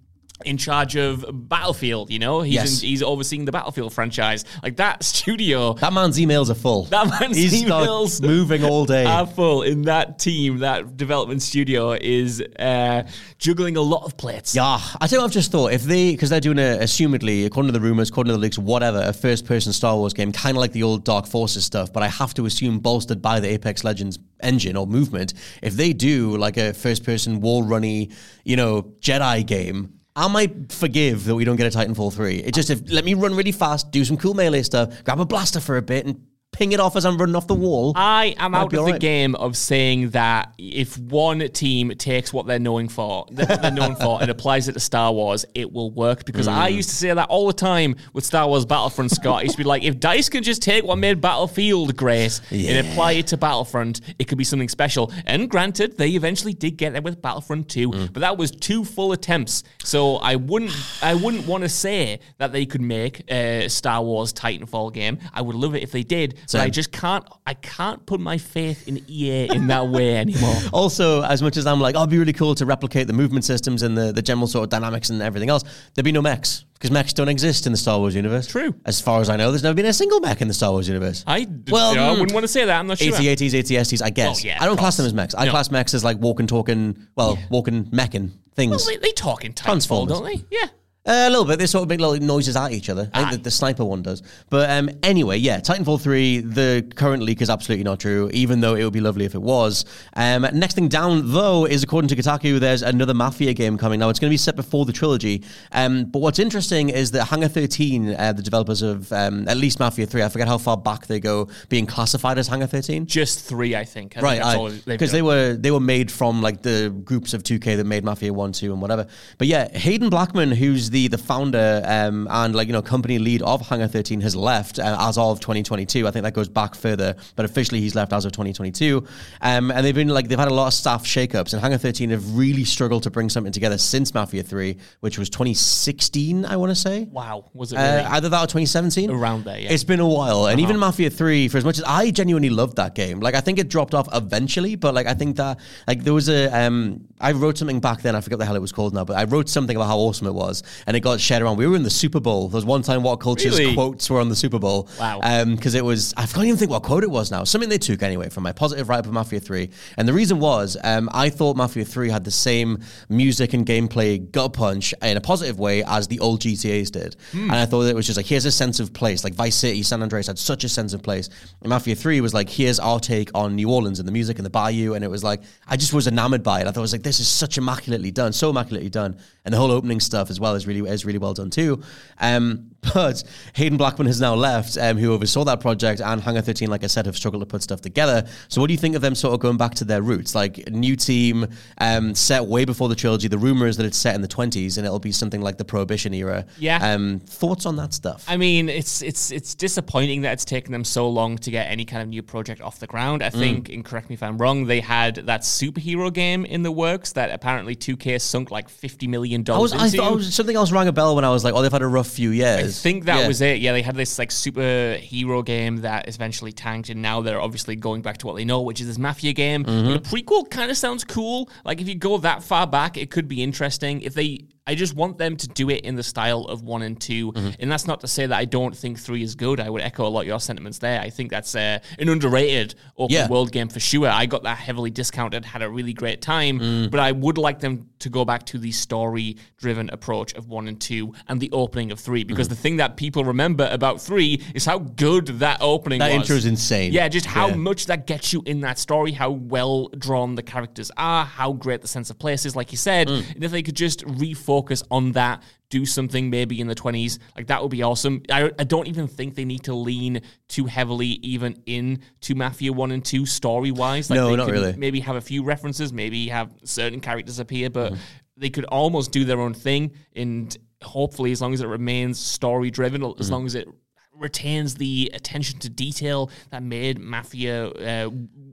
in 0.46 0.58
charge 0.58 0.96
of 0.98 1.26
Battlefield. 1.48 2.10
You 2.12 2.20
know, 2.20 2.42
he's 2.42 2.54
Yes. 2.56 2.82
in, 2.82 2.90
he's 2.90 3.04
overseeing 3.04 3.46
the 3.46 3.52
Battlefield 3.52 3.94
franchise. 3.94 4.44
Like 4.62 4.76
that 4.78 5.04
studio. 5.04 5.74
That 5.76 5.94
man's 5.94 6.18
emails 6.18 6.50
are 6.50 6.56
full. 6.56 6.86
That 6.86 7.08
man's 7.20 7.38
He's 7.38 7.64
emails 7.64 8.22
moving 8.22 8.64
all 8.66 8.86
day. 8.86 9.06
are 9.06 9.26
full 9.28 9.62
in 9.62 9.84
that 9.84 10.20
team. 10.20 10.58
That 10.60 10.98
development 10.98 11.42
studio 11.44 11.92
is 11.94 12.42
uh, 12.60 13.04
juggling 13.38 13.78
a 13.78 13.82
lot 13.82 14.04
of 14.06 14.18
plates. 14.18 14.54
Yeah, 14.56 14.80
I 15.00 15.08
what 15.08 15.20
I've 15.26 15.32
just 15.32 15.52
thought. 15.52 15.72
If 15.72 15.84
they, 15.84 16.12
because 16.12 16.30
they're 16.30 16.40
doing 16.42 16.60
a, 16.60 16.80
assumedly, 16.82 17.46
according 17.46 17.72
to 17.72 17.80
the 17.80 17.84
rumors, 17.86 18.10
according 18.10 18.30
to 18.30 18.34
the 18.34 18.40
leaks, 18.42 18.58
whatever, 18.58 19.02
a 19.06 19.14
first 19.14 19.46
person 19.46 19.72
Star 19.72 19.96
Wars 19.96 20.14
game, 20.14 20.32
kind 20.32 20.58
of 20.58 20.62
like 20.62 20.72
the 20.74 20.84
old 20.84 21.06
Dark 21.06 21.26
Forces 21.28 21.64
stuff, 21.64 21.94
but 21.94 22.04
I 22.04 22.08
have 22.08 22.34
to 22.34 22.46
assume 22.46 22.80
bolstered 22.80 23.22
by 23.22 23.40
the 23.40 23.48
Apex 23.50 23.84
Legends 23.84 24.20
engine 24.42 24.76
or 24.76 24.86
movement. 24.88 25.34
If 25.62 25.76
they 25.76 25.94
do 25.94 26.36
like 26.38 26.58
a 26.58 26.74
first 26.74 27.04
person 27.06 27.40
wall 27.40 27.64
runny, 27.64 28.10
you 28.44 28.56
know, 28.58 28.82
Jedi 29.00 29.46
game, 29.46 29.94
I 30.16 30.28
might 30.28 30.72
forgive 30.72 31.26
that 31.26 31.36
we 31.36 31.44
don't 31.44 31.56
get 31.56 31.74
a 31.74 31.78
Titanfall 31.78 32.14
3. 32.14 32.38
It 32.38 32.54
just, 32.54 32.70
if, 32.70 32.92
let 32.92 33.04
me 33.04 33.16
run 33.16 33.36
really 33.36 33.52
fast, 33.52 33.92
do 33.92 34.06
some 34.06 34.18
cool 34.18 34.36
melee 34.36 34.62
stuff, 34.62 35.04
grab 35.04 35.20
a 35.20 35.26
blaster 35.26 35.60
for 35.60 35.78
a 35.78 35.82
bit, 35.82 36.06
and 36.06 36.22
ping 36.54 36.72
it 36.72 36.80
off 36.80 36.96
as 36.96 37.06
I'm 37.06 37.18
running 37.18 37.36
off 37.36 37.48
the 37.48 37.54
wall. 37.56 37.92
I 37.96 38.36
am 38.38 38.56
out 38.56 38.74
of 38.74 38.86
the 38.86 38.98
game 39.00 39.36
of 39.36 39.58
saying 39.58 40.12
that 40.12 40.54
if 40.58 40.98
one 40.98 41.40
team 41.50 41.90
takes 41.98 42.32
what 42.32 42.46
they're 42.48 42.60
knowing 42.60 42.88
for, 42.88 43.26
they're 43.32 43.72
known 43.72 43.96
for, 43.96 44.22
and 44.22 44.32
applies 44.32 44.68
it 44.70 44.74
to 44.74 44.80
Star 44.80 45.12
Wars, 45.12 45.46
it 45.56 45.72
will 45.74 45.92
work. 45.92 46.24
Because 46.26 46.48
I 46.48 46.72
Mm. 46.72 46.76
used 46.76 46.90
to 46.90 46.96
say 46.96 47.14
that 47.14 47.28
all 47.30 47.48
the 47.48 47.54
time 47.54 47.96
with 48.14 48.24
Star 48.26 48.48
Wars 48.48 48.66
Battlefront. 48.66 49.12
Scott, 49.12 49.40
I 49.40 49.42
used 49.44 49.56
to 49.56 49.58
be 49.58 49.64
like, 49.64 49.84
if 49.84 50.00
Dice 50.00 50.30
can 50.30 50.44
just 50.44 50.62
take 50.62 50.84
what 50.86 50.98
made 50.98 51.20
Battlefield 51.20 51.96
great 51.98 52.40
and 52.52 52.88
apply 52.88 53.14
it 53.14 53.28
to 53.28 53.38
Battlefront, 53.38 54.00
it 54.20 54.26
could 54.28 54.38
be 54.38 54.44
something 54.44 54.70
special. 54.70 55.12
And 55.26 55.50
granted, 55.50 55.98
they 55.98 56.10
eventually 56.12 56.54
did 56.54 56.78
get 56.78 56.94
there 56.94 57.02
with 57.02 57.22
Battlefront 57.22 57.68
2, 57.70 57.90
Mm. 57.92 58.14
but 58.14 58.20
that 58.22 58.38
was 58.38 58.52
two 58.52 58.86
full 58.86 59.12
attempts. 59.12 59.64
So 59.84 60.18
I 60.18 60.36
wouldn't, 60.36 60.72
I 61.02 61.16
wouldn't 61.16 61.48
want 61.48 61.64
to 61.64 61.70
say 61.70 62.20
that 62.38 62.52
they 62.54 62.66
could 62.66 62.82
make 62.82 63.30
a 63.32 63.68
Star 63.70 64.02
Wars 64.04 64.32
Titanfall 64.34 64.94
game. 64.94 65.18
I 65.34 65.42
would 65.42 65.56
love 65.56 65.76
it 65.76 65.84
if 65.84 65.92
they 65.92 66.04
did, 66.04 66.36
but 66.52 66.62
I 66.62 66.70
just 66.70 66.92
can't. 66.92 67.26
I 67.46 67.54
can't 67.54 68.06
put 68.06 68.20
my 68.20 68.38
faith 68.38 68.88
in 68.88 69.04
EA 69.08 69.50
in 69.54 69.68
that 69.68 69.88
way 69.88 70.18
anymore. 70.26 70.56
Also, 70.72 71.24
as 71.24 71.42
much 71.42 71.58
as 71.58 71.66
I'm 71.66 71.80
like, 71.80 71.96
oh, 71.96 72.00
it'd 72.00 72.10
be 72.10 72.18
really 72.18 72.34
cool 72.34 72.56
to 72.56 72.66
replicate 72.66 73.08
the 73.08 73.14
movement 73.14 73.46
systems 73.46 73.84
and 73.84 73.98
the, 73.98 74.12
the 74.12 74.22
general 74.22 74.48
sort 74.48 74.64
of 74.64 74.70
dynamics 74.70 75.10
and 75.10 75.22
everything 75.22 75.50
else, 75.50 75.64
there'd 75.94 76.06
be 76.06 76.12
no 76.12 76.22
mechs 76.22 76.66
because 76.74 76.92
mechs 76.92 77.14
don't 77.14 77.30
exist 77.30 77.66
in 77.66 77.72
the 77.72 77.78
Star 77.78 77.98
Wars 77.98 78.14
universe. 78.14 78.46
True. 78.46 78.76
As 78.86 79.00
far 79.00 79.22
as 79.22 79.30
I 79.30 79.38
know, 79.38 79.52
there's 79.52 79.64
never 79.64 79.74
been 79.74 79.86
a 79.86 79.94
single 79.94 80.20
mech 80.20 80.42
in 80.42 80.50
the 80.50 80.54
Star 80.54 80.72
Wars 80.72 80.88
universe. 80.88 81.24
I 81.26 81.48
Well, 81.70 81.96
well, 81.96 82.12
I 82.12 82.16
mm, 82.16 82.20
wouldn't 82.20 82.34
want 82.34 82.44
to 82.44 82.48
say 82.50 82.66
that. 82.66 82.78
I'm 82.78 82.88
not 82.88 82.98
sure. 82.98 83.16
AT-ATs, 83.16 83.42
ATSTs, 83.54 84.02
I 84.04 84.10
guess. 84.10 84.44
Well, 84.44 84.46
yeah, 84.46 84.62
I 84.62 84.66
don't 84.66 84.78
class 84.78 84.98
them 84.98 85.06
as 85.06 85.14
mechs. 85.14 85.34
I 85.34 85.46
No. 85.46 85.52
class 85.52 85.72
mechs 85.72 85.94
as 85.94 86.04
like 86.04 86.18
walking, 86.18 86.46
talking, 86.46 87.08
well, 87.16 87.38
walking, 87.50 87.88
meching 87.92 88.34
things. 88.56 88.72
Well, 88.72 88.86
they, 88.86 88.98
they 88.98 89.12
talk 89.14 89.46
in 89.46 89.54
Titanfall, 89.54 90.10
don't 90.10 90.26
they? 90.26 90.44
Yeah. 90.52 90.68
Uh, 91.06 91.26
a 91.28 91.30
little 91.30 91.44
bit. 91.44 91.60
They 91.60 91.66
sort 91.66 91.84
of 91.84 91.90
make 91.90 92.00
little 92.00 92.18
noises 92.26 92.56
at 92.56 92.72
each 92.72 92.90
other. 92.90 93.10
I 93.14 93.20
think 93.20 93.32
the, 93.32 93.38
the 93.40 93.52
sniper 93.52 93.84
one 93.84 94.04
does. 94.04 94.24
But 94.50 94.70
um, 94.70 94.90
anyway, 95.04 95.38
yeah, 95.38 95.60
Titanfall 95.60 96.00
3, 96.02 96.40
the 96.40 96.90
current 96.96 97.24
leak 97.24 97.42
is 97.42 97.50
absolutely 97.50 97.84
not 97.84 98.00
true, 98.00 98.30
even 98.34 98.62
though 98.62 98.76
it 98.76 98.86
would 98.86 98.94
be 98.94 99.02
lovely 99.02 99.26
if 99.26 99.36
it 99.36 99.42
was. 99.42 99.84
Um, 100.16 100.48
next 100.54 100.76
thing 100.76 100.88
down, 100.88 101.34
though, 101.34 101.66
is 101.66 101.84
according 101.84 102.08
to 102.08 102.16
Kotaku, 102.16 102.58
there's 102.58 102.84
another 102.84 103.14
Mafia 103.14 103.54
game 103.54 103.78
coming. 103.78 104.00
Now, 104.00 104.08
it's 104.08 104.18
going 104.18 104.30
to 104.30 104.34
be 104.34 104.38
set 104.38 104.56
before 104.56 104.86
the 104.86 104.94
trilogy. 104.94 105.44
Um, 105.74 106.06
but 106.06 106.20
what's 106.20 106.40
interesting 106.40 106.88
is 106.88 107.12
that 107.12 107.26
Hangar 107.26 107.50
13, 107.50 108.16
uh, 108.16 108.32
the 108.32 108.42
developers 108.42 108.82
of 108.82 109.12
um, 109.12 109.46
at 109.50 109.58
least 109.58 109.82
Mafia 109.82 110.06
3, 110.06 110.24
I 110.24 110.30
forget 110.30 110.48
how 110.48 110.58
far 110.58 110.78
back 110.78 111.08
they 111.08 111.20
go, 111.20 111.50
being 111.68 111.86
classified 111.86 112.38
as 112.38 112.48
Hangar 112.48 112.68
13. 112.68 113.08
Just 113.08 113.42
three, 113.42 113.76
I 113.76 113.84
think. 113.84 114.16
I 114.18 114.22
Right, 114.22 114.42
that's 114.42 114.56
all 114.56 114.70
they've 114.70 114.86
because 114.86 115.12
they 115.12 115.22
were 115.22 115.56
they 115.56 115.72
were 115.72 115.82
made 115.82 116.10
from 116.10 116.42
like 116.42 116.62
the 116.62 116.96
groups 117.04 117.34
of 117.34 117.44
2K 117.44 117.76
that 117.76 117.84
made 117.86 118.06
Mafia 118.06 118.32
1, 118.32 118.54
2 118.54 118.72
and 118.72 118.82
whatever. 118.82 119.06
But 119.38 119.48
yeah, 119.48 119.68
Haden 119.78 120.10
Blackman, 120.10 120.52
who's 120.52 120.93
the 120.94 121.08
the 121.10 121.18
founder 121.18 121.82
um, 121.86 122.28
and 122.30 122.56
like 122.56 122.68
you 122.68 122.74
know 122.74 122.82
company 122.82 123.18
lead 123.20 123.42
of 123.42 123.68
Hangar 123.68 123.88
13 123.88 124.22
has 124.22 124.36
left 124.36 124.80
uh, 124.80 124.96
as 125.00 125.18
of 125.18 125.40
2022. 125.40 126.08
I 126.08 126.12
think 126.12 126.24
that 126.24 126.34
goes 126.34 126.48
back 126.48 126.76
further, 126.76 127.16
but 127.36 127.44
officially 127.44 127.82
he's 127.82 127.96
left 127.96 128.14
as 128.14 128.26
of 128.26 128.32
2022. 128.32 129.06
Um, 129.42 129.72
and 129.72 129.86
they've 129.86 129.94
been 129.94 130.08
like 130.08 130.30
they've 130.30 130.40
had 130.40 130.48
a 130.48 130.54
lot 130.54 130.68
of 130.68 130.74
staff 130.74 131.04
shakeups 131.04 131.52
and 131.54 131.62
Hangar 131.62 131.80
13 131.80 132.12
have 132.12 132.38
really 132.38 132.64
struggled 132.64 133.04
to 133.04 133.10
bring 133.10 133.30
something 133.30 133.52
together 133.52 133.78
since 133.78 134.14
Mafia 134.14 134.44
3, 134.44 134.78
which 135.02 135.18
was 135.18 135.30
2016, 135.32 136.46
I 136.46 136.56
want 136.56 136.70
to 136.70 136.76
say. 136.76 137.06
Wow, 137.06 137.50
was 137.54 137.74
it 137.74 137.78
really? 137.78 137.88
Uh, 137.88 138.12
either 138.12 138.30
that 138.30 138.44
or 138.44 138.48
2017. 138.48 139.10
Around 139.10 139.46
there, 139.46 139.58
yeah. 139.58 139.66
Uh-huh. 139.66 139.74
It's 139.74 139.84
been 139.84 140.00
a 140.00 140.08
while. 140.08 140.46
And 140.46 140.60
even 140.62 140.78
Mafia 140.78 141.10
3, 141.10 141.48
for 141.48 141.58
as 141.58 141.66
much 141.66 141.80
as 141.80 141.84
I 141.86 142.12
genuinely 142.12 142.52
loved 142.52 142.76
that 142.78 142.94
game, 142.94 143.20
like 143.20 143.34
I 143.34 143.42
think 143.42 143.58
it 143.58 143.68
dropped 143.68 143.96
off 143.96 144.08
eventually, 144.14 144.76
but 144.76 144.94
like 144.94 145.08
I 145.08 145.16
think 145.16 145.38
that, 145.38 145.60
like 145.88 146.04
there 146.04 146.14
was 146.14 146.30
a, 146.30 146.48
um, 146.50 147.08
I 147.24 147.32
wrote 147.32 147.58
something 147.58 147.80
back 147.80 148.02
then, 148.02 148.16
I 148.16 148.22
forget 148.22 148.38
the 148.38 148.46
hell 148.46 148.56
it 148.56 148.62
was 148.62 148.72
called 148.72 148.94
now, 148.94 149.06
but 149.06 149.16
I 149.18 149.24
wrote 149.24 149.50
something 149.50 149.76
about 149.76 149.88
how 149.88 149.98
awesome 149.98 150.28
it 150.28 150.34
was 150.34 150.62
and 150.86 150.96
it 150.96 151.00
got 151.00 151.20
shared 151.20 151.42
around. 151.42 151.58
We 151.58 151.66
were 151.68 151.76
in 151.76 151.84
the 151.84 151.90
Super 151.90 152.20
Bowl. 152.20 152.50
There 152.50 152.58
was 152.58 152.66
one 152.66 152.82
time 152.84 153.02
WhatCulture's 153.02 153.58
Really? 153.58 153.74
quotes 153.74 154.10
were 154.10 154.20
on 154.20 154.30
the 154.30 154.36
Super 154.36 154.60
Bowl. 154.60 154.90
Wow. 155.00 155.46
Because 155.46 155.74
it 155.74 155.84
was, 155.86 156.14
I 156.18 156.26
can't 156.26 156.46
even 156.46 156.58
think 156.58 156.70
what 156.70 156.84
quote 156.84 157.04
it 157.04 157.10
was 157.10 157.32
now. 157.32 157.44
Something 157.46 157.70
they 157.70 157.78
took 157.78 158.04
anyway 158.04 158.30
from 158.30 158.44
my 158.44 158.52
positive 158.52 158.90
write 158.90 159.00
up 159.00 159.06
of 159.06 159.14
Mafia 159.14 159.40
3. 159.40 159.70
And 159.98 160.08
the 160.08 160.14
reason 160.14 160.40
was, 160.40 160.78
um, 160.84 161.10
I 161.14 161.30
thought 161.30 161.56
Mafia 161.56 161.86
3 161.86 162.10
had 162.10 162.24
the 162.26 162.32
same 162.32 162.80
music 163.10 163.54
and 163.54 163.66
gameplay 163.66 164.30
gut 164.32 164.54
punch 164.54 164.94
in 165.02 165.16
a 165.18 165.22
positive 165.22 165.60
way 165.60 165.84
as 165.84 166.08
the 166.08 166.20
old 166.20 166.42
GTAs 166.42 166.92
did. 166.92 167.16
And 167.32 167.52
I 167.54 167.66
thought 167.66 167.84
it 167.84 167.96
was 167.96 168.06
just 168.06 168.18
like, 168.18 168.26
here's 168.26 168.46
a 168.46 168.52
sense 168.52 168.80
of 168.80 168.94
place. 168.94 169.24
Like 169.24 169.34
Vice 169.34 169.56
City, 169.56 169.82
San 169.84 170.02
Andreas 170.04 170.28
had 170.28 170.38
such 170.38 170.64
a 170.64 170.70
sense 170.70 170.94
of 170.94 171.02
place. 171.02 171.30
And 171.62 171.70
Mafia 171.70 171.96
3 171.96 172.20
was 172.22 172.34
like, 172.34 172.50
here's 172.50 172.80
our 172.80 173.00
take 173.00 173.30
on 173.34 173.56
New 173.56 173.70
Orleans 173.72 174.00
and 174.00 174.08
the 174.08 174.12
music 174.12 174.38
and 174.40 174.46
the 174.46 174.50
bayou. 174.50 174.94
And 174.94 175.04
it 175.06 175.10
was 175.10 175.24
like, 175.24 175.42
I 175.68 175.78
just 175.78 175.94
was 175.94 176.08
enamored 176.08 176.44
by 176.44 176.60
it. 176.60 176.64
I 176.68 176.72
thought 176.72 176.78
it 176.78 176.82
was 176.82 176.92
like, 176.94 177.04
this 177.04 177.13
is 177.20 177.28
such 177.28 177.58
immaculately 177.58 178.12
done, 178.12 178.34
so 178.34 178.50
immaculately 178.50 178.90
done. 178.90 179.18
And 179.46 179.54
the 179.54 179.58
whole 179.58 179.72
opening 179.72 180.00
stuff 180.00 180.30
as 180.30 180.40
well 180.40 180.56
is 180.56 180.66
really, 180.66 180.90
is 180.90 181.06
really 181.06 181.20
well 181.20 181.34
done 181.34 181.50
too. 181.50 181.82
Um, 182.20 182.72
but 182.94 183.24
Haden 183.54 183.78
Blackman 183.78 184.08
has 184.08 184.20
now 184.20 184.36
left, 184.36 184.78
um, 184.78 184.98
who 184.98 185.14
oversaw 185.14 185.44
that 185.46 185.62
project, 185.62 186.02
and 186.02 186.22
Hangar 186.22 186.42
13, 186.42 186.70
like 186.70 186.84
I 186.84 186.88
said, 186.88 187.06
have 187.06 187.16
struggled 187.16 187.42
to 187.42 187.46
put 187.46 187.64
stuff 187.64 187.82
together. 187.82 188.28
So, 188.50 188.60
what 188.60 188.68
do 188.68 188.74
you 188.74 188.78
think 188.78 188.96
of 188.96 189.02
them 189.02 189.16
sort 189.16 189.34
of 189.34 189.40
going 189.40 189.58
back 189.58 189.76
to 189.76 189.86
their 189.86 190.02
roots? 190.02 190.36
Like, 190.36 190.58
a 190.58 190.70
new 190.70 190.96
team 190.96 191.48
um, 191.78 192.14
set 192.14 192.46
way 192.46 192.66
before 192.66 192.90
the 192.90 192.96
trilogy. 192.96 193.28
The 193.28 193.38
rumor 193.38 193.68
is 193.68 193.78
that 193.78 193.86
it's 193.86 193.98
set 193.98 194.16
in 194.16 194.22
the 194.22 194.28
20s 194.28 194.78
and 194.78 194.86
it'll 194.86 195.00
be 195.00 195.12
something 195.12 195.42
like 195.42 195.58
the 195.58 195.66
Prohibition 195.66 196.14
era. 196.14 196.46
Yeah. 196.60 196.80
Um, 196.82 197.20
thoughts 197.20 197.66
on 197.66 197.78
that 197.78 197.94
stuff? 197.94 198.26
I 198.28 198.38
mean, 198.38 198.70
it's 198.70 199.02
it's 199.02 199.32
it's 199.32 199.56
disappointing 199.56 200.22
that 200.22 200.34
it's 200.34 200.46
taken 200.46 200.72
them 200.72 200.84
so 200.84 201.10
long 201.10 201.38
to 201.40 201.52
get 201.52 201.70
any 201.70 201.86
kind 201.86 202.02
of 202.02 202.10
new 202.10 202.22
project 202.22 202.62
off 202.62 202.80
the 202.80 202.88
ground. 202.88 203.22
Mm. 203.22 203.26
I 203.26 203.30
think, 203.30 203.70
and 203.70 203.86
correct 203.86 204.10
me 204.10 204.16
if 204.16 204.24
I'm 204.24 204.38
wrong, 204.38 204.66
they 204.66 204.82
had 204.82 205.16
that 205.16 205.42
superhero 205.42 206.12
game 206.12 206.46
in 206.46 206.64
the 206.64 206.72
works 206.72 207.14
that 207.14 207.32
apparently 207.32 207.76
2K 207.76 208.20
sunk 208.20 208.52
like 208.52 208.70
50 208.70 209.08
million 209.08 209.33
I 209.42 209.44
dollars 209.44 209.74
was, 209.74 209.82
I 209.82 209.86
into. 209.86 209.98
thought 209.98 210.12
I 210.12 210.16
was, 210.16 210.34
something 210.36 210.56
else 210.56 210.72
rang 210.72 210.88
a 210.88 210.92
bell 210.92 211.16
when 211.16 211.26
I 211.26 211.30
was 211.30 211.44
like, 211.44 211.54
oh, 211.54 211.62
they've 211.62 211.72
had 211.72 211.82
a 211.82 211.88
rough 211.88 212.08
few 212.08 212.30
years. 212.32 212.64
I 212.64 212.82
think 212.82 213.06
that 213.06 213.22
Yeah. 213.22 213.28
was 213.28 213.42
it. 213.42 213.60
Yeah, 213.60 213.72
they 213.74 213.82
had 213.82 213.96
this 213.96 214.18
like 214.20 214.30
superhero 214.30 215.44
game 215.46 215.78
that 215.82 216.08
eventually 216.08 216.52
tanked, 216.52 216.90
and 216.90 217.02
now 217.02 217.22
they're 217.22 217.42
obviously 217.42 217.76
going 217.76 218.02
back 218.02 218.18
to 218.20 218.28
what 218.28 218.36
they 218.36 218.46
know, 218.46 218.62
which 218.62 218.82
is 218.82 218.88
this 218.88 218.98
mafia 218.98 219.34
game. 219.34 219.64
Mm-hmm. 219.66 219.92
A 219.94 220.00
prequel 220.00 220.50
kind 220.50 220.72
of 220.72 220.78
sounds 220.78 221.04
cool. 221.04 221.50
Like 221.66 221.82
if 221.82 221.88
you 221.88 221.96
go 221.96 222.18
that 222.20 222.44
far 222.44 222.68
back, 222.68 222.98
it 222.98 223.10
could 223.12 223.28
be 223.28 223.42
interesting. 223.44 224.02
If 224.02 224.14
they, 224.14 224.46
I 224.66 224.76
just 224.76 224.96
want 224.96 225.18
them 225.18 225.36
to 225.36 225.48
do 225.50 225.70
it 225.70 225.82
in 225.84 225.96
the 225.96 226.04
style 226.04 226.42
of 226.46 226.64
one 226.64 226.84
and 226.84 227.00
2 227.00 227.34
Mm-hmm. 227.34 227.50
and 227.60 227.72
that's 227.72 227.86
not 227.86 228.00
to 228.02 228.08
say 228.08 228.26
that 228.26 228.38
I 228.38 228.46
don't 228.46 228.76
think 228.76 228.98
three 228.98 229.22
is 229.24 229.36
good. 229.36 229.60
I 229.60 229.70
would 229.70 229.82
echo 229.82 230.08
a 230.08 230.10
lot 230.10 230.22
of 230.22 230.28
your 230.28 230.40
sentiments 230.40 230.78
there. 230.80 231.02
I 231.02 231.10
think 231.10 231.32
that's 231.32 231.54
uh, 231.54 231.80
an 232.00 232.08
underrated 232.10 232.76
open 232.98 233.14
Yeah. 233.14 233.28
world 233.28 233.52
game 233.52 233.68
for 233.68 233.80
sure. 233.82 234.08
I 234.08 234.26
got 234.26 234.44
that 234.44 234.58
heavily 234.58 234.90
discounted, 234.90 235.44
had 235.44 235.62
a 235.64 235.70
really 235.70 235.94
great 235.94 236.22
time, 236.22 236.60
Mm. 236.60 236.92
but 236.92 237.00
I 237.02 237.12
would 237.12 237.38
like 237.38 237.60
them 237.60 237.90
to 238.00 238.10
go 238.10 238.24
back 238.24 238.46
to 238.48 238.58
the 238.58 238.72
story 238.72 239.36
driven 239.58 239.90
approach 239.90 240.34
of 240.34 240.48
one 240.48 240.68
and 240.70 240.80
two 240.80 241.14
and 241.28 241.42
the 241.42 241.50
opening 241.52 241.92
of 241.92 242.00
three 242.00 242.24
because 242.24 242.48
Mm-hmm. 242.48 242.56
the 242.56 242.62
thing 242.62 242.78
that 242.78 242.96
people 242.96 243.26
remember 243.26 243.68
about 243.72 244.00
three 244.02 244.42
is 244.56 244.66
how 244.66 244.80
good 244.80 245.28
that 245.40 245.58
opening 245.62 246.00
That 246.00 246.12
was. 246.12 246.22
intro 246.22 246.36
is 246.38 246.46
insane. 246.46 246.94
Yeah, 246.94 247.10
just 247.10 247.26
how 247.26 247.50
Yeah. 247.50 247.56
much 247.56 247.88
that 247.88 248.08
gets 248.08 248.32
you 248.32 248.42
in 248.46 248.62
that 248.62 248.80
story, 248.80 249.12
how 249.12 249.32
well 249.32 249.90
drawn 249.98 250.36
the 250.36 250.44
characters 250.44 250.90
are, 250.96 251.26
how 251.26 251.52
great 251.54 251.82
the 251.82 251.88
sense 251.90 252.10
of 252.10 252.18
place 252.18 252.46
is, 252.46 252.56
like 252.56 252.72
you 252.72 252.78
said. 252.78 253.08
Mm. 253.10 253.36
And 253.36 253.44
if 253.44 253.52
they 253.52 253.62
could 253.62 253.76
just 253.76 254.06
refocus 254.06 254.53
on 254.92 255.14
that, 255.14 255.42
do 255.70 255.86
something 255.86 256.30
maybe 256.30 256.62
in 256.62 256.68
the 256.68 256.76
20s, 256.76 257.18
like 257.36 257.48
that 257.48 257.62
would 257.62 257.72
be 257.72 257.82
awesome. 257.82 258.22
I, 258.32 258.52
I 258.60 258.64
don't 258.64 258.88
even 258.88 259.08
think 259.08 259.34
they 259.34 259.46
need 259.46 259.64
to 259.64 259.74
lean 259.74 260.22
too 260.48 260.66
heavily 260.66 261.08
even 261.24 261.62
in 261.66 262.02
to 262.22 262.36
Mafia 262.36 262.72
1 262.72 262.92
and 262.92 263.04
2 263.04 263.26
story 263.26 263.72
wise. 263.72 264.10
Like 264.10 264.18
No, 264.18 264.30
they 264.30 264.36
not 264.36 264.52
really. 264.52 264.74
Maybe 264.78 265.00
have 265.00 265.16
a 265.16 265.22
few 265.22 265.44
references, 265.44 265.92
maybe 265.92 266.28
have 266.28 266.52
certain 266.64 267.00
characters 267.00 267.40
appear, 267.40 267.70
but 267.72 267.94
Mm-hmm. 267.94 268.02
they 268.38 268.50
could 268.52 268.66
almost 268.66 269.12
do 269.12 269.26
their 269.26 269.40
own 269.42 269.54
thing 269.56 269.92
and 270.16 270.56
hopefully 270.84 271.32
as 271.32 271.42
long 271.42 271.54
as 271.54 271.62
it 271.62 271.68
remains 271.68 272.20
story 272.20 272.70
driven, 272.70 273.02
Mm-hmm. 273.02 273.20
as 273.22 273.32
long 273.32 273.46
as 273.48 273.56
it 273.56 273.68
retains 274.16 274.76
the 274.76 275.10
attention 275.16 275.58
to 275.60 275.70
detail 275.70 276.30
that 276.52 276.62
made 276.62 277.00
Mafia 277.00 277.66
uh, 277.70 278.10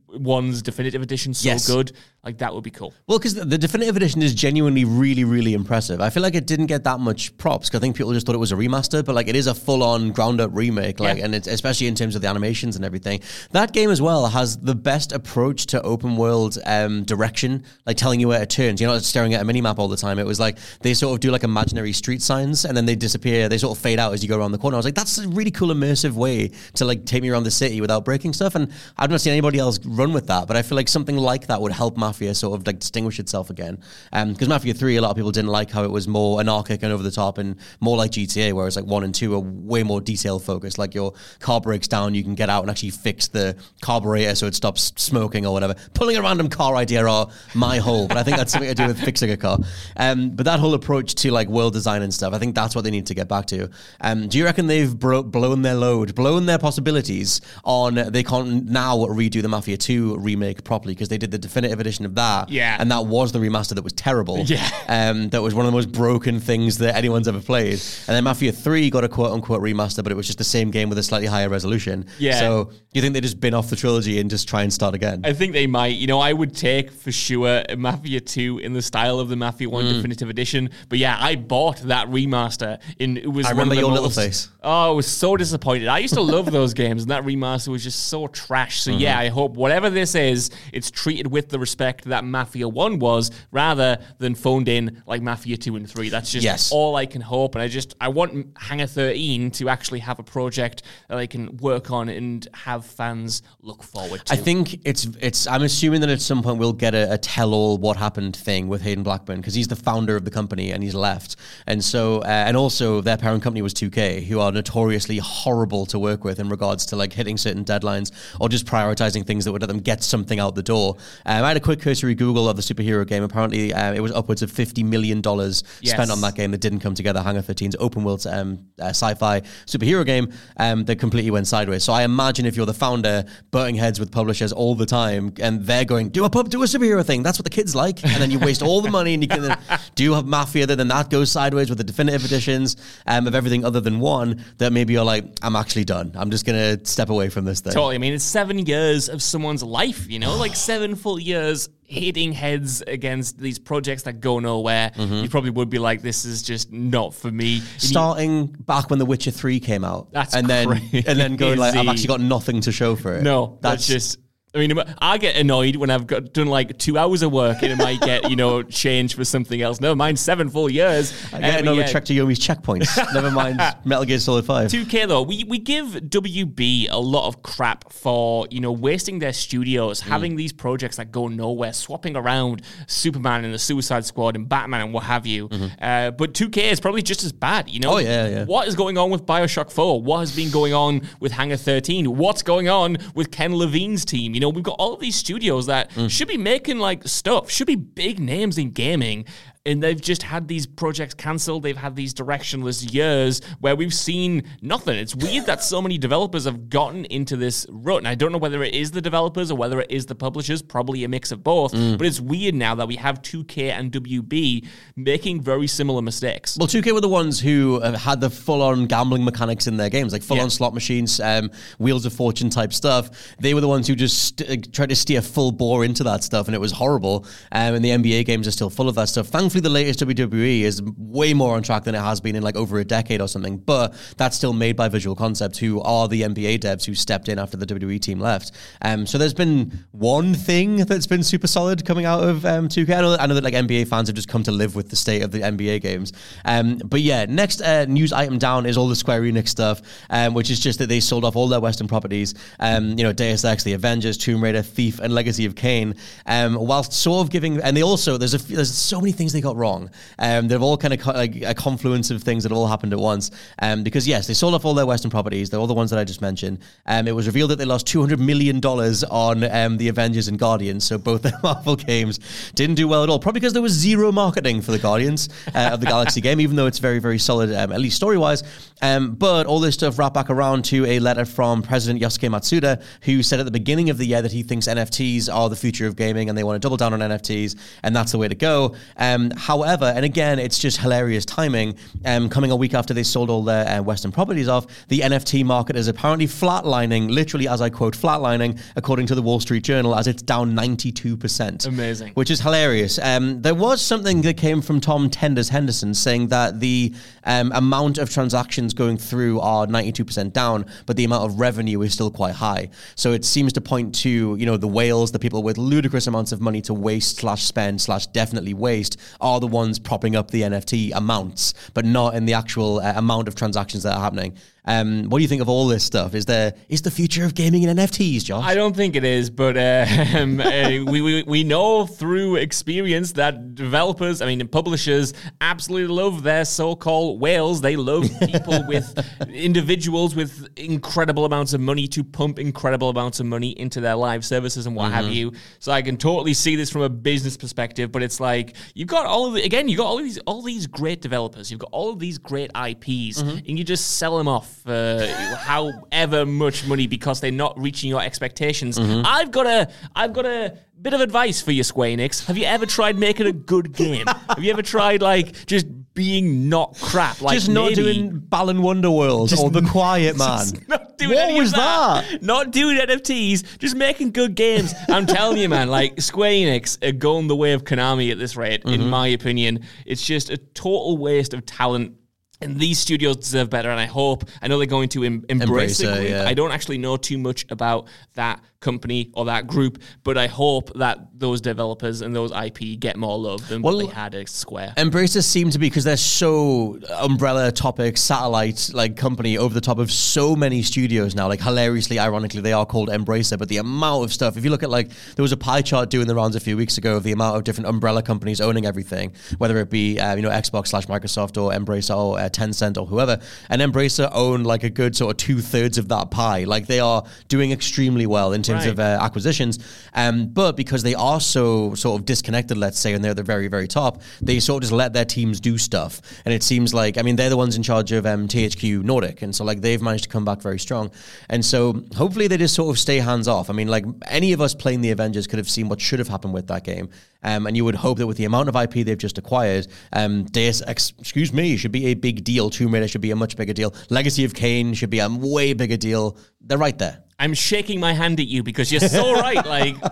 One's 0.09 0.63
definitive 0.63 1.03
edition 1.03 1.35
so 1.35 1.49
Yes. 1.49 1.67
good. 1.67 1.93
Like 2.23 2.37
that 2.39 2.53
would 2.55 2.63
be 2.65 2.71
cool. 2.71 2.93
Well, 3.07 3.19
because 3.19 3.35
the, 3.35 3.47
the 3.47 3.57
definitive 3.57 3.97
edition 3.97 4.21
is 4.21 4.35
genuinely 4.35 4.85
really, 4.85 5.25
really 5.25 5.55
impressive. 5.55 6.03
I 6.03 6.11
feel 6.11 6.23
like 6.23 6.35
it 6.35 6.47
didn't 6.47 6.67
get 6.67 6.85
that 6.85 7.01
much 7.01 7.35
props 7.39 7.69
because 7.71 7.79
I 7.79 7.81
think 7.81 7.97
people 7.97 8.13
just 8.13 8.27
thought 8.27 8.35
it 8.35 8.39
was 8.39 8.53
a 8.53 8.57
remaster, 8.57 9.03
but 9.03 9.15
like 9.15 9.27
it 9.29 9.37
is 9.37 9.47
a 9.47 9.55
full-on 9.55 10.13
ground-up 10.13 10.51
remake. 10.53 11.01
Like, 11.01 11.17
Yeah. 11.17 11.25
and 11.25 11.35
it's 11.35 11.47
especially 11.49 11.87
in 11.87 11.95
terms 11.95 12.15
of 12.17 12.21
the 12.21 12.29
animations 12.29 12.77
and 12.77 12.85
everything. 12.85 13.21
That 13.53 13.73
game 13.73 13.89
as 13.89 14.03
well 14.03 14.27
has 14.27 14.59
the 14.59 14.75
best 14.75 15.13
approach 15.13 15.65
to 15.69 15.81
open 15.81 16.17
world 16.19 16.59
um, 16.67 17.05
direction, 17.05 17.65
like 17.87 17.97
telling 17.97 18.21
you 18.21 18.29
where 18.29 18.43
it 18.43 18.51
turns. 18.51 18.83
You're 18.83 18.91
not 18.93 19.03
staring 19.03 19.33
at 19.33 19.41
a 19.41 19.45
mini 19.47 19.63
map 19.63 19.79
all 19.79 19.89
the 19.89 19.97
time. 19.97 20.19
It 20.19 20.27
was 20.27 20.39
like 20.39 20.59
they 20.83 20.93
sort 20.93 21.15
of 21.15 21.21
do 21.21 21.31
like 21.31 21.43
imaginary 21.43 21.95
street 21.95 22.21
signs 22.21 22.67
and 22.67 22.77
then 22.77 22.85
they 22.85 22.97
disappear. 22.97 23.49
They 23.49 23.57
sort 23.57 23.75
of 23.79 23.83
fade 23.83 23.99
out 23.99 24.13
as 24.13 24.23
you 24.23 24.29
go 24.29 24.39
around 24.39 24.53
the 24.53 24.59
corner. 24.59 24.77
I 24.77 24.79
was 24.79 24.85
like, 24.85 24.95
that's 24.95 25.17
a 25.17 25.27
really 25.27 25.51
cool 25.51 25.69
immersive 25.69 26.13
way 26.13 26.51
to 26.75 26.85
like 26.85 27.07
take 27.07 27.23
me 27.23 27.31
around 27.31 27.45
the 27.45 27.51
city 27.51 27.81
without 27.81 28.05
breaking 28.05 28.35
stuff. 28.35 28.55
And 28.57 28.71
I've 28.99 29.09
not 29.11 29.23
seen 29.23 29.31
anybody 29.33 29.59
else 29.59 29.79
run 29.87 30.13
with 30.13 30.27
that, 30.27 30.47
but 30.47 30.59
I 30.59 30.61
feel 30.61 30.77
like 30.77 30.89
something 30.89 31.17
like 31.17 31.47
that 31.47 31.63
would 31.63 31.73
help 31.73 31.97
Mafia 32.11 32.35
sort 32.35 32.59
of 32.59 32.67
like 32.67 32.81
distinguish 32.81 33.21
itself 33.21 33.51
again. 33.51 33.79
Because 34.11 34.49
Mafia 34.49 34.75
3, 34.75 34.97
a 34.97 35.03
lot 35.03 35.11
of 35.11 35.17
people 35.17 35.31
didn't 35.31 35.51
like 35.51 35.71
how 35.71 35.85
it 35.85 35.91
was 35.93 36.09
more 36.09 36.41
anarchic 36.41 36.83
and 36.83 36.93
over 36.93 37.05
the 37.05 37.11
top 37.13 37.39
and 37.39 37.57
more 37.79 37.97
like 37.97 38.11
GTA, 38.11 38.53
whereas 38.53 38.75
like 38.75 38.85
1 38.85 39.05
and 39.05 39.15
2 39.15 39.35
are 39.35 39.39
way 39.39 39.85
more 39.85 40.01
detail 40.01 40.41
focused. 40.41 40.77
Like 40.77 40.93
your 40.93 41.13
car 41.39 41.61
breaks 41.61 41.87
down, 41.87 42.15
you 42.15 42.25
can 42.25 42.35
get 42.35 42.51
out 42.51 42.63
and 42.63 42.71
actually 42.71 42.91
fix 42.91 43.29
the 43.29 43.57
carburetor 43.81 44.35
so 44.35 44.47
it 44.47 44.57
stops 44.57 44.93
smoking 44.97 45.47
or 45.47 45.53
whatever. 45.53 45.77
Pulling 45.95 46.17
a 46.17 46.23
random 46.23 46.49
car 46.49 46.75
idea 46.75 47.07
are 47.07 47.29
my 47.55 47.79
whole, 47.79 48.09
but 48.09 48.17
I 48.17 48.25
think 48.25 48.37
that's 48.37 48.53
something 48.53 48.69
to 48.69 48.75
do 48.75 48.89
with 48.89 49.01
fixing 49.01 49.31
a 49.31 49.37
car. 49.37 49.59
Um, 49.97 50.31
but 50.31 50.47
that 50.47 50.59
whole 50.59 50.75
approach 50.75 51.15
to 51.17 51.31
like 51.31 51.47
world 51.47 51.75
design 51.75 52.03
and 52.03 52.13
stuff, 52.13 52.35
I 52.35 52.39
think 52.39 52.57
that's 52.57 52.75
what 52.75 52.83
they 52.83 52.91
need 52.91 53.07
to 53.07 53.15
get 53.15 53.29
back 53.29 53.47
to. 53.47 53.71
Um, 54.01 54.27
do 54.27 54.37
you 54.37 54.45
reckon 54.45 54.67
they've 54.67 54.99
bro- 54.99 55.23
blown 55.23 55.63
their 55.63 55.77
load, 55.77 56.17
blown 56.17 56.47
their 56.47 56.59
possibilities 56.59 57.41
on 57.65 57.95
they 57.95 58.25
can't 58.25 58.67
now 58.67 58.97
redo 58.99 59.43
the 59.43 59.49
Mafia 59.49 59.77
2 59.77 60.17
remake 60.17 60.65
properly 60.65 60.95
because 60.95 61.09
they 61.09 61.19
did 61.19 61.31
the 61.31 61.39
definitive 61.39 61.79
edition 61.79 62.00
of 62.07 62.15
that. 62.17 62.49
Yeah. 62.51 62.77
And 62.79 62.91
that 62.91 63.07
was 63.07 63.33
the 63.33 63.39
remaster 63.39 63.75
that 63.75 63.83
was 63.85 63.93
terrible. 63.93 64.45
Yeah. 64.51 64.69
Um, 64.89 65.29
that 65.31 65.43
was 65.43 65.55
one 65.55 65.65
of 65.67 65.71
the 65.73 65.77
most 65.77 65.93
broken 65.93 66.41
things 66.41 66.79
that 66.79 66.97
anyone's 66.97 67.29
ever 67.29 67.41
played. 67.41 67.75
And 67.75 68.17
then 68.17 68.25
Mafia 68.25 68.51
3 68.53 68.91
got 68.91 69.05
a 69.05 69.09
quote 69.09 69.33
unquote 69.33 69.63
remaster, 69.63 70.03
but 70.03 70.11
it 70.11 70.17
was 70.17 70.27
just 70.27 70.39
the 70.39 70.45
same 70.45 70.71
game 70.71 70.89
with 70.89 70.99
a 70.99 71.03
slightly 71.03 71.29
higher 71.29 71.49
resolution. 71.49 72.07
Yeah. 72.19 72.39
So 72.41 72.65
do 72.65 72.75
you 72.95 73.01
think 73.03 73.15
they 73.15 73.21
just 73.21 73.39
bin 73.41 73.55
off 73.55 73.71
the 73.71 73.77
trilogy 73.77 74.19
and 74.21 74.29
just 74.31 74.49
try 74.49 74.63
and 74.63 74.73
start 74.73 74.95
again? 74.95 75.21
I 75.25 75.33
think 75.33 75.53
they 75.53 75.67
might. 75.67 75.97
You 75.97 76.07
know, 76.09 76.19
I 76.21 76.33
would 76.33 76.55
take 76.57 76.91
for 76.91 77.13
sure 77.13 77.63
Mafia 77.77 78.21
2 78.21 78.59
in 78.59 78.73
the 78.73 78.83
style 78.83 79.21
of 79.21 79.29
the 79.29 79.37
Mafia 79.37 79.69
1 79.69 79.85
Mm. 79.85 79.95
Definitive 79.95 80.29
Edition. 80.31 80.71
But 80.89 80.99
yeah, 80.99 81.17
I 81.21 81.37
bought 81.37 81.79
that 81.83 82.09
remaster. 82.09 82.79
In 82.99 83.17
it 83.19 83.31
was 83.33 83.47
I 83.47 83.51
one 83.53 83.63
of 83.63 83.69
remember 83.69 83.75
your 83.83 83.91
little 83.91 84.05
most- 84.07 84.17
face. 84.17 84.49
Oh, 84.63 84.91
I 84.91 84.95
was 84.95 85.07
so 85.07 85.37
disappointed. 85.37 85.89
I 85.89 85.99
used 85.99 86.15
to 86.15 86.21
love 86.21 86.51
those 86.51 86.75
games, 86.83 87.03
and 87.03 87.11
that 87.11 87.23
remaster 87.25 87.69
was 87.69 87.83
just 87.83 88.09
so 88.09 88.27
trash. 88.27 88.81
So 88.83 88.91
Mm-hmm. 88.91 89.01
yeah, 89.01 89.19
I 89.19 89.29
hope 89.29 89.53
whatever 89.55 89.89
this 89.91 90.15
is, 90.15 90.51
it's 90.73 90.91
treated 90.91 91.27
with 91.29 91.49
the 91.49 91.59
respect 91.59 91.90
that 92.03 92.25
Mafia 92.25 92.69
1 92.69 92.99
was, 92.99 93.31
rather 93.53 93.99
than 94.19 94.35
phoned 94.35 94.69
in 94.69 95.03
like 95.07 95.23
Mafia 95.23 95.57
2 95.57 95.77
and 95.77 95.89
3. 95.89 96.09
That's 96.09 96.31
just 96.31 96.45
Yes. 96.45 96.73
all 96.73 96.97
I 96.97 97.07
can 97.07 97.21
hope. 97.23 97.55
And 97.55 97.63
I 97.63 97.69
just 97.69 97.95
I 98.01 98.09
want 98.09 98.47
Hangar 98.59 98.87
13 98.87 99.51
to 99.53 99.69
actually 99.69 100.01
have 100.01 100.19
a 100.19 100.23
project 100.23 100.83
that 101.09 101.19
I 101.19 101.27
can 101.27 101.57
work 101.59 101.91
on 101.91 102.09
and 102.09 102.47
have 102.55 102.85
fans 102.87 103.43
look 103.63 103.83
forward 103.83 104.25
to. 104.27 104.33
I 104.33 104.37
think 104.37 104.81
it's 104.85 105.07
it's. 105.21 105.47
I'm 105.47 105.63
assuming 105.63 106.01
that 106.03 106.11
at 106.11 106.21
some 106.21 106.43
point 106.43 106.59
we'll 106.59 106.73
get 106.73 106.95
a, 106.95 107.13
a 107.15 107.19
tell-all 107.19 107.79
what 107.79 107.97
happened 107.97 108.37
thing 108.37 108.69
with 108.69 108.83
Hayden 108.83 109.03
Blackburn 109.05 109.41
because 109.41 109.55
he's 109.55 109.69
the 109.69 109.77
founder 109.77 110.17
of 110.17 110.25
the 110.25 110.31
company 110.31 110.71
and 110.73 110.83
he's 110.83 110.95
left, 110.95 111.37
and 111.67 111.83
so 111.85 112.21
uh, 112.23 112.27
and 112.27 112.57
also 112.57 113.01
their 113.01 113.17
parent 113.17 113.43
company 113.43 113.63
was 113.63 113.75
2K, 113.75 114.25
who 114.27 114.41
are 114.41 114.53
notoriously 114.53 115.19
horrible 115.19 115.87
to 115.87 115.99
work 115.99 116.25
with 116.25 116.39
in 116.39 116.49
regards 116.49 116.87
to 116.87 116.97
like 116.97 117.13
hitting 117.13 117.37
certain 117.37 117.65
deadlines 117.65 118.13
or 118.41 118.49
just 118.49 118.67
prioritizing 118.67 119.27
things 119.27 119.45
that 119.45 119.53
would 119.53 119.63
let 119.63 119.69
them 119.69 119.81
get 119.81 120.03
something 120.03 120.39
out 120.39 120.55
the 120.55 120.63
door. 120.63 120.97
Um, 121.27 121.45
I 121.45 121.49
had 121.49 121.57
a 121.57 121.61
quick 121.61 121.80
cursory 121.81 122.15
Google 122.15 122.49
of 122.49 122.57
the 122.57 122.63
superhero 122.63 123.07
game. 123.07 123.23
Apparently, 123.23 123.73
uh, 123.73 123.93
it 123.93 124.01
was 124.01 124.13
upwards 124.13 124.43
of 124.43 124.51
50 124.51 124.83
million 124.83 125.21
dollars 125.21 125.65
Yes. 125.81 125.95
spent 125.95 126.11
on 126.11 126.21
that 126.21 126.35
game 126.35 126.51
that 126.53 126.61
didn't 126.61 126.81
come 126.81 126.95
together. 126.95 127.23
Hangar 127.23 127.43
13's 127.43 127.77
open 127.81 128.05
world 128.05 128.27
um, 128.27 128.67
uh, 128.81 128.87
sci-fi 128.89 129.41
superhero 129.67 130.05
game 130.05 130.33
um, 130.59 130.85
that 130.85 130.97
completely 130.97 131.31
went 131.31 131.47
sideways. 131.47 131.83
So 131.85 131.93
I 131.93 132.03
imagine 132.03 132.47
if 132.47 132.57
you're 132.57 132.67
the 132.67 132.75
founder, 132.75 133.25
butting 133.51 133.77
heads 133.77 133.99
with 133.99 134.13
publishers 134.13 134.53
all 134.53 134.75
the 134.75 134.87
time, 134.87 135.33
and 135.41 135.65
they're 135.65 135.85
going, 135.85 136.11
do 136.11 136.25
a 136.25 136.31
pub, 136.31 136.51
do 136.51 136.63
a 136.63 136.67
superhero 136.67 137.05
thing. 137.05 137.23
That's 137.23 137.39
what 137.39 137.45
the 137.45 137.51
kids 137.51 137.75
like, 137.75 138.05
and 138.05 138.23
then 138.23 138.31
you 138.31 138.39
waste 138.39 138.63
all 138.63 138.81
the 138.81 138.91
money, 138.91 139.15
and 139.15 139.23
you 139.23 139.29
can 139.29 139.43
then 139.43 139.59
do 139.95 140.13
have 140.15 140.27
Mafia. 140.27 140.67
Then 140.67 140.89
that 140.89 141.11
goes 141.11 141.33
sideways 141.33 141.69
with 141.71 141.79
the 141.79 141.85
definitive 141.85 142.25
editions 142.25 142.77
um, 143.07 143.27
of 143.27 143.35
everything 143.35 143.65
other 143.65 143.81
than 143.81 144.01
one. 144.01 144.45
That 144.59 144.73
maybe 144.73 144.93
you're 144.93 145.05
like, 145.05 145.25
I'm 145.43 145.57
actually 145.57 145.85
done. 145.85 146.13
I'm 146.15 146.31
just 146.31 146.45
gonna 146.45 146.85
step 146.85 147.09
away 147.09 147.29
from 147.31 147.45
this 147.47 147.61
thing. 147.61 147.73
Totally. 147.73 147.95
I 147.95 147.99
mean, 147.99 148.13
it's 148.13 148.25
seven 148.25 148.59
years 148.59 149.09
of 149.09 149.23
someone's 149.23 149.63
life, 149.63 150.11
you 150.11 150.19
know, 150.19 150.37
like 150.37 150.55
seven 150.55 150.95
full 150.95 151.19
years 151.19 151.69
hitting 151.83 152.33
heads 152.33 152.83
against 152.87 153.39
these 153.39 153.59
projects 153.59 154.05
that 154.05 154.21
go 154.21 154.39
nowhere. 154.39 154.91
Mm-hmm. 154.95 155.15
You 155.25 155.29
probably 155.29 155.51
would 155.51 155.71
be 155.71 155.79
like, 155.81 156.03
this 156.03 156.25
is 156.25 156.43
just 156.43 156.71
not 156.73 157.15
for 157.15 157.31
me. 157.31 157.55
And 157.57 157.63
you- 157.63 157.79
Starting 157.89 158.47
back 158.47 158.91
when 158.91 158.99
The 158.99 159.05
Witcher 159.07 159.31
Three 159.33 159.59
came 159.61 159.85
out, 159.85 160.13
That's 160.13 160.35
and 160.35 160.47
then 160.47 160.71
and 160.93 161.19
then 161.19 161.37
going 161.37 161.59
like, 161.59 161.75
I've 161.75 161.89
actually 161.89 162.07
got 162.09 162.21
nothing 162.21 162.61
to 162.63 162.73
show 162.73 162.95
for 162.97 163.17
it. 163.17 163.23
no, 163.23 163.59
that's, 163.61 163.87
just. 163.87 164.19
I 164.53 164.59
mean, 164.59 164.73
I 164.99 165.17
get 165.19 165.37
annoyed 165.37 165.77
when 165.77 165.91
I've 165.91 166.09
got 166.09 166.33
done 166.33 166.49
like 166.49 166.77
two 166.77 166.99
hours 166.99 167.23
of 167.23 167.31
work 167.31 167.63
and 167.63 167.71
it 167.71 167.77
might 167.79 168.01
get, 168.01 168.29
you 168.29 168.35
know, 168.35 168.63
changed 168.85 169.15
for 169.15 169.25
something 169.25 169.63
else. 169.63 169.81
No, 169.81 169.95
mine 169.95 170.17
seven 170.17 170.51
full 170.51 170.69
years. 170.69 171.13
I 171.33 171.39
get 171.39 171.53
but 171.53 171.61
another 171.61 171.81
yeah. 171.83 171.87
Trek 171.87 172.05
to 172.07 172.15
Yomi's 172.15 172.41
checkpoints. 172.41 173.15
Never 173.15 173.31
mind 173.31 173.61
Metal 173.85 174.05
Gear 174.05 174.19
Solid 174.19 174.45
Five. 174.45 174.71
2K 174.73 175.07
though, 175.07 175.23
we, 175.23 175.45
we 175.45 175.59
give 175.59 175.87
WB 175.89 176.89
a 176.91 176.99
lot 176.99 177.29
of 177.29 177.43
crap 177.43 177.93
for, 177.93 178.49
you 178.51 178.59
know, 178.61 178.73
wasting 178.73 179.21
their 179.21 179.33
studios, 179.33 180.01
Mm. 180.01 180.07
having 180.09 180.37
these 180.37 180.53
projects 180.53 180.97
that 180.97 181.13
go 181.13 181.29
nowhere, 181.29 181.73
swapping 181.73 182.17
around 182.17 182.63
Superman 182.89 183.45
and 183.45 183.55
the 183.55 183.59
Suicide 183.59 184.05
Squad 184.05 184.35
and 184.35 184.49
Batman 184.49 184.81
and 184.81 184.93
what 184.93 185.05
have 185.05 185.27
you. 185.27 185.49
Uh, 185.81 186.11
but 186.11 186.35
2K 186.35 186.73
is 186.73 186.81
probably 186.81 187.03
just 187.03 187.23
as 187.23 187.33
bad, 187.33 187.69
you 187.69 187.79
know? 187.81 187.91
Mm-hmm. 187.91 187.97
Oh, 188.07 188.11
yeah, 188.11 188.29
yeah. 188.29 188.45
What 188.47 188.67
is 188.67 188.75
going 188.75 188.99
on 188.99 189.11
with 189.11 189.27
Bioshock 189.27 189.71
4? 189.71 190.03
What 190.03 190.19
has 190.21 190.35
been 190.35 190.51
going 190.51 190.73
on 190.75 191.03
with 191.21 191.33
Hangar 191.33 191.57
13? 191.57 192.17
What's 192.17 192.43
going 192.43 192.69
on 192.69 192.99
with 193.15 193.31
Ken 193.31 193.55
Levine's 193.57 194.05
team? 194.05 194.35
You 194.35 194.40
know, 194.41 194.49
we've 194.49 194.65
got 194.65 194.77
all 194.79 194.95
of 194.95 195.01
these 195.01 195.17
studios 195.17 195.67
that 195.67 195.91
Mm. 195.93 196.11
should 196.11 196.29
be 196.29 196.37
making 196.39 196.79
like 196.79 197.07
stuff, 197.07 197.51
should 197.51 197.67
be 197.67 197.77
big 197.77 198.19
names 198.19 198.59
in 198.59 198.71
gaming. 198.71 199.25
And 199.67 199.83
they've 199.83 200.01
just 200.01 200.23
had 200.23 200.49
these 200.49 200.67
projects 200.67 201.13
cancelled. 201.13 201.65
They've 201.65 201.77
had 201.77 201.95
these 201.95 202.15
directionless 202.15 202.95
years 202.95 203.43
where 203.61 203.77
we've 203.77 203.93
seen 203.93 204.45
nothing. 204.63 204.97
It's 204.99 205.15
weird 205.15 205.45
that 205.47 205.63
so 205.63 205.83
many 205.83 205.99
developers 205.99 206.47
have 206.47 206.71
gotten 206.71 207.05
into 207.05 207.37
this 207.37 207.67
rut. 207.69 207.99
And 207.99 208.09
I 208.09 208.15
don't 208.15 208.33
know 208.33 208.39
whether 208.39 208.63
it 208.63 208.75
is 208.75 208.91
the 208.93 209.03
developers 209.03 209.51
or 209.51 209.57
whether 209.57 209.79
it 209.83 209.91
is 209.91 210.07
the 210.07 210.15
publishers, 210.15 210.63
probably 210.63 211.05
a 211.05 211.09
mix 211.09 211.31
of 211.31 211.45
both. 211.45 211.73
Mm. 211.73 211.99
But 211.99 212.07
it's 212.07 212.21
weird 212.21 212.55
now 212.55 212.75
that 212.77 212.89
we 212.89 212.97
have 212.97 213.21
2K 213.21 213.71
and 213.71 213.93
WB 213.93 214.67
making 214.97 215.43
very 215.43 215.67
similar 215.67 216.01
mistakes. 216.01 216.57
Well, 216.57 216.67
2K 216.67 216.95
were 216.95 217.03
the 217.03 217.09
ones 217.11 217.39
who 217.39 217.83
uh, 217.83 217.99
had 217.99 218.23
the 218.23 218.31
full-on 218.31 218.87
gambling 218.87 219.27
mechanics 219.27 219.67
in 219.67 219.77
their 219.77 219.91
games, 219.91 220.15
like 220.15 220.23
full-on 220.23 220.47
Yeah. 220.47 220.49
slot 220.49 220.73
machines, 220.73 221.21
um, 221.21 221.51
Wheels 221.79 222.07
of 222.07 222.15
Fortune 222.15 222.49
type 222.49 222.73
stuff. 222.73 223.11
They 223.39 223.53
were 223.53 223.61
the 223.61 223.69
ones 223.69 223.87
who 223.87 223.95
just 223.95 224.39
st- 224.39 224.51
uh, 224.51 224.71
tried 224.73 224.89
to 224.89 224.97
steer 224.97 225.21
full 225.21 225.53
bore 225.53 225.85
into 225.85 226.03
that 226.05 226.25
stuff, 226.25 226.47
and 226.49 226.55
it 226.55 226.61
was 226.63 226.73
horrible. 226.73 227.27
Um, 227.53 227.75
and 227.75 227.85
the 227.85 227.91
NBA 227.91 228.25
games 228.25 228.49
are 228.49 228.53
still 228.53 228.71
full 228.71 228.89
of 228.89 228.95
that 228.95 229.11
stuff. 229.11 229.27
Thankfully, 229.51 229.63
the 229.63 229.75
latest 229.75 229.99
WWE 229.99 230.61
is 230.61 230.81
way 230.97 231.35
more 231.35 231.57
on 231.57 231.65
track 231.65 231.83
than 231.83 231.97
it 231.97 232.01
has 232.01 232.21
been 232.21 232.37
in 232.37 232.43
like 232.45 232.55
over 232.55 232.79
a 232.79 232.85
decade 232.85 233.21
or 233.21 233.27
something. 233.27 233.57
But 233.57 233.97
that's 234.17 234.37
still 234.37 234.53
made 234.53 234.77
by 234.77 234.89
Visual 234.89 235.17
Concepts, 235.17 235.59
who 235.59 235.81
are 235.81 236.07
the 236.07 236.23
NBA 236.23 236.61
devs 236.61 236.85
who 236.85 236.95
stepped 236.95 237.29
in 237.29 237.37
after 237.37 237.57
the 237.57 237.67
WWE 237.67 238.01
team 238.01 238.21
left. 238.21 238.53
Um, 238.81 239.07
so 239.07 239.19
there's 239.19 239.35
been 239.35 239.85
one 239.91 240.35
thing 240.35 240.77
that's 240.85 241.09
been 241.09 241.25
super 241.25 241.49
solid 241.49 241.85
coming 241.85 242.05
out 242.05 242.23
of 242.23 242.47
um, 242.47 242.69
2K. 242.69 242.97
I 242.97 243.01
know, 243.01 243.17
I 243.19 243.27
know 243.27 243.35
that 243.35 243.43
like 243.43 243.55
NBA 243.55 243.89
fans 243.89 244.07
have 244.07 244.15
just 244.15 244.29
come 244.29 244.45
to 244.45 244.53
live 244.53 244.77
with 244.77 244.89
the 244.89 244.95
state 244.95 245.23
of 245.23 245.33
the 245.33 245.41
NBA 245.41 245.81
games. 245.81 246.13
Um, 246.45 246.79
but 246.85 247.01
yeah, 247.01 247.25
next 247.25 247.61
uh, 247.61 247.87
news 247.87 248.13
item 248.13 248.39
down 248.39 248.67
is 248.67 248.77
all 248.77 248.87
the 248.87 248.95
Square 248.95 249.23
Enix 249.23 249.49
stuff, 249.49 249.83
um, 250.11 250.33
which 250.33 250.49
is 250.49 250.61
just 250.61 250.79
that 250.79 250.89
they 250.89 251.01
sold 251.01 251.25
off 251.25 251.35
all 251.35 251.49
their 251.49 251.59
Western 251.59 251.89
properties. 251.89 252.35
Um, 252.61 252.91
you 252.97 253.03
know, 253.03 253.13
Deus 253.13 253.45
Ex, 253.45 253.65
The 253.65 253.73
Avengers, 253.73 254.17
Tomb 254.17 254.45
Raider, 254.45 254.63
Thief, 254.63 255.01
and 255.01 255.13
Legacy 255.13 255.45
of 255.45 255.57
Kain. 255.57 255.97
Um, 256.27 256.55
whilst 256.55 256.93
sort 256.93 257.27
of 257.27 257.33
giving, 257.33 257.61
and 257.61 257.77
they 257.77 257.83
also 257.83 258.17
there's 258.17 258.35
a 258.35 258.39
there's 258.39 258.73
so 258.73 259.01
many 259.01 259.11
things 259.11 259.33
they 259.33 259.40
got 259.41 259.57
wrong. 259.57 259.91
Um, 260.19 260.49
they've 260.49 260.63
all 260.63 260.77
kind 260.77 260.95
of 260.95 261.01
co- 261.01 261.13
like 261.13 261.43
a 261.43 261.55
confluence 261.55 262.11
of 262.11 262.23
things 262.23 262.43
that 262.43 262.53
all 262.53 262.67
happened 262.67 262.93
at 262.93 262.99
once. 262.99 263.31
Um, 263.61 263.83
because 263.83 264.07
yes, 264.07 264.27
they 264.27 264.35
sold 264.35 264.55
off 264.55 264.65
all 264.65 264.75
their 264.75 264.87
Western 264.87 265.11
properties. 265.11 265.51
They're 265.51 265.61
all 265.61 265.67
the 265.67 265.75
ones 265.75 265.91
that 265.91 265.99
I 265.99 266.05
just 266.05 266.21
mentioned. 266.21 266.59
Um, 266.87 267.09
it 267.09 267.15
was 267.15 267.27
revealed 267.27 267.51
that 267.51 267.57
they 267.57 267.65
lost 267.65 267.87
200 267.87 268.21
million 268.21 268.61
dollars 268.61 269.05
on 269.05 269.45
um, 269.45 269.77
the 269.77 269.89
Avengers 269.89 270.29
and 270.29 270.39
Guardians. 270.39 270.85
So 270.85 270.99
both 270.99 271.23
their 271.31 271.39
Marvel 271.43 271.77
games 271.77 272.19
didn't 272.55 272.77
do 272.77 272.89
well 272.89 273.03
at 273.03 273.09
all. 273.09 273.19
Probably 273.19 273.41
because 273.41 273.53
there 273.53 273.63
was 273.63 273.73
zero 273.73 274.13
marketing 274.13 274.63
for 274.63 274.73
the 274.73 274.79
Guardians 274.79 275.29
uh, 275.55 275.71
of 275.73 275.81
the 275.81 275.87
Galaxy 275.87 276.21
game, 276.21 276.41
even 276.41 276.57
though 276.57 276.67
it's 276.67 276.79
very 276.79 276.99
very 276.99 277.19
solid, 277.19 277.53
um, 277.55 277.73
at 277.73 277.81
least 277.81 277.97
story 277.97 278.19
wise. 278.19 278.43
Um, 278.83 279.15
but 279.15 279.47
all 279.47 279.61
this 279.61 279.75
stuff 279.75 279.99
wrapped 279.99 280.15
back 280.15 280.31
around 280.31 280.65
to 280.67 280.87
a 280.87 280.99
letter 281.01 281.25
from 281.25 281.63
President 281.63 282.03
Yosuke 282.03 282.31
Matsuda, 282.31 282.83
who 283.03 283.23
said 283.23 283.41
at 283.41 283.45
the 283.45 283.51
beginning 283.51 283.91
of 283.91 283.99
the 283.99 284.07
year 284.07 284.23
that 284.23 284.33
he 284.33 284.43
thinks 284.43 284.67
NFTs 284.67 285.33
are 285.33 285.49
the 285.49 285.57
future 285.57 285.87
of 285.87 285.97
gaming 285.97 286.29
and 286.29 286.37
they 286.37 286.45
want 286.45 286.57
to 286.57 286.61
double 286.61 286.77
down 286.77 286.95
on 286.95 287.01
NFTs, 287.01 287.57
and 287.83 287.95
that's 287.95 288.13
the 288.13 288.19
way 288.19 288.29
to 288.29 288.35
go. 288.35 288.75
Um, 288.97 289.30
Um, 289.31 289.37
however, 289.37 289.93
and 289.95 290.05
again, 290.05 290.39
it's 290.39 290.59
just 290.59 290.79
hilarious 290.79 291.25
timing. 291.25 291.77
Um, 292.05 292.29
coming 292.29 292.51
a 292.51 292.57
week 292.57 292.75
after 292.75 292.95
they 292.95 293.03
sold 293.03 293.31
all 293.31 293.43
their 293.43 293.67
uh, 293.67 293.83
Western 293.83 294.13
properties 294.13 294.49
off, 294.49 294.67
the 294.89 295.01
NFT 295.01 295.45
market 295.45 295.77
is 295.77 295.89
apparently 295.89 296.27
flatlining, 296.27 297.11
literally 297.11 297.49
as 297.49 297.61
I 297.61 297.71
quote, 297.71 297.97
flatlining, 297.97 298.61
according 298.77 299.07
to 299.07 299.15
the 299.15 299.23
Wall 299.23 299.41
Street 299.41 299.65
Journal, 299.65 299.95
as 299.95 300.07
it's 300.07 300.23
down 300.23 300.55
92%. 300.55 301.67
Amazing. 301.67 302.13
Which 302.15 302.31
is 302.31 302.41
hilarious. 302.41 302.99
Um, 302.99 303.43
there 303.43 303.55
was 303.55 303.81
something 303.81 304.23
that 304.23 304.37
came 304.37 304.63
from 304.63 304.81
Tom 304.81 305.11
Tenders 305.11 305.49
Henderson 305.49 305.95
saying 305.95 306.29
that 306.29 306.61
the 306.61 306.95
um, 307.25 307.53
amount 307.53 307.99
of 307.99 308.11
transactions 308.11 308.75
going 308.75 308.97
through 308.97 309.41
are 309.41 309.67
92% 309.67 310.33
down, 310.33 310.67
but 310.87 310.97
the 310.97 311.05
amount 311.05 311.25
of 311.25 311.41
revenue 311.41 311.83
is 311.83 311.93
still 311.93 312.11
quite 312.11 312.35
high. 312.35 312.71
So 312.95 313.13
it 313.13 313.25
seems 313.25 313.53
to 313.55 313.61
point 313.61 313.95
to, 313.97 314.37
you 314.37 314.47
know, 314.47 314.57
the 314.57 314.69
whales, 314.69 315.13
the 315.13 315.19
people 315.19 315.43
with 315.43 315.59
ludicrous 315.59 316.07
amounts 316.07 316.33
of 316.33 316.41
money 316.41 316.61
to 316.63 316.75
waste 316.75 317.19
slash 317.19 317.45
spend 317.45 317.81
slash 317.81 318.07
definitely 318.09 318.55
waste 318.55 318.97
are 319.21 319.41
the 319.41 319.47
ones 319.47 319.79
propping 319.79 320.17
up 320.17 320.31
the 320.31 320.43
NFT 320.43 320.93
amounts, 320.95 321.55
but 321.75 321.85
not 321.85 322.15
in 322.15 322.27
the 322.27 322.35
actual 322.35 322.81
uh, 322.81 322.93
amount 322.97 323.29
of 323.29 323.35
transactions 323.35 323.83
that 323.83 323.95
are 323.95 324.01
happening. 324.01 324.35
Um, 324.65 325.05
what 325.05 325.19
do 325.19 325.23
you 325.23 325.29
think 325.29 325.43
of 325.43 325.49
all 325.49 325.67
this 325.69 325.85
stuff? 325.85 326.15
Is 326.15 326.27
there 326.27 326.55
is 326.69 326.83
the 326.83 326.91
future 326.91 327.25
of 327.25 327.35
gaming 327.35 327.63
in 327.63 327.77
NFTs, 327.77 328.25
Josh? 328.25 328.45
I 328.45 328.55
don't 328.55 328.77
think 328.77 328.95
it 328.95 329.05
is, 329.05 329.31
but 329.31 329.57
uh, 329.57 329.87
um, 330.17 330.41
uh, 330.41 330.69
we, 330.85 331.01
we 331.01 331.23
we 331.23 331.45
know 331.45 331.87
through 331.87 332.37
experience 332.37 333.13
that 333.13 333.55
developers, 333.55 334.21
I 334.21 334.27
mean, 334.27 334.47
publishers, 334.49 335.15
absolutely 335.41 335.95
love 335.95 336.23
their 336.23 336.45
so-called 336.45 337.21
whales. 337.21 337.61
They 337.61 337.77
love 337.77 338.09
people 338.21 338.65
with 338.69 338.99
individuals 339.29 340.15
with 340.15 340.49
incredible 340.57 341.25
amounts 341.25 341.53
of 341.53 341.61
money 341.61 341.87
to 341.89 342.05
pump 342.05 342.39
incredible 342.39 342.91
amounts 342.91 343.21
of 343.21 343.27
money 343.27 343.51
into 343.59 343.81
their 343.81 343.97
live 343.97 344.25
services 344.25 344.67
and 344.67 344.77
what 344.77 344.93
have 344.93 345.07
you. 345.07 345.33
So 345.59 345.73
I 345.73 345.83
can 345.83 345.97
totally 345.97 346.35
see 346.35 346.57
this 346.57 346.71
from 346.71 346.83
a 346.83 346.89
business 346.89 347.37
perspective, 347.37 347.91
but 347.93 348.03
it's 348.03 348.21
like 348.21 348.57
you've 348.75 348.89
got 348.89 349.07
all 349.07 349.27
of 349.27 349.35
the, 349.35 349.43
again, 349.43 349.69
you've 349.69 349.79
got 349.79 349.87
all 349.87 349.99
of 349.99 350.05
these 350.05 350.19
all 350.27 350.43
these 350.43 350.67
great 350.67 351.01
developers, 351.01 351.51
you've 351.51 351.61
got 351.61 351.71
all 351.73 351.91
of 351.91 351.99
these 351.99 352.19
great 352.19 352.51
IPs, 352.55 353.21
and 353.21 353.59
you 353.59 353.65
just 353.65 353.97
sell 353.97 354.19
them 354.19 354.29
off 354.29 354.50
for 354.51 355.07
however 355.39 356.27
much 356.27 356.67
money 356.67 356.87
because 356.87 357.21
they're 357.21 357.31
not 357.31 357.59
reaching 357.61 357.89
your 357.91 358.03
expectations. 358.03 358.79
I've 358.79 359.31
got 359.31 359.47
a 359.47 359.71
I've 359.95 360.13
got 360.13 360.27
a 360.27 360.57
bit 360.81 360.95
of 360.95 361.01
advice 361.01 361.41
for 361.43 361.53
you, 361.53 361.63
Square 361.63 361.91
Enix. 361.97 362.27
Have 362.27 362.39
you 362.39 362.45
ever 362.45 362.67
tried 362.67 362.99
making 362.99 363.27
a 363.27 363.33
good 363.33 363.73
game? 363.73 364.07
Have 364.29 364.43
you 364.43 364.51
ever 364.51 364.63
tried 364.63 365.03
like 365.03 365.47
just 365.47 365.67
being 365.95 366.49
not 366.49 366.77
crap? 366.81 367.21
Like 367.21 367.35
just 367.35 367.49
not 367.49 367.75
doing 367.75 368.19
Balan 368.19 368.59
Wonderworld 368.59 369.37
or 369.39 369.51
The 369.51 369.63
Quiet 369.71 370.17
Man. 370.17 370.47
not 370.69 370.97
doing 370.99 371.15
What 371.17 371.29
any 371.31 371.41
was 371.41 371.53
of 371.53 371.57
that. 371.57 372.23
Not 372.23 372.51
doing 372.53 372.79
NFTs, 372.79 373.59
just 373.59 373.77
making 373.77 374.13
good 374.13 374.35
games. 374.35 374.73
I'm 374.89 375.07
telling 375.07 375.39
you, 375.39 375.49
man, 375.49 375.69
like 375.69 376.01
Square 376.01 376.31
Enix 376.33 376.83
are 376.87 376.93
going 376.93 377.27
the 377.29 377.37
way 377.37 377.53
of 377.53 377.65
Konami 377.65 378.11
at 378.13 378.19
this 378.19 378.37
rate, 378.37 378.63
in 378.65 378.81
Mm-hmm. 378.81 378.91
my 378.91 379.09
opinion. 379.09 379.65
It's 379.85 380.05
just 380.05 380.31
a 380.31 380.37
total 380.39 380.97
waste 380.97 381.35
of 381.35 381.45
talent. 381.45 381.95
And 382.41 382.59
these 382.59 382.79
studios 382.79 383.17
deserve 383.17 383.51
better, 383.51 383.71
and 383.71 383.79
I 383.79 383.87
hope 383.87 384.25
I 384.41 384.49
know 384.49 384.59
they're 384.59 384.67
going 384.67 384.89
to 384.91 385.05
em- 385.05 385.25
embrace 385.29 385.79
the 385.79 385.85
Embracer, 385.85 385.97
group. 385.97 386.09
yeah. 386.11 386.25
I 386.27 386.35
don't 386.35 386.53
actually 386.53 386.79
know 386.79 386.97
too 386.97 387.19
much 387.19 387.45
about 387.51 387.87
that 388.15 388.41
company 388.61 389.11
or 389.15 389.25
that 389.25 389.47
group, 389.47 389.83
but 390.05 390.19
I 390.19 390.27
hope 390.27 390.73
that 390.79 390.99
those 391.19 391.41
developers 391.41 392.03
and 392.03 392.15
those 392.15 392.31
IP 392.31 392.79
get 392.79 392.97
more 392.97 393.19
love 393.19 393.47
than 393.49 393.63
Well, 393.63 393.77
what 393.77 393.89
they 393.89 393.95
had 393.95 394.15
at 394.15 394.29
Square. 394.29 394.75
Embracers 394.77 395.27
seem 395.27 395.51
to 395.51 395.59
be 395.59 395.69
because 395.69 395.85
they're 395.85 395.97
so 395.97 396.79
umbrella 396.97 397.53
topic 397.53 397.97
satellite 397.97 398.71
like 398.75 398.97
company 398.97 399.39
over 399.39 399.55
the 399.55 399.61
top 399.61 399.79
of 399.79 399.91
so 399.91 400.37
many 400.37 400.63
studios 400.63 401.15
now. 401.15 401.29
Like 401.29 401.41
hilariously, 401.41 401.99
ironically, 401.99 402.41
they 402.41 402.53
are 402.53 402.67
called 402.67 402.91
Embracer, 402.91 403.39
but 403.39 403.49
the 403.49 403.59
amount 403.59 404.05
of 404.05 404.13
stuff. 404.13 404.37
If 404.37 404.45
you 404.45 404.51
look 404.51 404.63
at 404.63 404.71
like 404.71 404.91
there 405.17 405.23
was 405.23 405.33
a 405.33 405.37
pie 405.37 405.63
chart 405.63 405.89
doing 405.91 406.07
the 406.07 406.15
rounds 406.15 406.37
a 406.37 406.41
few 406.41 406.57
weeks 406.57 406.77
ago 406.77 406.97
of 406.97 407.03
the 407.03 407.13
amount 407.13 407.37
of 407.37 407.45
different 407.45 407.69
umbrella 407.69 408.03
companies 408.03 408.41
owning 408.41 408.67
everything, 408.67 409.13
whether 409.39 409.57
it 409.59 409.71
be 409.71 409.99
uh, 409.99 410.17
you 410.17 410.23
know 410.23 410.31
Xbox 410.31 410.69
slash 410.69 410.87
Microsoft 410.87 411.41
or 411.43 411.53
Embracer 411.53 411.97
or 411.97 412.19
uh, 412.19 412.29
Tencent 412.29 412.77
or 412.77 412.87
whoever. 412.87 413.19
And 413.49 413.63
Embracer 413.63 414.11
own 414.13 414.43
like 414.43 414.65
a 414.65 414.71
good 414.71 414.95
sort 414.97 415.13
of 415.13 415.17
two 415.17 415.41
thirds 415.41 415.79
of 415.79 415.89
that 415.89 416.11
pie. 416.11 416.45
Like 416.45 416.67
they 416.67 416.81
are 416.81 417.05
doing 417.29 417.53
extremely 417.53 418.07
well 418.07 418.33
in 418.33 418.43
terms 418.51 418.65
Right. 418.65 418.73
of 418.73 418.79
uh, 418.79 418.99
acquisitions. 419.05 419.59
Um, 419.95 420.27
but 420.27 420.57
because 420.57 420.83
they 420.83 420.95
are 420.95 421.21
so 421.21 421.75
sort 421.75 421.99
of 422.01 422.05
disconnected, 422.07 422.57
let's 422.57 422.79
say, 422.79 422.93
and 422.95 423.03
they're 423.03 423.13
at 423.13 423.17
the 423.17 423.23
very, 423.23 423.49
very 423.49 423.69
top, 423.69 424.03
they 424.21 424.41
sort 424.41 424.63
of 424.63 424.69
just 424.69 424.73
let 424.73 424.93
their 424.93 425.05
teams 425.05 425.41
do 425.41 425.59
stuff. 425.59 426.01
And 426.25 426.35
it 426.35 426.43
seems 426.43 426.73
like, 426.75 426.99
I 426.99 427.03
mean, 427.03 427.17
they're 427.17 427.31
the 427.31 427.37
ones 427.37 427.57
in 427.57 427.63
charge 427.63 427.93
of 427.93 428.07
um, 428.07 428.29
THQ 428.29 428.83
Nordic. 428.83 429.23
And 429.23 429.35
so, 429.35 429.45
like, 429.45 429.61
they've 429.61 429.81
managed 429.83 430.05
to 430.05 430.11
come 430.11 430.25
back 430.25 430.41
very 430.43 430.59
strong. 430.59 430.91
And 431.29 431.45
so, 431.45 431.83
hopefully, 431.97 432.27
they 432.29 432.37
just 432.37 432.55
sort 432.55 432.75
of 432.75 432.79
stay 432.79 432.99
hands 432.99 433.29
off. 433.29 433.51
I 433.51 433.53
mean, 433.53 433.69
like, 433.69 433.85
any 434.09 434.33
of 434.33 434.41
us 434.41 434.55
playing 434.55 434.81
the 434.81 434.91
Avengers 434.91 435.27
could 435.27 435.39
have 435.39 435.49
seen 435.51 435.69
what 435.69 435.81
should 435.81 435.99
have 435.99 436.09
happened 436.09 436.35
with 436.35 436.47
that 436.49 436.65
game. 436.65 436.89
Um, 437.23 437.47
and 437.47 437.55
you 437.55 437.67
would 437.67 437.75
hope 437.75 437.99
that 437.99 438.07
with 438.07 438.17
the 438.17 438.25
amount 438.25 438.49
of 438.49 438.57
IP 438.57 438.85
they've 438.87 438.97
just 438.97 439.19
acquired, 439.19 439.67
um, 439.93 440.25
Deus 440.25 440.63
Ex, 440.67 440.95
excuse 440.99 441.33
me, 441.35 441.57
should 441.59 441.71
be 441.73 441.87
a 441.89 441.95
big 441.95 442.25
deal. 442.25 442.49
Tomb 442.49 442.73
Raider 442.73 442.89
should 442.89 443.03
be 443.03 443.11
a 443.11 443.17
much 443.17 443.37
bigger 443.37 443.53
deal. 443.53 443.75
Legacy 443.91 444.25
of 444.25 444.33
Kain 444.33 444.73
should 444.73 444.89
be 444.89 445.01
a 445.01 445.09
way 445.09 445.53
bigger 445.53 445.77
deal. 445.77 446.17
They're 446.41 446.57
right 446.57 446.79
there. 446.79 447.03
I'm 447.21 447.35
shaking 447.35 447.81
my 447.81 447.93
hand 447.93 448.19
at 448.19 448.27
you 448.27 448.43
because 448.43 448.73
you're 448.73 448.81
so 448.81 449.13
right. 449.21 449.45
Like, 449.45 449.77
uh, 449.85 449.91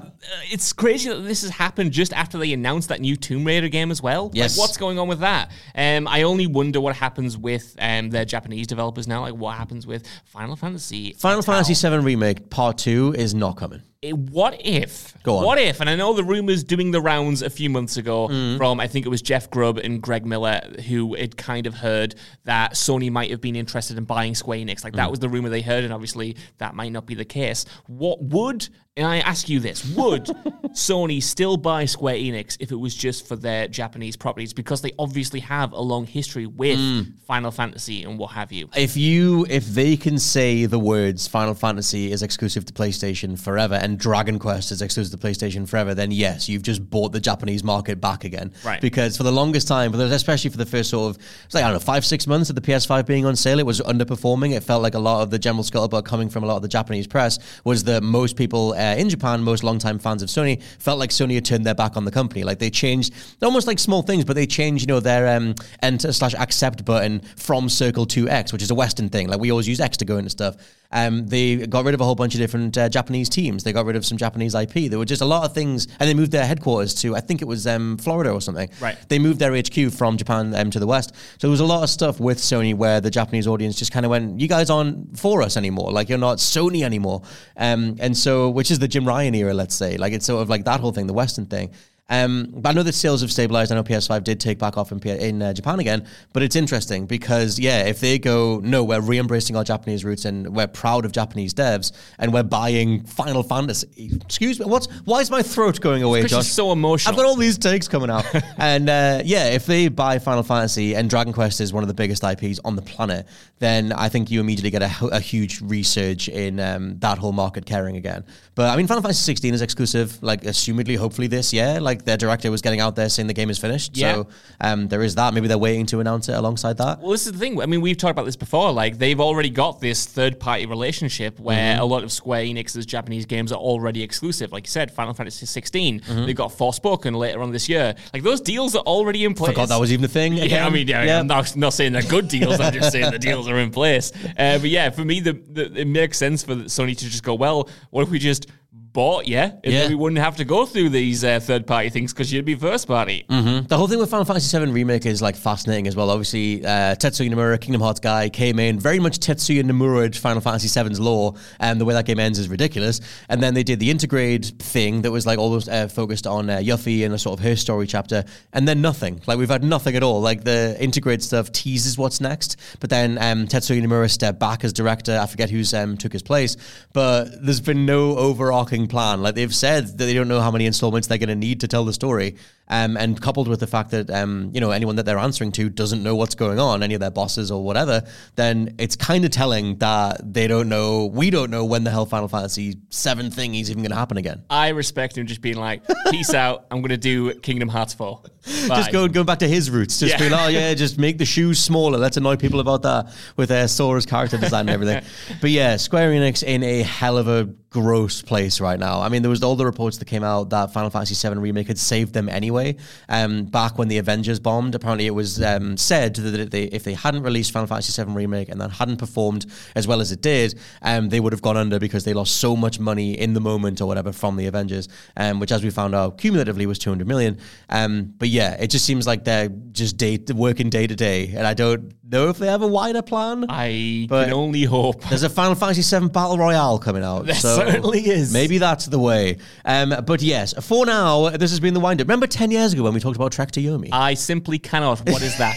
it's 0.51 0.73
crazy 0.73 1.11
that 1.11 1.21
this 1.21 1.43
has 1.43 1.51
happened 1.51 1.93
just 1.93 2.15
after 2.15 2.39
they 2.39 2.55
announced 2.55 2.89
that 2.89 3.03
new 3.03 3.17
Tomb 3.17 3.45
Raider 3.45 3.69
game 3.69 3.91
as 3.91 4.03
well. 4.03 4.31
Yes. 4.33 4.57
Like, 4.57 4.65
what's 4.65 4.79
going 4.79 4.99
on 4.99 5.09
with 5.09 5.21
that? 5.21 5.51
Um, 5.75 6.09
I 6.09 6.23
only 6.23 6.47
wonder 6.47 6.81
what 6.81 6.97
happens 6.97 7.37
with 7.37 7.77
um, 7.79 8.09
their 8.09 8.25
Japanese 8.25 8.67
developers 8.67 9.07
now. 9.07 9.21
Like, 9.21 9.35
what 9.35 9.57
happens 9.59 9.87
with 9.87 10.07
Final 10.25 10.57
Fantasy? 10.57 11.13
Final 11.13 11.43
Fantasy 11.43 11.75
VII 11.75 11.99
Remake 11.99 12.49
Part 12.49 12.79
2 12.79 13.15
is 13.19 13.35
not 13.35 13.59
coming. 13.59 13.83
What 14.05 14.61
if? 14.65 15.21
Go 15.25 15.39
on. 15.39 15.45
What 15.45 15.59
if? 15.59 15.81
And 15.81 15.91
I 15.91 15.97
know 15.97 16.13
the 16.13 16.23
rumors 16.23 16.63
doing 16.63 16.93
the 16.93 17.01
rounds 17.01 17.43
a 17.43 17.51
few 17.51 17.69
months 17.69 17.97
ago 17.97 18.29
Mm. 18.29 18.57
from 18.57 18.79
I 18.79 18.87
think 18.87 19.05
it 19.05 19.09
was 19.09 19.21
Jeff 19.21 19.51
Grubb 19.51 19.77
and 19.79 20.01
Greg 20.01 20.25
Miller 20.25 20.61
who 20.87 21.17
had 21.17 21.37
kind 21.37 21.67
of 21.67 21.75
heard 21.75 22.15
that 22.45 22.75
Sony 22.75 23.11
might 23.11 23.33
have 23.33 23.41
been 23.41 23.57
interested 23.57 23.99
in 23.99 24.05
buying 24.05 24.37
Square 24.37 24.59
Enix. 24.59 24.85
Like 24.85 24.93
Mm. 24.93 24.99
that 24.99 25.11
was 25.11 25.19
the 25.19 25.29
rumor 25.29 25.49
they 25.49 25.63
heard, 25.63 25.83
and 25.83 25.93
obviously 25.93 26.37
that 26.59 26.77
might 26.77 26.93
not 26.93 27.07
be 27.07 27.15
the 27.17 27.25
case. 27.25 27.65
What 27.89 28.23
would? 28.23 28.69
And 28.99 29.07
I 29.07 29.19
ask 29.21 29.49
you 29.49 29.61
this: 29.61 29.85
Would 29.97 30.25
Sony 30.73 31.23
still 31.23 31.57
buy 31.57 31.85
Square 31.85 32.17
Enix 32.17 32.57
if 32.61 32.73
it 32.73 32.77
was 32.77 32.95
just 32.95 33.27
for 33.27 33.37
their 33.37 33.69
Japanese 33.69 34.17
properties? 34.17 34.53
Because 34.53 34.83
they 34.83 34.93
obviously 34.99 35.41
have 35.41 35.73
a 35.73 35.81
long 35.81 36.07
history 36.07 36.47
with 36.47 36.79
Mm. 36.79 37.13
Final 37.27 37.51
Fantasy 37.51 38.05
and 38.05 38.19
what 38.19 38.33
have 38.33 38.53
you. 38.53 38.69
If 38.77 38.97
you 38.97 39.47
if 39.49 39.67
they 39.67 39.97
can 39.97 40.19
say 40.19 40.67
the 40.67 40.79
words 40.79 41.27
Final 41.29 41.55
Fantasy 41.55 42.11
is 42.13 42.23
exclusive 42.23 42.65
to 42.67 42.73
PlayStation 42.73 43.39
forever 43.39 43.75
and 43.75 43.99
Dragon 43.99 44.39
Quest 44.39 44.73
is 44.73 44.83
exclusive 44.83 45.19
to 45.21 45.27
PlayStation 45.27 45.69
forever, 45.69 45.95
then 45.95 46.11
yes, 46.11 46.49
you've 46.49 46.63
just 46.63 46.89
bought 46.91 47.13
the 47.13 47.21
Japanese 47.21 47.63
market 47.65 48.01
back 48.01 48.25
again. 48.25 48.53
Right. 48.65 48.81
Because 48.81 49.17
for 49.17 49.23
the 49.23 49.33
longest 49.33 49.69
time, 49.69 49.93
but 49.93 50.01
especially 50.01 50.51
for 50.51 50.57
the 50.57 50.67
first 50.67 50.91
sort 50.91 51.11
of 51.17 51.23
it's 51.45 51.55
like 51.55 51.65
I 51.65 51.69
don't 51.69 51.75
know, 51.75 51.81
five, 51.81 52.05
six 52.05 52.27
months 52.27 52.51
of 52.51 52.57
the 52.57 52.63
PS5 52.63 53.07
being 53.07 53.27
on 53.27 53.37
sale, 53.37 53.59
it 53.59 53.67
was 53.67 53.81
underperforming. 53.81 54.57
It 54.57 54.63
felt 54.63 54.83
like 54.83 54.95
a 54.95 54.99
lot 54.99 55.23
of 55.23 55.31
the 55.31 55.39
general 55.39 55.63
scuttlebutt 55.65 56.05
coming 56.05 56.29
from 56.29 56.45
a 56.45 56.47
lot 56.47 56.57
of 56.57 56.63
the 56.63 56.69
Japanese 56.69 57.07
press 57.07 57.39
was 57.65 57.85
that 57.85 58.03
most 58.03 58.37
people 58.37 58.73
uh, 58.73 58.88
in 58.97 59.09
Japan, 59.09 59.43
most 59.43 59.65
longtime 59.65 59.99
fans 59.99 60.23
of 60.23 60.29
Sony, 60.29 60.63
felt 60.79 60.99
like 60.99 61.11
Sony 61.11 61.35
had 61.35 61.45
turned 61.45 61.67
their 61.67 61.75
back 61.75 61.97
on 61.97 62.05
the 62.05 62.11
company. 62.11 62.45
Like 62.45 62.59
they 62.59 62.71
changed 62.71 63.13
almost 63.43 63.67
like 63.67 63.79
small 63.79 64.03
things, 64.03 64.25
but 64.25 64.37
they 64.37 64.47
changed, 64.47 64.83
you 64.83 64.87
know, 64.87 65.01
their 65.01 65.37
um, 65.37 65.55
enter 65.83 66.13
slash 66.13 66.35
accept 66.35 66.85
button 66.85 67.21
from 67.37 67.69
circle 67.69 68.07
to 68.07 68.29
X, 68.29 68.53
which 68.53 68.63
is 68.63 68.71
a 68.71 68.75
Western 68.75 69.09
thing. 69.09 69.29
Like 69.29 69.41
we 69.41 69.51
always 69.51 69.69
use 69.69 69.81
X 69.81 69.97
to 69.99 70.05
go 70.05 70.19
into 70.19 70.31
stuff. 70.31 70.57
Um, 70.91 71.27
they 71.27 71.67
got 71.67 71.85
rid 71.85 71.95
of 71.95 72.01
a 72.01 72.05
whole 72.05 72.15
bunch 72.15 72.35
of 72.35 72.41
different 72.41 72.77
uh, 72.79 72.89
Japanese 72.89 73.29
teams. 73.29 73.63
They 73.63 73.73
got 73.73 73.85
rid 73.85 73.97
of 73.97 74.07
some 74.07 74.17
Japanese 74.17 74.55
IP. 74.55 74.91
There 74.91 74.99
were 74.99 75.05
just 75.05 75.21
a 75.21 75.27
lot 75.27 75.45
of 75.45 75.53
things, 75.53 75.87
and 76.01 76.09
they 76.09 76.15
moved 76.15 76.33
their 76.33 76.47
headquarters 76.47 76.95
to 77.03 77.15
I 77.15 77.21
think 77.21 77.43
it 77.43 77.45
was 77.47 77.67
um, 77.67 77.99
Florida 77.99 78.31
or 78.31 78.41
something. 78.41 78.71
Right. 78.81 78.97
They 79.09 79.19
moved 79.19 79.39
their 79.39 79.55
HQ 79.55 79.93
from 79.93 80.17
Japan 80.17 80.55
um, 80.55 80.71
to 80.71 80.81
the 80.81 80.87
West. 80.87 81.15
So 81.15 81.49
there 81.49 81.51
was 81.51 81.61
a 81.61 81.67
lot 81.67 81.83
of 81.83 81.91
stuff 81.91 82.21
with 82.21 82.39
Sony 82.39 82.75
where 82.75 83.01
the 83.01 83.11
Japanese 83.11 83.47
audience 83.47 83.77
just 83.77 83.93
kind 83.93 84.07
of 84.07 84.11
went, 84.11 84.41
"You 84.41 84.49
guys 84.49 84.71
aren't 84.71 85.19
for 85.19 85.43
us 85.43 85.57
anymore. 85.57 85.93
Like 85.93 86.09
you're 86.09 86.19
not 86.19 86.39
Sony 86.39 86.83
anymore." 86.83 87.23
Um, 87.57 87.97
and 88.01 88.17
so, 88.17 88.49
which 88.49 88.71
is 88.71 88.79
the 88.79 88.89
Jim 88.89 89.07
Ryan 89.07 89.35
era, 89.35 89.53
let's 89.53 89.75
say. 89.75 89.99
Like 89.99 90.13
it's 90.13 90.27
sort 90.27 90.43
of 90.43 90.49
like 90.49 90.65
that 90.65 90.81
whole 90.81 90.93
thing, 90.93 91.07
the 91.07 91.13
Western 91.13 91.47
thing. 91.47 91.71
Um, 92.11 92.49
but 92.55 92.71
I 92.71 92.73
know 92.73 92.83
that 92.83 92.95
sales 92.95 93.21
have 93.21 93.31
stabilized. 93.31 93.71
I 93.71 93.75
know 93.75 93.83
PS5 93.85 94.25
did 94.25 94.41
take 94.41 94.59
back 94.59 94.79
off 94.79 94.93
in, 94.93 95.01
P- 95.01 95.11
in 95.11 95.43
uh, 95.43 95.53
Japan 95.53 95.79
again, 95.79 96.07
but 96.33 96.43
it's 96.43 96.57
interesting 96.57 97.05
because 97.07 97.59
yeah, 97.59 97.85
if 97.85 98.01
they 98.01 98.19
go 98.19 98.61
no, 98.65 98.83
we're 98.83 99.01
re-embracing 99.01 99.57
our 99.57 99.65
Japanese 99.65 100.05
roots 100.05 100.25
and 100.25 100.55
we're 100.55 100.67
proud 100.67 101.05
of 101.05 101.13
Japanese 101.13 101.53
devs 101.53 101.93
and 102.19 102.33
we're 102.33 102.43
buying 102.43 103.05
Final 103.05 103.43
Fantasy. 103.43 104.11
Excuse 104.25 104.59
me, 104.59 104.65
what's 104.65 104.87
why 105.05 105.21
is 105.21 105.31
my 105.31 105.43
throat 105.43 105.81
going 105.83 106.03
away, 106.03 106.25
Josh? 106.25 106.49
so 106.49 106.73
emotional. 106.73 107.13
I've 107.13 107.17
got 107.17 107.27
all 107.27 107.37
these 107.37 107.59
takes 107.59 107.89
coming 107.89 108.09
out, 108.09 108.25
and 108.59 108.89
uh, 108.89 109.21
yeah, 109.25 109.49
if 109.49 109.67
they 109.67 109.89
buy 109.89 110.19
Final 110.19 110.43
Fantasy 110.43 110.97
and 110.97 111.11
Dragon 111.11 111.35
Quest 111.35 111.61
is 111.61 111.75
one 111.75 111.85
of 111.85 111.89
the 111.89 111.95
biggest 111.95 112.25
IPs 112.25 112.59
on 112.65 112.75
the 112.75 112.83
planet, 112.83 113.27
then 113.59 113.93
I 113.93 114.09
think 114.09 114.31
you 114.31 114.41
immediately 114.41 114.71
get 114.71 114.83
a, 114.83 115.07
a 115.09 115.21
huge 115.21 115.61
resurge 115.61 116.29
in 116.29 116.59
um, 116.59 116.99
that 117.01 117.19
whole 117.19 117.33
market 117.33 117.67
caring 117.67 117.97
again. 117.97 118.25
But 118.55 118.71
I 118.71 118.77
mean, 118.77 118.87
Final 118.87 119.03
Fantasy 119.03 119.23
16 119.23 119.55
is 119.55 119.63
exclusive, 119.63 120.23
like 120.23 120.43
assumedly, 120.43 120.97
hopefully 120.97 121.27
this 121.27 121.53
year. 121.53 121.81
Like 121.81 121.98
like 121.99 122.05
their 122.05 122.17
director 122.17 122.51
was 122.51 122.63
getting 122.63 122.81
out 122.81 122.97
there 122.97 123.09
saying 123.09 123.27
the 123.27 123.35
game 123.35 123.51
is 123.51 123.59
finished. 123.59 123.97
Yeah. 123.97 124.15
So 124.15 124.29
um, 124.61 124.89
there 124.89 125.03
is 125.03 125.15
that. 125.17 125.35
Maybe 125.35 125.49
they're 125.49 125.59
waiting 125.59 125.87
to 125.87 126.01
announce 126.01 126.29
it 126.29 126.35
alongside 126.35 126.77
that. 126.79 127.01
Well, 127.01 127.11
this 127.11 127.27
is 127.27 127.33
the 127.33 127.39
thing. 127.39 127.61
I 127.61 127.67
mean, 127.67 127.81
we've 127.81 127.97
talked 127.97 128.13
about 128.13 128.25
this 128.27 128.37
before. 128.37 128.73
Like, 128.73 128.99
they've 128.99 129.21
already 129.21 129.51
got 129.51 129.81
this 129.81 130.07
third 130.07 130.39
party 130.41 130.67
relationship 130.67 131.39
where 131.39 131.59
Mm-hmm. 131.59 131.83
a 131.83 131.85
lot 131.85 132.05
of 132.05 132.13
Square 132.13 132.45
Enix's 132.45 132.87
Japanese 132.87 133.27
games 133.27 133.51
are 133.53 133.59
already 133.59 134.03
exclusive. 134.03 134.53
Like 134.53 134.67
you 134.67 134.71
said, 134.71 134.93
Final 134.93 135.13
Fantasy 135.13 135.45
16. 135.45 136.01
Mm-hmm. 136.01 136.27
They've 136.27 136.37
got 136.37 136.53
Forspoken 136.53 137.17
later 137.17 137.43
on 137.43 137.51
this 137.51 137.69
year. 137.69 137.95
Like, 138.15 138.23
those 138.23 138.41
deals 138.41 138.77
are 138.77 138.83
already 138.85 139.25
in 139.25 139.35
place. 139.35 139.51
Forgot 139.51 139.71
that 139.71 139.81
was 139.81 139.93
even 139.93 140.05
a 140.05 140.09
thing. 140.09 140.35
Yeah. 140.35 140.67
I 140.67 140.71
mean, 140.71 140.87
yeah, 140.87 141.19
I'm 141.21 141.27
not, 141.27 141.57
not 141.57 141.71
saying 141.75 141.93
they're 141.93 142.03
good 142.03 142.29
deals. 142.29 142.61
I'm 142.61 142.73
just 142.73 142.93
saying 142.93 143.11
the 143.11 143.19
deals 143.19 143.49
are 143.49 143.59
in 143.59 143.71
place. 143.71 144.13
Uh, 144.39 144.59
but 144.59 144.71
yeah, 144.71 144.89
for 144.91 145.05
me, 145.05 145.21
the, 145.21 145.33
the 145.33 145.81
it 145.81 145.87
makes 145.89 146.17
sense 146.17 146.43
for 146.45 146.55
Sony 146.55 146.97
to 146.97 147.05
just 147.05 147.23
go, 147.25 147.35
well, 147.35 147.69
what 147.91 148.03
if 148.03 148.09
we 148.11 148.19
just 148.19 148.47
bought 148.71 149.27
you, 149.27 149.37
and 149.39 149.61
Yeah. 149.65 149.81
then 149.83 149.91
we 149.91 149.95
wouldn't 149.95 150.19
have 150.21 150.37
to 150.37 150.45
go 150.45 150.67
through 150.67 150.89
these 150.91 151.23
uh, 151.25 151.41
third 151.41 151.67
party 151.67 151.89
things 151.89 152.13
because 152.13 152.33
you'd 152.33 152.45
be 152.45 152.55
first 152.55 152.87
party. 152.89 153.25
The 153.29 153.77
whole 153.77 153.87
thing 153.87 153.99
with 153.99 154.11
Final 154.11 154.25
Fantasy 154.25 154.59
VII 154.59 154.73
Remake 154.73 155.07
is 155.07 155.23
like 155.23 155.37
fascinating 155.37 155.87
as 155.87 155.95
well. 155.97 156.11
Obviously, 156.11 156.65
uh, 156.65 156.95
Tetsuya 156.97 157.31
Nomura, 157.33 157.61
Kingdom 157.61 157.81
Hearts 157.81 158.01
guy, 158.01 158.29
came 158.29 158.59
in 158.59 158.79
very 158.79 158.99
much 158.99 159.19
Tetsuya 159.21 159.63
Nomura 159.63 160.15
Final 160.17 160.41
Fantasy 160.41 160.69
VII's 160.69 160.99
lore, 161.01 161.35
and 161.61 161.81
the 161.81 161.85
way 161.85 161.95
that 161.95 162.07
game 162.07 162.19
ends 162.19 162.39
is 162.39 162.49
ridiculous. 162.49 163.01
And 163.29 163.43
then 163.43 163.55
they 163.55 163.63
did 163.63 163.79
the 163.79 163.89
Intergrade 163.93 164.59
thing 164.61 165.03
that 165.03 165.11
was 165.11 165.27
like 165.27 165.39
almost 165.39 165.69
uh, 165.69 165.89
focused 165.89 166.27
on 166.27 166.51
uh, 166.51 166.59
Yuffie 166.59 167.05
and 167.05 167.15
a 167.15 167.19
sort 167.19 167.39
of 167.39 167.45
her 167.45 167.57
story 167.57 167.87
chapter, 167.87 168.25
and 168.53 168.67
then 168.67 168.81
nothing. 168.83 169.21
Like 169.27 169.39
we've 169.39 169.49
had 169.49 169.65
nothing 169.65 169.97
at 169.97 170.03
all. 170.03 170.21
Like 170.21 170.45
the 170.45 170.77
Intergrade 170.81 171.23
stuff 171.23 171.53
teases 171.53 171.97
what's 171.99 172.21
next, 172.21 172.57
but 172.81 172.91
then 172.91 173.17
um, 173.19 173.47
Tetsuya 173.47 173.83
Nomura 173.83 174.11
stepped 174.11 174.39
back 174.39 174.65
as 174.65 174.73
director. 174.73 175.19
I 175.21 175.27
forget 175.27 175.51
who's 175.51 175.73
um, 175.73 175.97
took 175.97 176.13
his 176.13 176.23
place, 176.23 176.57
but 176.93 177.27
there's 177.45 177.61
been 177.61 177.87
no 177.87 178.17
plan. 178.65 179.23
Like 179.23 179.35
they've 179.35 179.55
said 179.55 179.87
that 179.87 179.97
they 179.97 180.15
don't 180.15 180.29
know 180.29 180.41
how 180.41 180.51
many 180.51 180.67
installments 180.67 181.09
they're 181.09 181.19
going 181.19 181.29
to 181.29 181.35
need 181.37 181.61
to 181.61 181.69
tell 181.69 181.85
the 181.85 181.93
story. 181.93 182.37
Um, 182.71 182.99
and 182.99 183.19
coupled 183.19 183.49
with 183.49 183.61
the 183.61 183.67
fact 183.67 183.93
that 183.93 184.11
um, 184.11 184.51
you 184.53 184.61
know 184.61 184.73
anyone 184.73 184.97
that 184.97 185.07
they're 185.07 185.17
answering 185.17 185.53
to 185.53 185.71
doesn't 185.71 186.03
know 186.03 186.15
what's 186.15 186.35
going 186.35 186.59
on, 186.59 186.83
any 186.83 186.93
of 186.93 187.01
their 187.01 187.11
bosses 187.11 187.51
or 187.51 187.65
whatever, 187.65 188.03
then 188.35 188.75
it's 188.79 188.95
kind 188.95 189.25
of 189.25 189.31
telling 189.31 189.79
that 189.79 190.21
they 190.35 190.47
don't 190.47 190.69
know. 190.69 191.07
We 191.07 191.31
don't 191.31 191.51
know 191.51 191.65
when 191.65 191.85
the 191.85 191.91
hell 191.91 192.05
Final 192.05 192.29
Fantasy 192.29 192.77
Seven 192.91 193.31
thing 193.31 193.55
is 193.55 193.71
even 193.71 193.83
going 193.83 193.93
to 193.93 193.97
happen 193.97 194.19
again. 194.19 194.45
I 194.51 194.69
respect 194.69 195.17
him 195.17 195.27
just 195.27 195.41
being 195.41 195.57
like, 195.57 195.81
peace 196.11 196.35
out. 196.35 196.67
I'm 196.71 196.81
going 196.83 196.91
to 196.91 196.99
do 196.99 197.33
Kingdom 197.41 197.71
Hearts 197.71 197.95
4. 197.95 198.21
Just 198.49 198.69
Bye. 198.69 198.91
going 198.91 199.13
going 199.13 199.27
back 199.27 199.41
to 199.41 199.49
his 199.49 199.71
roots. 199.71 199.99
Just 199.99 200.13
Yeah. 200.15 200.19
being, 200.21 200.33
oh 200.33 200.49
yeah, 200.49 200.73
just 200.73 200.97
make 200.97 201.19
the 201.19 201.27
shoes 201.27 201.59
smaller. 201.59 201.99
Let's 201.99 202.17
annoy 202.17 202.37
people 202.37 202.61
about 202.61 202.81
that 202.83 203.13
with 203.37 203.51
uh, 203.51 203.67
Sora's 203.67 204.07
character 204.07 204.39
design 204.39 204.61
and 204.61 204.71
everything. 204.71 205.05
but 205.43 205.51
yeah, 205.51 205.77
Square 205.77 206.13
Enix 206.13 206.43
in 206.43 206.63
a 206.63 206.81
hell 206.83 207.19
of 207.19 207.29
a 207.29 207.45
gross 207.71 208.23
place 208.23 208.61
right 208.61 208.79
now. 208.79 209.01
I 209.03 209.09
mean, 209.11 209.21
there 209.23 209.31
was 209.31 209.43
all 209.43 209.55
the 209.55 209.67
reports 209.67 209.99
that 209.99 210.07
came 210.07 210.25
out 210.25 210.51
that 210.51 210.73
Final 210.73 210.89
Fantasy 210.89 211.15
VII 211.29 211.39
remake 211.39 211.67
had 211.69 211.79
saved 211.79 212.15
them 212.15 212.29
anyway. 212.29 212.77
Um, 213.11 213.45
back 213.45 213.77
when 213.77 213.89
the 213.89 213.99
Avengers 213.99 214.41
bombed, 214.41 214.75
apparently 214.75 215.07
it 215.07 215.11
was 215.15 215.43
um, 215.43 215.77
said 215.77 216.15
that 216.17 216.51
they, 216.51 216.65
if 216.65 216.85
they 216.85 216.95
hadn't 216.95 217.23
released 217.25 217.53
Final 217.53 217.67
Fantasy 217.67 218.03
VII 218.03 218.13
remake 218.13 218.49
and 218.49 218.59
that 218.61 218.71
hadn't 218.71 218.97
performed 218.97 219.45
as 219.75 219.87
well 219.87 220.01
as 220.01 220.13
it 220.13 220.23
did, 220.23 220.59
um, 220.81 221.11
they 221.11 221.21
would 221.21 221.33
have 221.33 221.43
gone 221.43 221.59
under 221.59 221.79
because 221.79 222.05
they 222.05 222.15
lost 222.15 222.39
so 222.39 222.57
much 222.57 222.81
money 222.81 223.19
in 223.19 223.35
the 223.35 223.41
moment 223.41 223.81
or 223.83 223.87
whatever 223.87 224.13
from 224.13 224.37
the 224.37 224.47
Avengers, 224.47 224.89
um, 225.19 225.39
which 225.39 225.53
as 225.53 225.63
we 225.63 225.69
found 225.71 225.95
out 225.95 226.17
cumulatively 226.17 226.65
was 226.65 226.79
200 226.79 227.07
million. 227.07 227.39
Um, 227.69 228.15
but 228.17 228.29
yeah, 228.29 228.55
it 228.55 228.69
just 228.69 228.87
seems 228.87 229.07
like 229.07 229.25
they're 229.25 229.51
just 229.73 229.99
day, 229.99 230.19
working 230.35 230.71
day 230.71 230.87
to 230.87 230.97
day, 230.97 231.29
and 231.37 231.47
I 231.47 231.53
don't 231.53 231.93
know 232.11 232.31
if 232.31 232.39
they 232.39 232.47
have 232.47 232.63
a 232.63 232.67
wider 232.67 233.03
plan. 233.03 233.45
I 233.51 234.07
But- 234.09 234.25
can 234.25 234.33
only 234.33 234.65
hope. 234.65 235.05
There's 235.05 235.23
a 235.23 235.29
Final 235.29 235.55
Fantasy 235.55 235.83
VII 235.99 236.09
Battle 236.09 236.39
Royale 236.39 236.79
coming 236.79 237.05
out. 237.05 237.19
There 237.29 237.35
so 237.35 237.58
certainly 237.67 238.01
is. 238.09 238.33
Maybe 238.33 238.59
that's 238.59 238.87
the 238.87 238.99
way. 238.99 239.39
Um, 239.65 239.95
but 240.07 240.23
yes, 240.23 240.55
for 240.67 240.87
now, 240.87 241.31
this 241.31 241.51
has 241.51 241.61
been 241.61 241.75
the 241.75 241.81
wind 241.81 242.01
up. 242.01 242.07
Remember 242.09 242.27
10 242.27 242.51
years 242.51 242.73
ago 242.73 242.83
when 242.83 242.95
we 242.95 243.01
talked 243.01 243.17
about 243.17 243.33
Trek 243.33 243.51
to 243.53 243.61
Yomi? 243.61 243.89
I 243.93 244.15
simply 244.15 244.59
cannot. 244.59 245.01
What 245.09 245.23
is 245.23 245.37
that? 245.39 245.57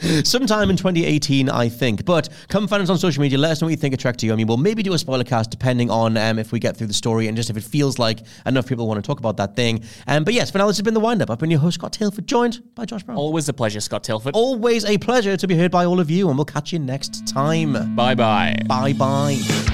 Sometime 0.24 0.70
in 0.70 0.76
2018, 0.76 1.48
I 1.48 1.68
think. 1.68 2.04
But 2.04 2.28
come 2.48 2.68
find 2.68 2.82
us 2.82 2.90
on 2.90 2.98
social 2.98 3.22
media. 3.22 3.38
Let 3.38 3.52
us 3.52 3.60
know 3.60 3.66
what 3.66 3.70
you 3.72 3.76
think 3.76 3.94
of 3.94 4.00
Trek 4.00 4.16
to 4.18 4.26
Yomi. 4.26 4.46
We'll 4.46 4.56
maybe 4.56 4.82
do 4.82 4.92
a 4.92 4.98
spoiler 4.98 5.24
cast 5.24 5.50
depending 5.50 5.90
on 5.90 6.16
um, 6.16 6.38
if 6.38 6.52
we 6.52 6.58
get 6.58 6.76
through 6.76 6.88
the 6.88 6.94
story 6.94 7.26
and 7.28 7.36
just 7.36 7.50
if 7.50 7.56
it 7.56 7.64
feels 7.64 7.98
like 7.98 8.20
enough 8.46 8.66
people 8.66 8.86
want 8.86 9.02
to 9.02 9.06
talk 9.06 9.18
about 9.18 9.36
that 9.38 9.56
thing. 9.56 9.82
Um, 10.06 10.24
but 10.24 10.34
yes, 10.34 10.50
for 10.50 10.58
now, 10.58 10.66
this 10.66 10.76
has 10.76 10.82
been 10.82 10.94
the 10.94 11.00
wind 11.00 11.22
up. 11.22 11.30
I've 11.30 11.38
been 11.38 11.50
your 11.50 11.60
host, 11.60 11.74
Scott 11.74 11.92
Tailford, 11.92 12.26
joined 12.26 12.62
by 12.74 12.84
Josh 12.84 13.02
Brown. 13.02 13.16
Always 13.16 13.48
a 13.48 13.52
pleasure, 13.52 13.80
Scott 13.80 14.04
Tilford. 14.04 14.34
Always 14.34 14.84
a 14.84 14.98
pleasure 14.98 15.36
to 15.36 15.46
be 15.46 15.56
heard 15.56 15.70
by 15.70 15.84
all 15.84 16.00
of 16.00 16.10
you, 16.10 16.28
and 16.28 16.36
we'll 16.36 16.44
catch 16.44 16.72
you 16.72 16.78
next 16.78 17.26
time. 17.26 17.94
Bye 17.96 18.14
bye. 18.14 18.56
Bye 18.66 18.92
bye. 18.92 19.73